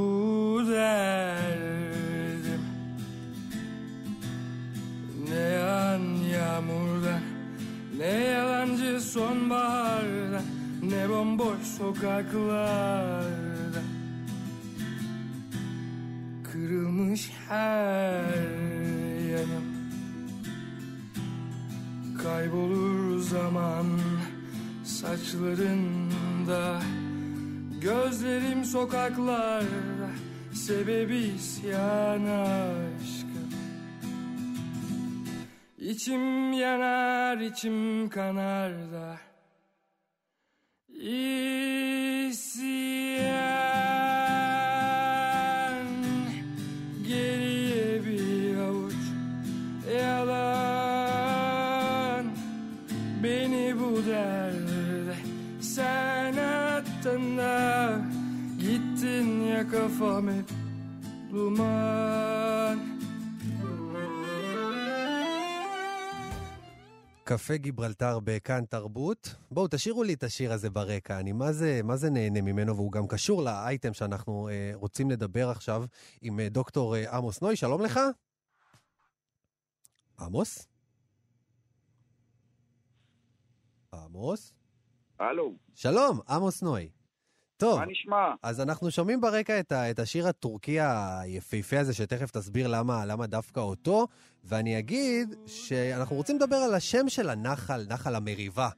Ne 5.30 5.40
yan 5.40 6.04
yağmurda 6.34 7.20
Ne 7.98 8.06
yalancı 8.06 9.02
sonbaharda 9.02 10.59
Ne 10.90 11.10
bomboş 11.10 11.62
sokaklarda 11.78 13.20
Kırılmış 16.52 17.32
her 17.50 18.24
yanım. 19.32 19.64
Kaybolur 22.24 23.20
zaman 23.20 23.86
saçlarında. 24.84 26.82
Gözlerim 27.82 28.66
sokaklarda 28.66 30.10
Sebebi 30.54 31.18
isyan 31.18 32.26
aşkım 32.26 33.50
İçim 35.78 36.54
yanar 36.54 37.38
içim 37.38 38.10
kanar 38.10 38.72
da 38.72 39.29
İsyan. 41.00 42.40
Geriye 47.08 48.06
bir 48.06 48.58
yalan. 50.02 51.06
Beni 53.24 53.76
bu 53.80 54.06
derde 54.10 55.16
sen 55.62 56.34
Gittin 58.60 59.42
ya 59.42 59.70
kafam 59.70 60.28
hep 60.28 60.50
duman 61.32 62.29
קפה 67.30 67.58
גיברלטר 67.58 68.20
בכאן 68.24 68.66
תרבות. 68.66 69.36
בואו, 69.52 69.68
תשאירו 69.72 70.04
לי 70.04 70.14
את 70.14 70.24
השיר 70.24 70.54
הזה 70.54 70.70
ברקע, 70.70 71.20
אני 71.20 71.32
מה 71.32 71.54
זה, 71.54 71.82
מה 71.84 71.96
זה 71.96 72.10
נהנה 72.10 72.42
ממנו, 72.42 72.76
והוא 72.76 72.92
גם 72.92 73.08
קשור 73.08 73.44
לאייטם 73.44 73.94
שאנחנו 73.94 74.50
אה, 74.50 74.72
רוצים 74.74 75.10
לדבר 75.10 75.50
עכשיו 75.50 75.84
עם 76.22 76.40
אה, 76.40 76.50
דוקטור 76.50 76.96
אה, 76.96 77.18
עמוס 77.18 77.42
נוי. 77.42 77.56
שלום 77.56 77.82
לך. 77.82 78.00
עמוס? 80.20 80.68
עמוס? 83.94 84.54
הלו. 85.20 85.56
שלום, 85.76 86.20
עמוס 86.30 86.62
נוי. 86.62 86.90
טוב, 87.60 87.80
מה 87.80 87.86
נשמע? 87.86 88.34
אז 88.44 88.62
אנחנו 88.62 88.92
שומעים 88.92 89.22
ברקע 89.22 89.60
את, 89.60 89.72
ה, 89.72 89.92
את 89.92 90.00
השיר 90.00 90.28
הטורקי 90.28 90.78
היפהפה 90.80 91.80
הזה, 91.80 91.94
שתכף 91.94 92.32
תסביר 92.32 92.68
למה, 92.68 93.06
למה 93.06 93.28
דווקא 93.28 93.60
אותו, 93.60 94.08
ואני 94.44 94.80
אגיד 94.80 95.36
שאנחנו 95.46 96.16
רוצים 96.16 96.36
לדבר 96.36 96.56
על 96.56 96.74
השם 96.74 97.10
של 97.10 97.30
הנחל, 97.30 97.86
נחל 97.90 98.16
המריבה, 98.16 98.70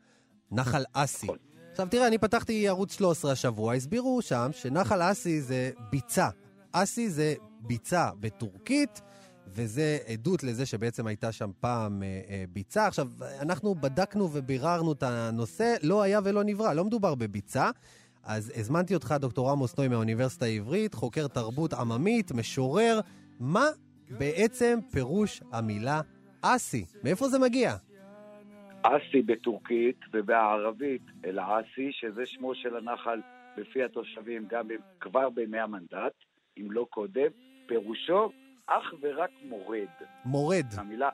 נחל 0.51 0.83
אסי. 0.93 1.27
עכשיו 1.71 1.87
תראה, 1.91 2.07
אני 2.07 2.17
פתחתי 2.17 2.67
ערוץ 2.67 2.93
13 2.93 3.31
השבוע, 3.31 3.73
הסבירו 3.73 4.21
שם 4.21 4.49
שנחל 4.53 5.01
אסי 5.11 5.41
זה 5.41 5.71
ביצה. 5.91 6.29
אסי 6.71 7.09
זה 7.09 7.33
ביצה 7.59 8.09
בטורקית, 8.19 9.01
וזה 9.47 9.97
עדות 10.07 10.43
לזה 10.43 10.65
שבעצם 10.65 11.07
הייתה 11.07 11.31
שם 11.31 11.51
פעם 11.59 12.03
אה, 12.03 12.21
אה, 12.29 12.43
ביצה. 12.49 12.87
עכשיו, 12.87 13.07
אנחנו 13.39 13.75
בדקנו 13.75 14.29
וביררנו 14.33 14.91
את 14.91 15.03
הנושא, 15.03 15.75
לא 15.83 16.01
היה 16.01 16.19
ולא 16.23 16.43
נברא, 16.43 16.73
לא 16.73 16.85
מדובר 16.85 17.15
בביצה. 17.15 17.69
אז 18.23 18.53
הזמנתי 18.55 18.93
אותך, 18.93 19.15
דוקטור 19.19 19.51
עמוס 19.51 19.77
נוי 19.77 19.87
מהאוניברסיטה 19.87 20.45
העברית, 20.45 20.93
חוקר 20.93 21.27
תרבות 21.27 21.73
עממית, 21.73 22.31
משורר. 22.31 22.99
מה 23.39 23.65
בעצם 24.09 24.79
פירוש 24.91 25.41
המילה 25.51 26.01
אסי? 26.41 26.85
מאיפה 27.03 27.27
זה 27.27 27.39
מגיע? 27.39 27.75
אסי 28.83 29.21
בטורקית 29.21 29.99
ובערבית 30.13 31.01
אל-אסי, 31.25 31.91
שזה 31.91 32.25
שמו 32.25 32.55
של 32.55 32.77
הנחל 32.77 33.21
בפי 33.57 33.83
התושבים 33.83 34.47
גם 34.49 34.67
כבר 34.99 35.29
בימי 35.29 35.59
המנדט, 35.59 36.13
אם 36.57 36.71
לא 36.71 36.87
קודם, 36.89 37.27
פירושו 37.67 38.31
אך 38.67 38.93
ורק 39.01 39.29
מורד. 39.43 39.87
מורד. 40.25 40.65
המילה, 40.77 41.09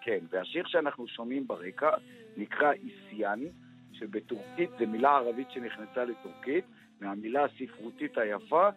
כן, 0.00 0.18
והשיר 0.30 0.64
שאנחנו 0.66 1.08
שומעים 1.08 1.46
ברקע 1.46 1.90
נקרא 2.36 2.72
איסיאן, 2.72 3.40
שבטורקית 4.00 4.70
זו 4.78 4.86
מילה 4.86 5.16
ערבית 5.16 5.50
שנכנסה 5.50 6.04
לטורקית, 6.04 6.64
מהמילה 7.00 7.44
הספרותית 7.44 8.18
היפה, 8.18 8.68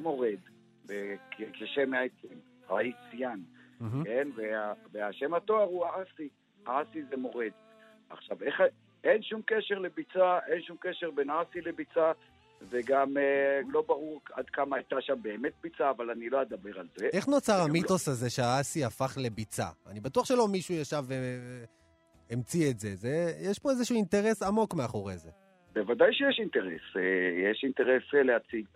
מורד, 0.00 0.38
כשם 1.52 1.94
העצם, 1.94 2.34
האיסיאן, 2.68 3.40
Mm-hmm. 3.80 4.04
כן? 4.04 4.28
וה, 4.36 4.72
והשם 4.92 5.34
התואר 5.34 5.62
הוא 5.62 5.86
האסי, 5.86 6.28
האסי 6.66 7.02
זה 7.10 7.16
מורד. 7.16 7.50
עכשיו, 8.10 8.36
איך, 8.42 8.54
אין 9.04 9.22
שום 9.22 9.40
קשר 9.46 9.78
לביצה, 9.78 10.38
אין 10.46 10.62
שום 10.62 10.76
קשר 10.80 11.10
בין 11.10 11.30
האסי 11.30 11.60
לביצה, 11.60 12.12
וגם 12.70 13.16
אה, 13.16 13.60
לא 13.68 13.82
ברור 13.86 14.20
עד 14.32 14.50
כמה 14.50 14.76
הייתה 14.76 14.96
שם 15.00 15.22
באמת 15.22 15.52
ביצה, 15.62 15.90
אבל 15.90 16.10
אני 16.10 16.30
לא 16.30 16.42
אדבר 16.42 16.80
על 16.80 16.88
זה. 16.96 17.08
איך 17.12 17.28
נוצר 17.28 17.60
המיתוס 17.60 18.08
הזה 18.08 18.30
שהאסי 18.30 18.84
הפך 18.84 19.18
לביצה? 19.20 19.66
אני 19.86 20.00
בטוח 20.00 20.26
שלא 20.26 20.48
מישהו 20.48 20.74
ישב 20.74 21.04
והמציא 22.30 22.70
את 22.70 22.78
זה. 22.78 22.94
זה. 22.94 23.08
יש 23.50 23.58
פה 23.58 23.70
איזשהו 23.70 23.96
אינטרס 23.96 24.42
עמוק 24.42 24.74
מאחורי 24.74 25.16
זה. 25.18 25.30
בוודאי 25.72 26.12
שיש 26.14 26.38
אינטרס. 26.38 26.96
אה, 26.96 27.50
יש 27.50 27.60
אינטרס 27.64 28.02
אה, 28.14 28.22
להציג 28.22 28.66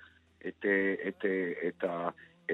את, 0.48 0.64
אה, 0.64 0.94
את, 1.08 1.24
את, 1.68 1.84
ה- 1.84 2.08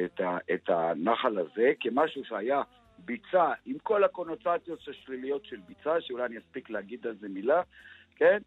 את, 0.05 0.21
ה- 0.21 0.39
את 0.55 0.69
הנחל 0.69 1.39
הזה 1.39 1.73
כמשהו 1.81 2.25
שהיה 2.25 2.63
ביצה, 2.99 3.53
עם 3.67 3.79
כל 3.83 4.05
הקונוטציות 4.05 4.89
השליליות 4.89 5.45
של 5.45 5.57
ביצה, 5.69 6.01
שאולי 6.01 6.27
אני 6.27 6.39
אספיק 6.39 6.71
להגיד 6.71 7.07
על 7.07 7.17
זה 7.21 7.29
מילה, 7.29 7.63
כן? 8.17 8.39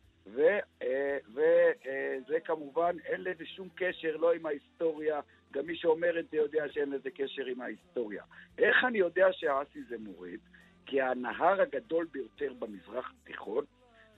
וזה 1.28 2.40
כמובן, 2.46 2.96
אין 3.06 3.22
לזה 3.22 3.46
שום 3.46 3.68
קשר, 3.76 4.18
לא 4.18 4.34
עם 4.34 4.46
ההיסטוריה. 4.46 5.20
גם 5.54 5.66
מי 5.66 5.76
שאומר 5.76 6.20
את 6.20 6.26
זה 6.32 6.38
יודע 6.38 6.64
שאין 6.72 6.90
לזה 6.90 7.10
קשר 7.10 7.46
עם 7.46 7.62
ההיסטוריה. 7.62 8.24
איך 8.58 8.76
אני 8.88 8.98
יודע 8.98 9.28
שהאסי 9.32 9.84
זה 9.90 9.96
מורד? 10.00 10.40
כי 10.86 11.02
הנהר 11.02 11.62
הגדול 11.62 12.08
ביותר 12.12 12.54
במזרח 12.60 13.14
התיכון 13.22 13.66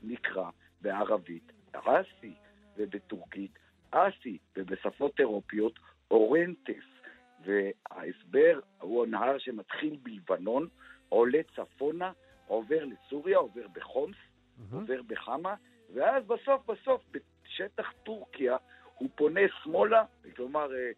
נקרא 0.04 0.50
בערבית 0.82 1.52
אסי, 1.72 2.34
ובטורקית 2.78 3.60
אסי, 3.92 4.38
ובשפות 4.58 5.20
אירופיות 5.20 5.80
אורנטס. 6.12 6.86
וההסבר 7.46 8.60
הוא 8.80 9.06
הנהר 9.06 9.38
שמתחיל 9.38 9.98
בלבנון, 10.04 10.68
עולה 11.10 11.40
צפונה, 11.56 12.12
עובר 12.48 12.86
לסוריה, 12.86 13.38
עובר 13.38 13.68
בחומס, 13.74 14.16
עובר 14.74 15.02
בחמה, 15.08 15.56
ואז 15.94 16.24
בסוף 16.26 16.66
בסוף 16.66 17.04
בשטח 17.12 17.92
טורקיה 18.04 18.58
הוא 18.96 19.10
פונה 19.16 19.42
שמאלה, 19.64 20.04
כלומר 20.36 20.74
אה, 20.74 20.92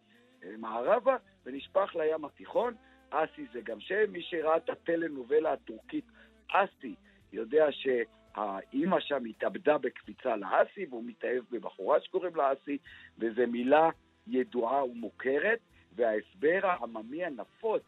אה, 0.44 0.56
מערבה, 0.58 1.16
ונשפך 1.46 1.96
לים 1.96 2.24
התיכון. 2.24 2.74
אסי 3.10 3.46
זה 3.52 3.60
גם 3.60 3.80
שם, 3.80 4.04
מי 4.08 4.22
שראה 4.22 4.56
את 4.56 4.70
הטלנובלה 4.70 5.52
הטורקית 5.52 6.04
אסי 6.52 6.94
יודע 7.32 7.66
שהאימא 7.70 9.00
שם 9.00 9.24
התאבדה 9.24 9.78
בקפיצה 9.78 10.36
לאסי, 10.36 10.86
והוא 10.90 11.04
מתאהב 11.06 11.44
בבחורה 11.50 12.00
שקוראים 12.00 12.36
לה 12.36 12.52
אסי, 12.52 12.78
וזו 13.18 13.42
מילה 13.48 13.90
ידועה 14.26 14.84
ומוכרת, 14.84 15.58
וההסבר 15.96 16.60
העממי 16.62 17.24
הנפוץ 17.24 17.82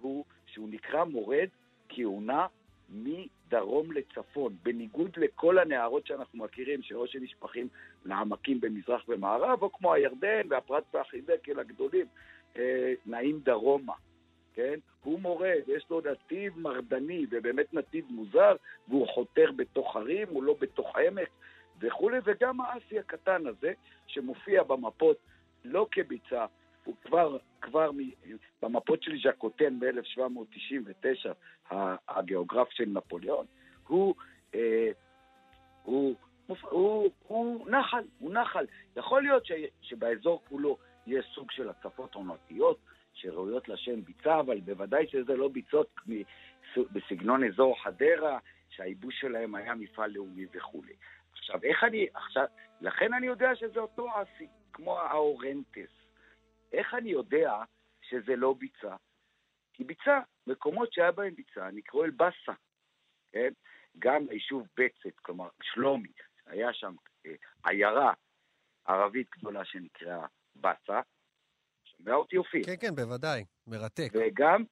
הוא 0.00 0.24
שהוא 0.46 0.68
נקרא 0.68 1.04
מורד 1.04 1.48
נע 1.98 2.46
מדרום 2.88 3.92
לצפון, 3.92 4.56
בניגוד 4.62 5.10
לכל 5.16 5.58
הנהרות 5.58 6.06
שאנחנו 6.06 6.44
מכירים, 6.44 6.82
שאו 6.82 7.06
שנשפכים 7.06 7.68
לעמקים 8.04 8.60
במזרח 8.60 9.08
ומערב, 9.08 9.62
או 9.62 9.72
כמו 9.72 9.94
הירדן 9.94 10.42
והפרת 10.48 10.84
והחידקל 10.94 11.60
הגדולים, 11.60 12.06
אה, 12.56 12.92
נעים 13.06 13.40
דרומה. 13.44 13.92
כן? 14.54 14.78
הוא 15.04 15.20
מורד, 15.20 15.60
יש 15.66 15.86
לו 15.90 16.00
נתיב 16.00 16.58
מרדני, 16.58 17.26
ובאמת 17.30 17.74
נתיב 17.74 18.04
מוזר, 18.10 18.56
והוא 18.88 19.08
חותר 19.08 19.52
בתוך 19.56 19.96
הרים, 19.96 20.28
הוא 20.28 20.42
לא 20.42 20.56
בתוך 20.60 20.96
עמק 20.96 21.28
וכולי, 21.80 22.18
וגם 22.24 22.60
האסי 22.60 22.98
הקטן 22.98 23.46
הזה, 23.46 23.72
שמופיע 24.06 24.62
במפות 24.62 25.16
לא 25.64 25.86
כביצה, 25.90 26.46
הוא 26.84 26.94
כבר, 27.02 27.36
כבר 27.60 27.90
מ, 27.92 27.98
במפות 28.62 29.02
של 29.02 29.12
ז'קוטן 29.22 29.80
ב-1799, 29.80 31.74
הגיאוגרף 32.08 32.70
של 32.70 32.84
נפוליאון, 32.86 33.46
הוא, 33.86 34.14
אה, 34.54 34.90
הוא, 35.82 36.14
הוא, 36.48 36.56
הוא, 36.70 37.10
הוא 37.26 37.70
נחל, 37.70 38.04
הוא 38.18 38.32
נחל. 38.32 38.66
יכול 38.96 39.22
להיות 39.22 39.46
ש, 39.46 39.52
שבאזור 39.82 40.42
כולו 40.48 40.78
יש 41.06 41.26
סוג 41.34 41.50
של 41.50 41.68
הצפות 41.68 42.14
עונתיות 42.14 42.78
שראויות 43.22 43.68
לשם 43.68 44.04
ביצה, 44.04 44.40
אבל 44.40 44.60
בוודאי 44.60 45.06
שזה 45.06 45.36
לא 45.36 45.48
ביצות 45.48 45.94
בסגנון 46.76 47.44
אזור 47.44 47.82
חדרה, 47.82 48.38
שהייבוש 48.68 49.20
שלהם 49.20 49.54
היה 49.54 49.74
מפעל 49.74 50.10
לאומי 50.10 50.46
וכולי. 50.54 50.94
עכשיו, 51.32 51.60
איך 51.62 51.84
אני, 51.84 52.06
עכשיו, 52.14 52.44
לכן 52.80 53.14
אני 53.14 53.26
יודע 53.26 53.54
שזה 53.54 53.80
אותו 53.80 54.08
אסי, 54.22 54.46
כמו 54.72 54.98
האורנטס. 54.98 55.92
איך 56.72 56.94
אני 56.94 57.10
יודע 57.10 57.62
שזה 58.02 58.36
לא 58.36 58.54
ביצה? 58.58 58.96
כי 59.72 59.84
ביצה, 59.84 60.20
מקומות 60.46 60.92
שהיה 60.92 61.12
בהם 61.12 61.34
ביצה, 61.34 61.70
נקראו 61.70 62.04
אל-באסה, 62.04 62.52
כן? 63.32 63.52
גם 63.98 64.26
היישוב 64.30 64.68
בצת, 64.76 65.18
כלומר 65.22 65.48
שלומי, 65.62 66.12
היה 66.46 66.72
שם 66.72 66.94
אה, 67.26 67.34
עיירה 67.64 68.12
ערבית 68.84 69.30
גדולה 69.30 69.64
שנקראה 69.64 70.26
באסה. 70.54 71.00
שומע 72.04 72.16
אותי 72.16 72.36
אופיר? 72.36 72.62
כן, 72.66 72.74
כן, 72.80 72.94
בוודאי, 72.94 73.44
מרתק. 73.66 74.12
וגם, 74.14 74.64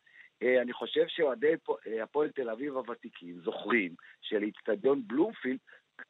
אה, 0.43 0.62
אני 0.62 0.72
חושב 0.72 1.05
שאוהדי 1.09 1.47
אה, 1.47 2.03
הפועל 2.03 2.28
תל 2.31 2.51
אביב 2.51 2.76
הוותיקים 2.76 3.41
זוכרים 3.45 3.95
שלאיצטדיון 4.20 5.03
בלומפילד 5.07 5.59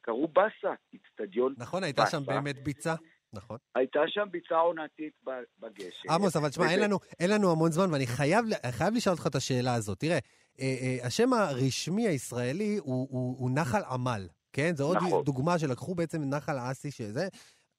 קראו 0.01 0.29
באסה, 0.29 0.75
איצטדיון 0.93 1.55
באסה. 1.55 1.63
נכון, 1.63 1.85
הייתה 1.85 2.07
שם 2.07 2.23
באמת 2.27 2.65
ביצה. 2.65 2.95
נכון. 3.33 3.59
הייתה 3.75 4.01
שם 4.07 4.27
ביצה 4.31 4.55
עונתית 4.55 5.13
בגשם. 5.59 6.11
עמוס, 6.11 6.37
אבל 6.37 6.49
תשמע, 6.49 6.71
אין, 6.71 6.91
אין 7.21 7.31
לנו 7.31 7.53
המון 7.53 7.71
זמן, 7.71 7.93
ואני 7.93 8.07
חייב, 8.07 8.45
חייב 8.71 8.95
לשאול 8.95 9.15
אותך 9.15 9.27
את 9.27 9.35
השאלה 9.35 9.75
הזאת. 9.75 9.99
תראה, 9.99 10.19
אה, 10.61 10.77
אה, 10.81 11.07
השם 11.07 11.33
הרשמי 11.33 12.09
הישראלי 12.09 12.77
הוא, 12.77 13.09
הוא, 13.11 13.37
הוא 13.39 13.51
נחל 13.55 13.83
עמל, 13.91 14.29
כן? 14.53 14.73
זו 14.77 14.85
עוד 14.85 14.97
נכון. 14.97 15.25
דוגמה 15.25 15.59
שלקחו 15.59 15.95
בעצם 15.95 16.23
נחל 16.25 16.59
האסי, 16.59 16.91
שזה, 16.91 17.29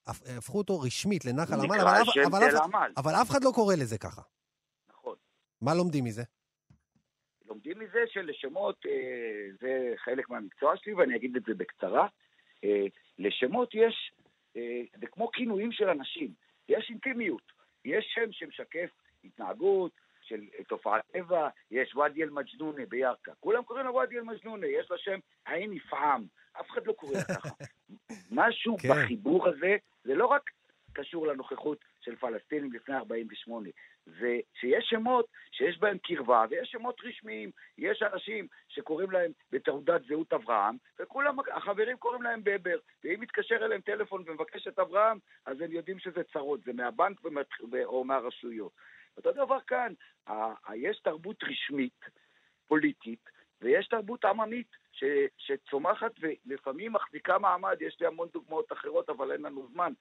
הפכו 0.06 0.58
אותו 0.58 0.80
רשמית 0.80 1.24
לנחל 1.24 1.54
עמל, 1.54 1.80
אבל, 1.80 2.02
אבל, 2.26 2.56
עמל. 2.64 2.92
אבל 2.96 3.12
אף 3.22 3.30
אחד 3.30 3.44
לא 3.44 3.50
קורא 3.54 3.74
לזה 3.74 3.98
ככה. 3.98 4.22
נכון. 4.88 5.16
מה 5.60 5.74
לומדים 5.74 6.04
מזה? 6.04 6.22
לומדים 7.46 7.78
מזה 7.78 7.98
שלשמות, 8.06 8.86
אה, 8.86 9.48
זה 9.60 9.94
חלק 9.96 10.30
מהמקצוע 10.30 10.76
שלי, 10.76 10.94
ואני 10.94 11.16
אגיד 11.16 11.36
את 11.36 11.42
זה 11.46 11.54
בקצרה. 11.54 12.06
אה, 12.64 12.86
לשמות 13.18 13.74
יש, 13.74 14.12
אה, 14.56 14.82
זה 15.00 15.06
כמו 15.06 15.30
כינויים 15.30 15.72
של 15.72 15.88
אנשים, 15.88 16.30
יש 16.68 16.86
אינטימיות. 16.90 17.52
יש 17.84 18.04
שם 18.14 18.32
שמשקף 18.32 18.90
התנהגות 19.24 19.92
של 20.22 20.40
תופעת 20.68 21.02
טבע, 21.12 21.48
יש 21.70 21.96
ואדי 21.96 22.22
אל-מג'נונה 22.22 22.86
בירכא. 22.88 23.32
כולם 23.40 23.62
קוראים 23.62 23.86
לה 23.86 23.92
ואדי 23.92 24.18
אל-מג'נונה, 24.18 24.66
יש 24.66 24.90
לה 24.90 24.98
שם 24.98 25.18
עין 25.46 25.72
יפעם. 25.72 26.26
אף 26.60 26.70
אחד 26.70 26.86
לא 26.86 26.92
קורא 26.92 27.12
לה 27.12 27.24
ככה. 27.24 27.48
משהו 28.30 28.76
כן. 28.78 28.88
בחיבור 28.88 29.48
הזה, 29.48 29.76
זה 30.04 30.14
לא 30.14 30.26
רק 30.26 30.50
קשור 30.92 31.26
לנוכחות 31.26 31.78
של 32.00 32.16
פלסטינים 32.16 32.72
לפני 32.72 32.96
48. 32.96 33.68
זה 34.06 34.38
שיש 34.54 34.84
שמות 34.90 35.26
שיש 35.50 35.78
בהם 35.78 35.98
קרבה, 35.98 36.44
ויש 36.50 36.68
שמות 36.70 37.00
רשמיים. 37.04 37.50
יש 37.78 38.02
אנשים 38.02 38.46
שקוראים 38.68 39.10
להם 39.10 39.32
בתעודת 39.50 40.04
זהות 40.08 40.32
אברהם, 40.32 40.76
וכולם, 41.00 41.36
החברים 41.52 41.96
קוראים 41.96 42.22
להם 42.22 42.40
בבר. 42.44 42.78
ואם 43.04 43.20
מתקשר 43.20 43.56
אליהם 43.56 43.80
טלפון 43.80 44.24
ומבקש 44.26 44.66
את 44.66 44.78
אברהם, 44.78 45.18
אז 45.46 45.60
הם 45.60 45.72
יודעים 45.72 45.98
שזה 45.98 46.22
צרות, 46.32 46.60
זה 46.64 46.72
מהבנק 46.72 47.20
או 47.84 48.04
מהרשויות. 48.04 48.72
אותו 49.16 49.32
דבר 49.32 49.58
כאן, 49.60 49.92
יש 50.74 51.00
תרבות 51.00 51.44
רשמית, 51.44 52.00
פוליטית, 52.68 53.28
ויש 53.60 53.88
תרבות 53.88 54.24
עממית 54.24 54.81
ש, 55.02 55.04
שצומחת 55.38 56.12
ולפעמים 56.20 56.92
מחזיקה 56.92 57.38
מעמד, 57.38 57.76
יש 57.80 57.96
לי 58.00 58.06
המון 58.06 58.28
דוגמאות 58.32 58.72
אחרות, 58.72 59.10
אבל 59.10 59.32
אין 59.32 59.42
לנו 59.42 59.68
זמן, 59.72 59.92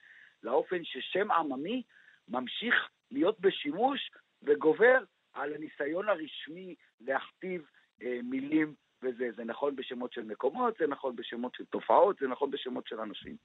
לאופן 0.43 0.83
ששם 0.83 1.31
עממי 1.31 1.83
ממשיך 2.27 2.75
להיות 3.11 3.39
בשימוש 3.39 4.11
וגובר 4.43 5.03
על 5.33 5.53
הניסיון 5.53 6.09
הרשמי 6.09 6.75
להכתיב 7.01 7.65
אה, 8.01 8.19
מילים 8.23 8.73
וזה. 9.03 9.29
זה 9.35 9.43
נכון 9.43 9.75
בשמות 9.75 10.13
של 10.13 10.23
מקומות, 10.23 10.77
זה 10.79 10.87
נכון 10.87 11.15
בשמות 11.15 11.55
של 11.55 11.65
תופעות, 11.65 12.17
זה 12.19 12.27
נכון 12.27 12.51
בשמות 12.51 12.87
של 12.87 12.99
אנשים. 12.99 13.35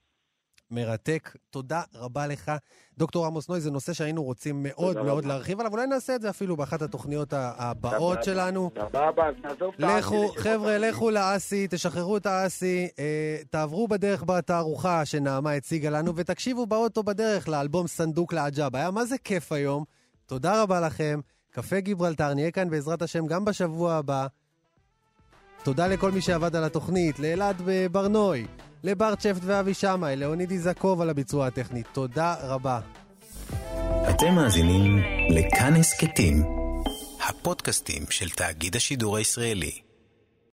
מרתק. 0.71 1.35
תודה 1.49 1.81
רבה 1.95 2.27
לך. 2.27 2.51
דוקטור 2.97 3.25
עמוס 3.25 3.49
נוי, 3.49 3.61
זה 3.61 3.71
נושא 3.71 3.93
שהיינו 3.93 4.23
רוצים 4.23 4.63
מאוד 4.63 4.95
מאוד 4.95 5.23
רבה. 5.23 5.27
להרחיב 5.27 5.59
עליו, 5.59 5.71
אולי 5.71 5.87
נעשה 5.87 6.15
את 6.15 6.21
זה 6.21 6.29
אפילו 6.29 6.57
באחת 6.57 6.81
התוכניות 6.81 7.33
הבאות 7.33 8.23
שלנו. 8.23 8.71
סבבה, 8.91 9.27
אז 9.27 9.35
נעזוב 9.43 9.73
את 9.77 9.83
האסי. 9.83 9.97
לכו, 9.99 10.33
חבר'ה, 10.37 10.77
לכו 10.77 11.11
לאסי, 11.11 11.67
תשחררו 11.69 12.17
את 12.17 12.25
האסי, 12.25 12.87
אה, 12.99 13.37
תעברו 13.49 13.87
בדרך 13.87 14.23
בתערוכה 14.23 15.05
שנעמה 15.05 15.51
הציגה 15.51 15.89
לנו, 15.89 16.15
ותקשיבו 16.15 16.65
באוטו 16.65 17.03
בדרך 17.03 17.47
לאלבום 17.47 17.87
סנדוק 17.87 18.33
לעג'אב. 18.33 18.75
היה 18.75 18.91
מה 18.91 19.05
זה 19.05 19.17
כיף 19.17 19.51
היום. 19.51 19.83
תודה 20.25 20.61
רבה 20.61 20.79
לכם. 20.79 21.19
קפה 21.51 21.79
גיברלטר, 21.79 22.33
נהיה 22.33 22.51
כאן 22.51 22.69
בעזרת 22.69 23.01
השם 23.01 23.27
גם 23.27 23.45
בשבוע 23.45 23.93
הבא. 23.93 24.27
תודה 25.63 25.87
לכל 25.87 26.11
מי 26.11 26.21
שעבד 26.21 26.55
על 26.55 26.63
התוכנית, 26.63 27.19
לאלעד 27.19 27.61
ברנוי, 27.91 28.47
לבר 28.87 29.15
צ'פט 29.15 29.41
ואבי 29.41 29.73
שמאי, 29.73 30.15
לאוניד 30.15 30.51
איזקוב 30.51 31.01
על 31.01 31.09
הביצוע 31.09 31.47
הטכני. 31.47 31.83
תודה 31.93 32.35
רבה. 32.41 32.79
אתם 34.09 34.35
מאזינים 34.35 34.99
לכאן 35.29 35.73
הסכתים, 35.75 36.43
הפודקאסטים 37.29 38.03
של 38.09 38.29
תאגיד 38.29 38.75
השידור 38.75 39.17
הישראלי. 39.17 39.86